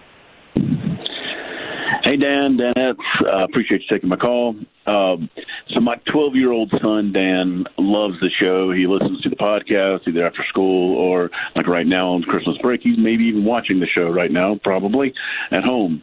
Hey, 2.17 2.23
Dan, 2.23 2.57
Danette, 2.57 2.97
uh, 3.31 3.45
appreciate 3.45 3.83
you 3.83 3.87
taking 3.93 4.09
my 4.09 4.17
call. 4.17 4.57
Um, 4.87 5.29
so 5.69 5.81
my 5.81 5.97
12 6.11 6.35
year 6.35 6.51
old 6.51 6.71
son, 6.81 7.13
Dan, 7.13 7.67
loves 7.77 8.19
the 8.21 8.31
show. 8.43 8.73
He 8.73 8.87
listens 8.87 9.21
to 9.21 9.29
the 9.29 9.37
podcast 9.37 10.09
either 10.09 10.25
after 10.25 10.43
school 10.49 10.97
or 10.97 11.31
like 11.55 11.67
right 11.67 11.87
now 11.87 12.13
on 12.13 12.23
Christmas 12.23 12.57
break. 12.59 12.81
He's 12.83 12.97
maybe 12.97 13.25
even 13.25 13.45
watching 13.45 13.81
the 13.81 13.87
show 13.87 14.09
right 14.09 14.31
now, 14.31 14.59
probably 14.65 15.13
at 15.51 15.65
home. 15.65 16.03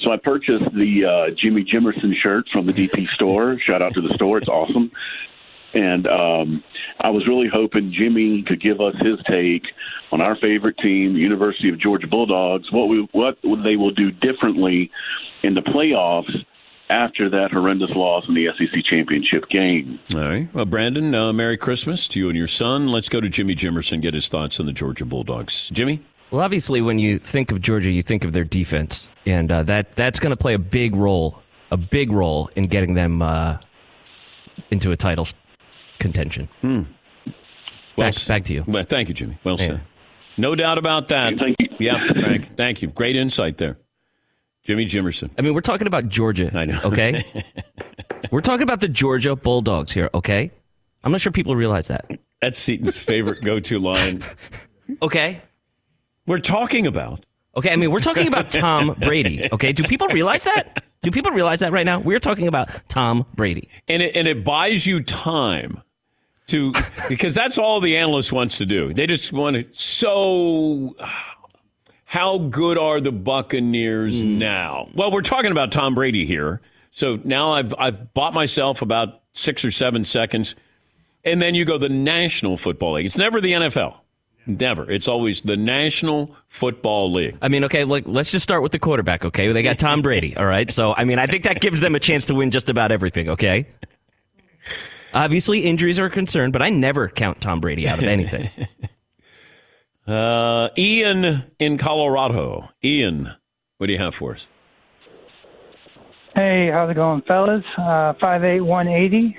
So 0.00 0.12
I 0.12 0.18
purchased 0.18 0.70
the 0.74 1.04
uh, 1.06 1.34
Jimmy 1.34 1.64
Jimerson 1.64 2.12
shirt 2.14 2.46
from 2.52 2.66
the 2.66 2.72
DP 2.72 3.08
store. 3.14 3.58
Shout 3.58 3.80
out 3.80 3.94
to 3.94 4.02
the 4.02 4.12
store. 4.16 4.36
It's 4.36 4.48
awesome. 4.48 4.90
And 5.74 6.06
um, 6.06 6.62
I 7.00 7.10
was 7.10 7.26
really 7.26 7.48
hoping 7.52 7.92
Jimmy 7.92 8.44
could 8.46 8.62
give 8.62 8.80
us 8.80 8.94
his 9.00 9.18
take 9.28 9.64
on 10.12 10.20
our 10.20 10.36
favorite 10.36 10.78
team, 10.78 11.14
the 11.14 11.20
University 11.20 11.68
of 11.68 11.80
Georgia 11.80 12.06
Bulldogs, 12.06 12.70
what 12.70 12.86
we 12.86 13.08
what 13.12 13.36
they 13.42 13.76
will 13.76 13.90
do 13.90 14.10
differently 14.10 14.90
in 15.42 15.54
the 15.54 15.62
playoffs 15.62 16.32
after 16.90 17.28
that 17.30 17.50
horrendous 17.50 17.90
loss 17.90 18.24
in 18.28 18.34
the 18.34 18.46
SEC 18.56 18.84
championship 18.84 19.48
game. 19.48 19.98
All 20.14 20.20
right. 20.20 20.54
Well, 20.54 20.64
Brandon, 20.64 21.14
uh, 21.14 21.32
Merry 21.32 21.56
Christmas 21.56 22.06
to 22.08 22.20
you 22.20 22.28
and 22.28 22.38
your 22.38 22.46
son. 22.46 22.88
Let's 22.88 23.08
go 23.08 23.20
to 23.20 23.28
Jimmy 23.28 23.56
Jimerson, 23.56 24.00
get 24.00 24.14
his 24.14 24.28
thoughts 24.28 24.60
on 24.60 24.66
the 24.66 24.72
Georgia 24.72 25.04
Bulldogs. 25.04 25.70
Jimmy? 25.70 26.02
Well, 26.30 26.42
obviously, 26.42 26.80
when 26.82 26.98
you 26.98 27.18
think 27.18 27.50
of 27.50 27.60
Georgia, 27.60 27.90
you 27.90 28.02
think 28.02 28.24
of 28.24 28.32
their 28.32 28.44
defense, 28.44 29.08
and 29.26 29.50
uh, 29.50 29.62
that 29.64 29.92
that's 29.92 30.20
going 30.20 30.30
to 30.30 30.36
play 30.36 30.54
a 30.54 30.58
big 30.58 30.94
role, 30.94 31.40
a 31.70 31.76
big 31.76 32.12
role 32.12 32.50
in 32.56 32.66
getting 32.66 32.94
them 32.94 33.22
uh, 33.22 33.58
into 34.70 34.90
a 34.90 34.96
title 34.96 35.26
contention. 35.98 36.48
Hmm. 36.60 36.82
Well, 37.96 38.10
back, 38.10 38.26
back 38.26 38.44
to 38.44 38.54
you. 38.54 38.64
Well, 38.66 38.84
thank 38.84 39.08
you, 39.08 39.14
Jimmy. 39.14 39.38
Well 39.44 39.56
Yeah. 39.58 39.66
said. 39.66 39.80
No 40.36 40.54
doubt 40.56 40.78
about 40.78 41.08
that. 41.08 41.38
Thank 41.38 41.56
you. 41.60 41.68
Yeah, 41.78 42.12
Frank. 42.12 42.56
Thank 42.56 42.82
you. 42.82 42.88
Great 42.88 43.14
insight 43.14 43.58
there. 43.58 43.78
Jimmy 44.64 44.86
Jimerson. 44.86 45.30
I 45.38 45.42
mean, 45.42 45.54
we're 45.54 45.60
talking 45.60 45.86
about 45.86 46.08
Georgia. 46.08 46.50
I 46.54 46.64
know. 46.64 46.80
Okay, 46.84 47.22
we're 48.30 48.40
talking 48.40 48.62
about 48.64 48.80
the 48.80 48.88
Georgia 48.88 49.36
Bulldogs 49.36 49.92
here. 49.92 50.10
Okay, 50.14 50.50
I'm 51.04 51.12
not 51.12 51.20
sure 51.20 51.30
people 51.30 51.54
realize 51.54 51.86
that. 51.88 52.10
That's 52.40 52.58
Seton's 52.58 52.96
favorite 52.98 53.42
go 53.44 53.60
to 53.60 53.78
line. 53.78 54.22
Okay. 55.02 55.40
We're 56.26 56.40
talking 56.40 56.86
about. 56.86 57.24
Okay, 57.56 57.70
I 57.70 57.76
mean, 57.76 57.90
we're 57.90 58.00
talking 58.00 58.26
about 58.26 58.50
Tom 58.50 58.96
Brady. 58.98 59.48
Okay, 59.52 59.72
do 59.72 59.84
people 59.84 60.08
realize 60.08 60.44
that? 60.44 60.82
Do 61.02 61.10
people 61.10 61.30
realize 61.30 61.60
that 61.60 61.70
right 61.70 61.84
now? 61.86 62.00
We're 62.00 62.18
talking 62.18 62.48
about 62.48 62.70
Tom 62.88 63.26
Brady. 63.36 63.68
And 63.86 64.02
it, 64.02 64.16
and 64.16 64.26
it 64.26 64.42
buys 64.42 64.86
you 64.86 65.02
time 65.02 65.80
to, 66.48 66.72
because 67.08 67.34
that's 67.34 67.58
all 67.58 67.80
the 67.80 67.96
analyst 67.96 68.32
wants 68.32 68.58
to 68.58 68.66
do. 68.66 68.92
They 68.92 69.06
just 69.06 69.32
want 69.32 69.56
to, 69.56 69.66
so 69.72 70.96
how 72.04 72.38
good 72.38 72.78
are 72.78 73.00
the 73.00 73.12
Buccaneers 73.12 74.22
hmm. 74.22 74.38
now? 74.38 74.88
Well, 74.94 75.10
we're 75.10 75.22
talking 75.22 75.52
about 75.52 75.72
Tom 75.72 75.94
Brady 75.94 76.26
here. 76.26 76.60
So 76.90 77.18
now 77.24 77.52
I've, 77.52 77.74
I've 77.78 78.14
bought 78.14 78.34
myself 78.34 78.82
about 78.82 79.22
six 79.32 79.64
or 79.64 79.70
seven 79.70 80.04
seconds. 80.04 80.54
And 81.24 81.40
then 81.40 81.54
you 81.54 81.64
go 81.64 81.78
the 81.78 81.88
National 81.88 82.56
Football 82.56 82.94
League. 82.94 83.06
It's 83.06 83.16
never 83.16 83.40
the 83.40 83.52
NFL. 83.52 83.96
Never. 84.46 84.90
It's 84.90 85.08
always 85.08 85.40
the 85.40 85.56
National 85.56 86.36
Football 86.48 87.12
League. 87.12 87.38
I 87.40 87.48
mean, 87.48 87.64
okay, 87.64 87.84
look, 87.84 88.04
let's 88.06 88.30
just 88.30 88.42
start 88.42 88.62
with 88.62 88.72
the 88.72 88.78
quarterback, 88.78 89.24
okay? 89.24 89.50
They 89.50 89.62
got 89.62 89.78
Tom 89.78 90.02
Brady, 90.02 90.36
all 90.36 90.44
right? 90.44 90.70
So, 90.70 90.94
I 90.94 91.04
mean, 91.04 91.18
I 91.18 91.26
think 91.26 91.44
that 91.44 91.60
gives 91.60 91.80
them 91.80 91.94
a 91.94 92.00
chance 92.00 92.26
to 92.26 92.34
win 92.34 92.50
just 92.50 92.68
about 92.68 92.92
everything, 92.92 93.30
okay? 93.30 93.66
Obviously, 95.14 95.60
injuries 95.60 96.00
are 96.00 96.06
a 96.06 96.10
concern, 96.10 96.50
but 96.50 96.60
I 96.60 96.70
never 96.70 97.08
count 97.08 97.40
Tom 97.40 97.60
Brady 97.60 97.88
out 97.88 97.98
of 97.98 98.04
anything. 98.04 98.50
Uh, 100.06 100.68
Ian 100.76 101.44
in 101.58 101.78
Colorado. 101.78 102.68
Ian, 102.84 103.30
what 103.78 103.86
do 103.86 103.94
you 103.94 103.98
have 103.98 104.14
for 104.14 104.32
us? 104.32 104.46
Hey, 106.34 106.68
how's 106.70 106.90
it 106.90 106.94
going, 106.94 107.22
fellas? 107.22 107.64
Uh, 107.78 108.12
five 108.20 108.44
eight 108.44 108.60
one 108.60 108.86
eighty. 108.86 109.34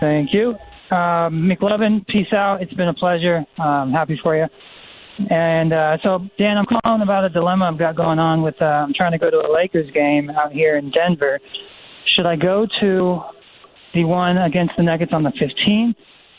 Thank 0.00 0.32
you, 0.32 0.50
um, 0.90 1.46
McLovin. 1.46 2.06
Peace 2.06 2.32
out. 2.34 2.62
It's 2.62 2.72
been 2.72 2.88
a 2.88 2.94
pleasure. 2.94 3.44
Um, 3.58 3.92
happy 3.92 4.18
for 4.22 4.34
you. 4.34 4.46
And 5.30 5.74
uh, 5.74 5.98
so, 6.04 6.26
Dan, 6.38 6.56
I'm 6.56 6.66
calling 6.84 7.02
about 7.02 7.24
a 7.24 7.28
dilemma 7.28 7.66
I've 7.66 7.78
got 7.78 7.96
going 7.96 8.18
on 8.18 8.40
with. 8.40 8.60
Uh, 8.62 8.64
I'm 8.64 8.94
trying 8.94 9.12
to 9.12 9.18
go 9.18 9.30
to 9.30 9.38
a 9.38 9.52
Lakers 9.52 9.90
game 9.92 10.30
out 10.30 10.52
here 10.52 10.78
in 10.78 10.90
Denver. 10.90 11.38
Should 12.16 12.26
I 12.26 12.36
go 12.36 12.66
to 12.80 13.20
the 13.92 14.04
one 14.04 14.38
against 14.38 14.72
the 14.78 14.82
Nuggets 14.82 15.12
on 15.12 15.22
the 15.22 15.32
15th? 15.32 15.94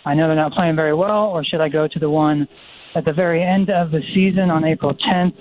I 0.06 0.16
know 0.16 0.28
they're 0.28 0.36
not 0.36 0.54
playing 0.54 0.76
very 0.76 0.96
well, 0.96 1.26
or 1.26 1.44
should 1.44 1.62
I 1.62 1.70
go 1.70 1.88
to 1.88 2.00
the 2.00 2.10
one 2.10 2.48
at 2.96 3.06
the 3.06 3.14
very 3.14 3.44
end 3.44 3.70
of 3.70 3.92
the 3.92 4.02
season 4.16 4.50
on 4.50 4.66
April 4.66 4.96
10th? 4.96 5.36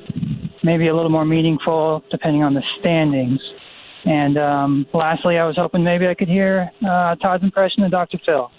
Maybe 0.63 0.89
a 0.89 0.95
little 0.95 1.11
more 1.11 1.25
meaningful, 1.25 2.05
depending 2.11 2.43
on 2.43 2.53
the 2.53 2.63
standings. 2.81 3.41
And 4.05 4.37
um, 4.37 4.87
lastly, 4.93 5.39
I 5.39 5.47
was 5.47 5.57
hoping 5.57 5.83
maybe 5.83 6.07
I 6.07 6.15
could 6.15 6.29
hear 6.29 6.71
uh, 6.87 7.15
Todd's 7.17 7.43
impression 7.43 7.85
of 7.85 7.91
Dr. 7.91 8.19
Phil. 8.25 8.51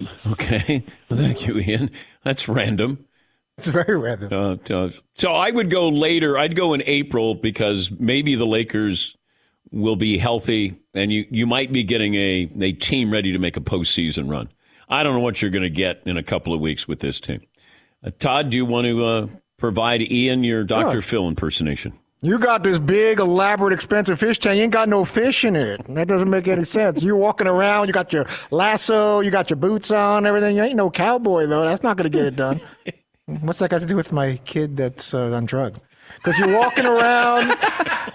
Okay. 0.30 0.84
Well, 1.08 1.18
thank 1.18 1.48
you, 1.48 1.58
Ian. 1.58 1.90
That's 2.22 2.48
random. 2.48 3.04
It's 3.56 3.66
very 3.66 3.98
random. 3.98 4.32
Uh, 4.32 4.72
uh, 4.72 4.90
so 5.16 5.32
I 5.32 5.50
would 5.50 5.70
go 5.70 5.88
later. 5.88 6.38
I'd 6.38 6.54
go 6.54 6.72
in 6.72 6.84
April 6.86 7.34
because 7.34 7.90
maybe 7.90 8.36
the 8.36 8.46
Lakers 8.46 9.17
will 9.70 9.96
be 9.96 10.18
healthy 10.18 10.76
and 10.94 11.12
you, 11.12 11.26
you 11.30 11.46
might 11.46 11.72
be 11.72 11.82
getting 11.82 12.14
a, 12.14 12.50
a 12.60 12.72
team 12.72 13.12
ready 13.12 13.32
to 13.32 13.38
make 13.38 13.56
a 13.56 13.60
postseason 13.60 14.30
run. 14.30 14.48
I 14.88 15.02
don't 15.02 15.14
know 15.14 15.20
what 15.20 15.42
you're 15.42 15.50
going 15.50 15.62
to 15.62 15.70
get 15.70 16.02
in 16.06 16.16
a 16.16 16.22
couple 16.22 16.54
of 16.54 16.60
weeks 16.60 16.88
with 16.88 17.00
this 17.00 17.20
team. 17.20 17.42
Uh, 18.02 18.10
Todd, 18.18 18.50
do 18.50 18.56
you 18.56 18.64
want 18.64 18.86
to 18.86 19.04
uh, 19.04 19.26
provide 19.58 20.00
Ian 20.10 20.44
your 20.44 20.64
Dr. 20.64 20.92
Sure. 20.92 21.02
Phil 21.02 21.28
impersonation? 21.28 21.92
You 22.20 22.40
got 22.40 22.64
this 22.64 22.80
big, 22.80 23.20
elaborate, 23.20 23.72
expensive 23.72 24.18
fish 24.18 24.40
tank. 24.40 24.56
You 24.56 24.64
ain't 24.64 24.72
got 24.72 24.88
no 24.88 25.04
fish 25.04 25.44
in 25.44 25.54
it. 25.54 25.84
That 25.86 26.08
doesn't 26.08 26.28
make 26.28 26.48
any 26.48 26.64
sense. 26.64 27.00
You're 27.00 27.16
walking 27.16 27.46
around, 27.46 27.86
you 27.86 27.92
got 27.92 28.12
your 28.12 28.26
lasso, 28.50 29.20
you 29.20 29.30
got 29.30 29.50
your 29.50 29.56
boots 29.56 29.92
on, 29.92 30.26
everything. 30.26 30.56
You 30.56 30.64
ain't 30.64 30.74
no 30.74 30.90
cowboy 30.90 31.46
though. 31.46 31.64
That's 31.64 31.84
not 31.84 31.96
going 31.96 32.10
to 32.10 32.16
get 32.16 32.26
it 32.26 32.34
done. 32.34 32.60
What's 33.26 33.60
that 33.60 33.70
got 33.70 33.82
to 33.82 33.86
do 33.86 33.94
with 33.94 34.12
my 34.12 34.40
kid 34.44 34.76
that's 34.76 35.14
uh, 35.14 35.30
on 35.32 35.44
drugs? 35.44 35.78
Because 36.16 36.38
you're 36.38 36.56
walking 36.56 36.86
around. 36.86 37.56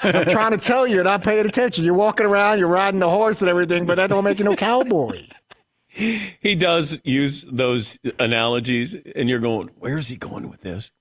I'm 0.02 0.26
trying 0.26 0.52
to 0.52 0.58
tell 0.58 0.86
you, 0.86 1.02
not 1.04 1.24
paying 1.24 1.46
attention. 1.46 1.84
You're 1.84 1.94
walking 1.94 2.26
around, 2.26 2.60
you're 2.60 2.68
riding 2.68 3.00
the 3.00 3.10
horse 3.10 3.42
and 3.42 3.50
everything, 3.50 3.86
but 3.86 3.96
that 3.96 4.08
don't 4.08 4.24
make 4.24 4.40
you 4.40 4.46
no 4.46 4.56
cowboy. 4.56 5.28
He 5.88 6.56
does 6.56 6.98
use 7.04 7.46
those 7.52 8.00
analogies, 8.20 8.96
and 9.16 9.30
you're 9.30 9.40
going, 9.40 9.70
where 9.78 9.98
is 9.98 10.08
he 10.08 10.16
going 10.16 10.50
with 10.50 10.62
this? 10.62 10.92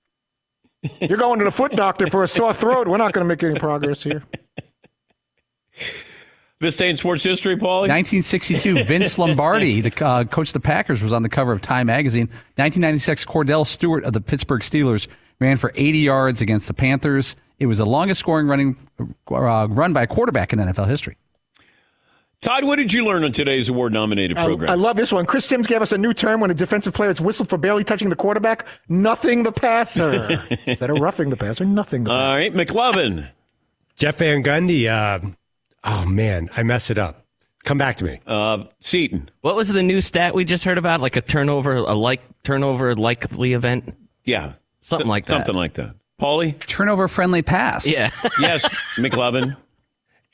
You're 1.01 1.17
going 1.17 1.39
to 1.39 1.45
the 1.45 1.51
foot 1.51 1.71
doctor 1.71 2.07
for 2.07 2.23
a 2.23 2.27
sore 2.27 2.53
throat. 2.53 2.87
We're 2.87 2.97
not 2.97 3.13
going 3.13 3.23
to 3.23 3.27
make 3.27 3.43
any 3.43 3.57
progress 3.57 4.03
here. 4.03 4.23
This 6.59 6.77
day 6.77 6.89
in 6.89 6.95
sports 6.95 7.23
history, 7.23 7.57
Paulie? 7.57 7.89
1962, 7.89 8.85
Vince 8.85 9.17
Lombardi, 9.17 9.81
the 9.81 10.05
uh, 10.05 10.23
coach 10.23 10.49
of 10.49 10.53
the 10.53 10.59
Packers, 10.59 11.01
was 11.01 11.11
on 11.11 11.23
the 11.23 11.27
cover 11.27 11.51
of 11.51 11.61
Time 11.61 11.87
magazine. 11.87 12.27
1996, 12.55 13.25
Kordell 13.25 13.67
Stewart 13.67 14.05
of 14.05 14.13
the 14.13 14.21
Pittsburgh 14.21 14.61
Steelers 14.61 15.07
ran 15.39 15.57
for 15.57 15.71
80 15.75 15.99
yards 15.99 16.41
against 16.41 16.67
the 16.67 16.73
Panthers. 16.73 17.35
It 17.59 17.67
was 17.67 17.77
the 17.77 17.85
longest 17.85 18.19
scoring 18.19 18.47
running 18.47 18.75
uh, 18.99 19.67
run 19.69 19.93
by 19.93 20.03
a 20.03 20.07
quarterback 20.07 20.53
in 20.53 20.59
NFL 20.59 20.87
history. 20.87 21.17
Todd, 22.41 22.65
what 22.65 22.75
did 22.75 22.91
you 22.91 23.05
learn 23.05 23.23
on 23.23 23.31
today's 23.31 23.69
award 23.69 23.93
nominated 23.93 24.37
I, 24.37 24.45
program? 24.45 24.69
I 24.69 24.73
love 24.73 24.97
this 24.97 25.13
one. 25.13 25.25
Chris 25.25 25.45
Sims 25.45 25.65
gave 25.65 25.81
us 25.81 25.93
a 25.93 25.97
new 25.97 26.13
term 26.13 26.41
when 26.41 26.51
a 26.51 26.53
defensive 26.53 26.93
player 26.93 27.09
is 27.09 27.21
whistled 27.21 27.47
for 27.47 27.57
barely 27.57 27.85
touching 27.85 28.09
the 28.09 28.17
quarterback. 28.17 28.67
Nothing 28.89 29.43
the 29.43 29.53
passer. 29.53 30.43
Instead 30.65 30.89
of 30.89 30.99
roughing 30.99 31.29
the 31.29 31.37
passer, 31.37 31.63
nothing 31.63 32.03
the 32.03 32.09
passer. 32.09 32.21
All 32.21 32.33
right, 32.33 32.53
McLovin. 32.53 33.29
Jeff 33.95 34.17
Van 34.17 34.43
Gundy. 34.43 34.87
Uh, 34.89 35.25
oh 35.85 36.05
man, 36.05 36.49
I 36.57 36.63
messed 36.63 36.91
it 36.91 36.97
up. 36.97 37.25
Come 37.63 37.77
back 37.77 37.95
to 37.97 38.03
me. 38.03 38.19
Uh, 38.27 38.65
Seton. 38.81 39.29
What 39.39 39.55
was 39.55 39.69
the 39.69 39.81
new 39.81 40.01
stat 40.01 40.35
we 40.35 40.43
just 40.43 40.65
heard 40.65 40.77
about? 40.77 40.99
Like 40.99 41.15
a 41.15 41.21
turnover, 41.21 41.75
a 41.75 41.93
like 41.93 42.21
turnover 42.43 42.93
likely 42.93 43.53
event? 43.53 43.95
Yeah. 44.25 44.53
Something 44.83 45.07
So- 45.07 45.09
like 45.09 45.25
that. 45.25 45.45
Something 45.47 45.55
like 45.55 45.73
that. 45.75 45.95
Paulie? 46.21 46.57
Turnover 46.67 47.07
friendly 47.07 47.41
pass. 47.41 47.87
Yeah. 47.87 48.11
yes, 48.39 48.65
McLovin. 48.97 49.57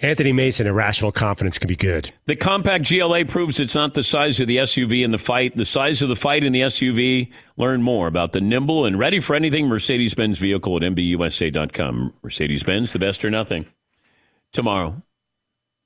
Anthony 0.01 0.31
Mason, 0.33 0.65
irrational 0.67 1.11
confidence 1.11 1.57
can 1.57 1.67
be 1.67 1.75
good. 1.75 2.13
The 2.25 2.35
compact 2.35 2.87
GLA 2.87 3.25
proves 3.25 3.59
it's 3.59 3.75
not 3.75 3.95
the 3.95 4.03
size 4.03 4.39
of 4.39 4.47
the 4.47 4.57
SUV 4.57 5.03
in 5.03 5.11
the 5.11 5.17
fight. 5.17 5.57
The 5.57 5.65
size 5.65 6.01
of 6.01 6.07
the 6.09 6.15
fight 6.15 6.43
in 6.43 6.53
the 6.53 6.61
SUV. 6.61 7.31
Learn 7.57 7.81
more 7.81 8.07
about 8.07 8.31
the 8.33 8.39
nimble 8.39 8.85
and 8.85 8.97
ready 8.99 9.19
for 9.19 9.35
anything 9.35 9.67
Mercedes 9.67 10.13
Benz 10.13 10.37
vehicle 10.37 10.77
at 10.77 10.83
MBUSA.com. 10.83 12.13
Mercedes 12.23 12.63
Benz, 12.63 12.93
the 12.93 12.99
best 12.99 13.25
or 13.25 13.29
nothing. 13.29 13.65
Tomorrow, 14.53 15.01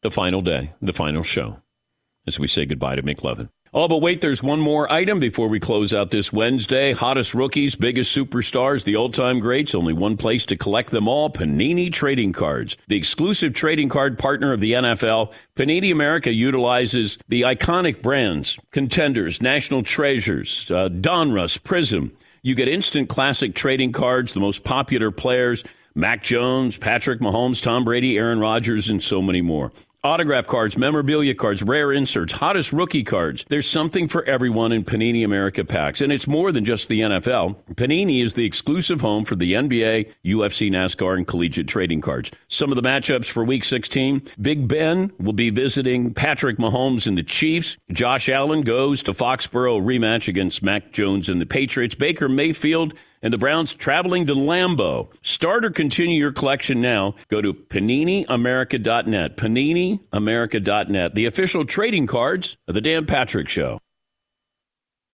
the 0.03 0.11
final 0.11 0.41
day, 0.41 0.73
the 0.81 0.93
final 0.93 1.23
show, 1.23 1.57
as 2.27 2.39
we 2.39 2.47
say 2.47 2.65
goodbye 2.65 2.95
to 2.95 3.01
McLovin. 3.03 3.49
Oh, 3.75 3.87
but 3.87 4.03
wait, 4.03 4.21
there's 4.21 4.43
one 4.43 4.59
more 4.59 4.91
item 4.91 5.19
before 5.19 5.47
we 5.47 5.59
close 5.59 5.95
out 5.95 6.11
this 6.11 6.31
Wednesday. 6.31 6.93
Hottest 6.93 7.33
rookies, 7.33 7.73
biggest 7.73 8.15
superstars, 8.15 8.83
the 8.83 8.95
old 8.95 9.15
time 9.15 9.39
greats, 9.39 9.73
only 9.73 9.93
one 9.93 10.15
place 10.15 10.45
to 10.45 10.55
collect 10.55 10.91
them 10.91 11.07
all 11.07 11.31
Panini 11.31 11.91
Trading 11.91 12.33
Cards. 12.33 12.77
The 12.87 12.95
exclusive 12.95 13.55
trading 13.55 13.89
card 13.89 14.19
partner 14.19 14.53
of 14.53 14.59
the 14.59 14.73
NFL, 14.73 15.33
Panini 15.55 15.91
America 15.91 16.31
utilizes 16.31 17.17
the 17.29 17.41
iconic 17.41 18.03
brands, 18.03 18.59
contenders, 18.69 19.41
national 19.41 19.81
treasures, 19.81 20.69
uh, 20.69 20.89
Donruss, 20.89 21.57
Prism. 21.63 22.15
You 22.43 22.53
get 22.53 22.67
instant 22.67 23.09
classic 23.09 23.55
trading 23.55 23.91
cards, 23.91 24.35
the 24.35 24.39
most 24.39 24.63
popular 24.63 25.09
players, 25.09 25.63
Mac 25.95 26.21
Jones, 26.21 26.77
Patrick 26.77 27.21
Mahomes, 27.21 27.59
Tom 27.59 27.85
Brady, 27.85 28.19
Aaron 28.19 28.39
Rodgers, 28.39 28.91
and 28.91 29.01
so 29.01 29.19
many 29.19 29.41
more. 29.41 29.71
Autograph 30.05 30.47
cards, 30.47 30.75
memorabilia 30.77 31.33
cards, 31.33 31.63
rare 31.63 31.93
inserts, 31.93 32.33
hottest 32.33 32.73
rookie 32.73 33.05
cards. 33.05 33.45
There's 33.47 33.69
something 33.69 34.09
for 34.09 34.21
everyone 34.25 34.73
in 34.73 34.83
Panini 34.83 35.23
America 35.23 35.63
packs. 35.63 36.01
And 36.01 36.11
it's 36.11 36.27
more 36.27 36.51
than 36.51 36.65
just 36.65 36.89
the 36.89 36.99
NFL. 36.99 37.55
Panini 37.75 38.21
is 38.21 38.33
the 38.33 38.43
exclusive 38.43 38.99
home 38.99 39.23
for 39.23 39.37
the 39.37 39.53
NBA, 39.53 40.11
UFC, 40.25 40.69
NASCAR, 40.69 41.15
and 41.15 41.25
collegiate 41.25 41.69
trading 41.69 42.01
cards. 42.01 42.31
Some 42.49 42.69
of 42.69 42.75
the 42.75 42.81
matchups 42.81 43.27
for 43.27 43.45
week 43.45 43.63
16 43.63 44.23
Big 44.41 44.67
Ben 44.67 45.09
will 45.19 45.31
be 45.31 45.49
visiting 45.49 46.13
Patrick 46.13 46.57
Mahomes 46.57 47.07
and 47.07 47.17
the 47.17 47.23
Chiefs. 47.23 47.77
Josh 47.93 48.27
Allen 48.27 48.63
goes 48.63 49.03
to 49.03 49.13
Foxborough 49.13 49.81
rematch 49.81 50.27
against 50.27 50.63
Mac 50.63 50.91
Jones 50.91 51.29
and 51.29 51.39
the 51.39 51.45
Patriots. 51.45 51.95
Baker 51.95 52.27
Mayfield 52.27 52.93
and 53.23 53.33
the 53.33 53.37
Browns 53.37 53.73
traveling 53.73 54.27
to 54.27 54.35
Lambeau. 54.35 55.11
Start 55.23 55.65
or 55.65 55.71
continue 55.71 56.19
your 56.19 56.31
collection 56.31 56.81
now. 56.81 57.15
Go 57.29 57.41
to 57.41 57.53
PaniniAmerica.net. 57.53 59.37
PaniniAmerica.net, 59.37 61.15
the 61.15 61.25
official 61.25 61.65
trading 61.65 62.05
cards 62.05 62.57
of 62.67 62.75
the 62.75 62.81
Dan 62.81 63.05
Patrick 63.07 63.49
Show. 63.49 63.79